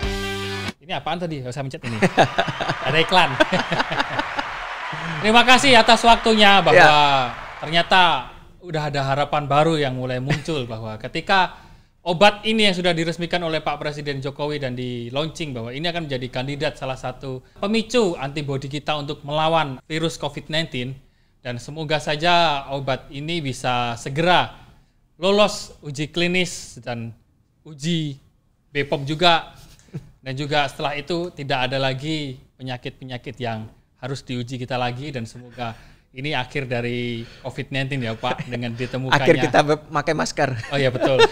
Ini 0.83 0.91
apaan 0.91 1.23
tadi? 1.23 1.39
Saya 1.39 1.63
mencet 1.63 1.79
ini. 1.87 1.97
ada 2.91 2.97
iklan. 2.99 3.31
Terima 5.23 5.41
kasih 5.47 5.71
atas 5.79 6.03
waktunya 6.03 6.59
bahwa 6.59 6.83
ya. 6.83 7.33
ternyata 7.63 8.34
udah 8.65 8.89
ada 8.89 9.05
harapan 9.05 9.45
baru 9.45 9.77
yang 9.77 9.93
mulai 9.93 10.17
muncul 10.17 10.65
bahwa 10.71 10.97
ketika 10.97 11.55
obat 12.01 12.41
ini 12.45 12.69
yang 12.69 12.75
sudah 12.75 12.91
diresmikan 12.91 13.41
oleh 13.45 13.61
Pak 13.61 13.77
Presiden 13.77 14.19
Jokowi 14.19 14.57
dan 14.57 14.73
di 14.73 15.13
launching 15.13 15.53
bahwa 15.53 15.69
ini 15.69 15.85
akan 15.85 16.09
menjadi 16.09 16.27
kandidat 16.33 16.73
salah 16.81 16.97
satu 16.97 17.45
pemicu 17.61 18.17
antibodi 18.17 18.65
kita 18.65 18.97
untuk 18.97 19.21
melawan 19.21 19.77
virus 19.85 20.17
COVID-19 20.17 20.97
dan 21.45 21.61
semoga 21.61 22.01
saja 22.01 22.65
obat 22.73 23.05
ini 23.13 23.37
bisa 23.37 23.93
segera 24.01 24.65
lolos 25.21 25.77
uji 25.85 26.09
klinis 26.09 26.81
dan 26.81 27.13
uji 27.61 28.17
BPOM 28.73 29.05
juga. 29.05 29.53
Dan 30.25 30.33
juga 30.33 30.65
setelah 30.65 30.97
itu 30.97 31.29
tidak 31.37 31.69
ada 31.69 31.77
lagi 31.77 32.41
penyakit-penyakit 32.57 33.37
yang 33.37 33.69
harus 34.01 34.25
diuji 34.25 34.57
kita 34.57 34.73
lagi 34.73 35.13
dan 35.13 35.29
semoga 35.29 35.77
ini 36.15 36.31
akhir 36.31 36.71
dari 36.71 37.27
COVID-19 37.43 37.99
ya 37.99 38.15
Pak 38.15 38.35
dengan 38.51 38.71
ditemukannya. 38.71 39.19
Akhir 39.19 39.35
kita 39.43 39.59
pakai 39.91 40.13
masker. 40.15 40.49
Oh 40.71 40.79
ya 40.79 40.89
betul. 40.89 41.19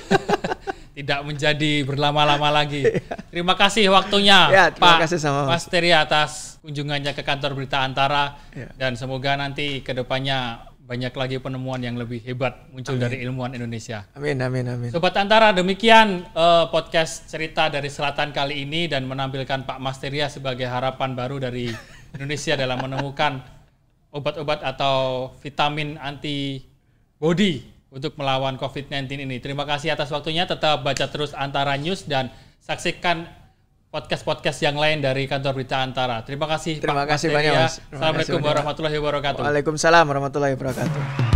Tidak 0.94 1.26
menjadi 1.26 1.82
berlama-lama 1.88 2.54
lagi. 2.54 2.86
Terima 3.34 3.58
kasih 3.58 3.90
waktunya 3.90 4.46
ya, 4.54 4.66
terima 4.70 5.02
Pak 5.02 5.10
kasih 5.10 5.18
sama 5.18 5.50
Mas 5.50 5.66
Teri 5.66 5.90
atas 5.90 6.62
kunjungannya 6.62 7.18
ke 7.18 7.26
kantor 7.26 7.58
Berita 7.58 7.82
Antara 7.82 8.38
ya. 8.54 8.70
dan 8.78 8.94
semoga 8.94 9.34
nanti 9.34 9.82
ke 9.82 9.90
depannya 9.90 10.70
banyak 10.84 11.16
lagi 11.16 11.42
penemuan 11.42 11.82
yang 11.82 11.98
lebih 11.98 12.22
hebat 12.22 12.70
muncul 12.70 12.94
amin. 13.00 13.04
dari 13.10 13.18
ilmuwan 13.26 13.58
Indonesia. 13.58 14.06
Amin 14.14 14.38
amin 14.38 14.70
amin. 14.70 14.90
Sobat 14.94 15.18
Antara 15.18 15.50
demikian 15.50 16.30
uh, 16.38 16.70
podcast 16.70 17.26
cerita 17.26 17.74
dari 17.74 17.90
selatan 17.90 18.30
kali 18.30 18.62
ini 18.62 18.86
dan 18.86 19.10
menampilkan 19.10 19.66
Pak 19.66 19.82
Masteria 19.82 20.30
sebagai 20.30 20.70
harapan 20.70 21.18
baru 21.18 21.42
dari 21.42 21.74
Indonesia 22.14 22.54
dalam 22.54 22.78
menemukan 22.84 23.63
obat-obat 24.14 24.62
atau 24.62 25.30
vitamin 25.42 25.98
anti 25.98 26.62
body 27.18 27.66
untuk 27.90 28.14
melawan 28.18 28.56
COVID-19 28.62 29.26
ini. 29.26 29.42
Terima 29.42 29.66
kasih 29.66 29.98
atas 29.98 30.14
waktunya. 30.14 30.46
Tetap 30.46 30.86
baca 30.86 31.06
terus 31.10 31.34
Antara 31.34 31.74
News 31.82 32.06
dan 32.06 32.30
saksikan 32.62 33.26
podcast-podcast 33.94 34.58
yang 34.66 34.78
lain 34.78 35.02
dari 35.02 35.30
kantor 35.30 35.62
berita 35.62 35.82
Antara. 35.82 36.22
Terima 36.26 36.50
kasih 36.50 36.82
Terima 36.82 37.06
Pak 37.06 37.18
kasih 37.18 37.30
banyak 37.30 37.54
Mas. 37.54 37.78
Assalamualaikum 37.94 38.42
warahmatullahi 38.42 38.98
wabarakatuh. 38.98 39.42
Waalaikumsalam 39.46 40.06
warahmatullahi 40.10 40.54
wabarakatuh. 40.58 41.33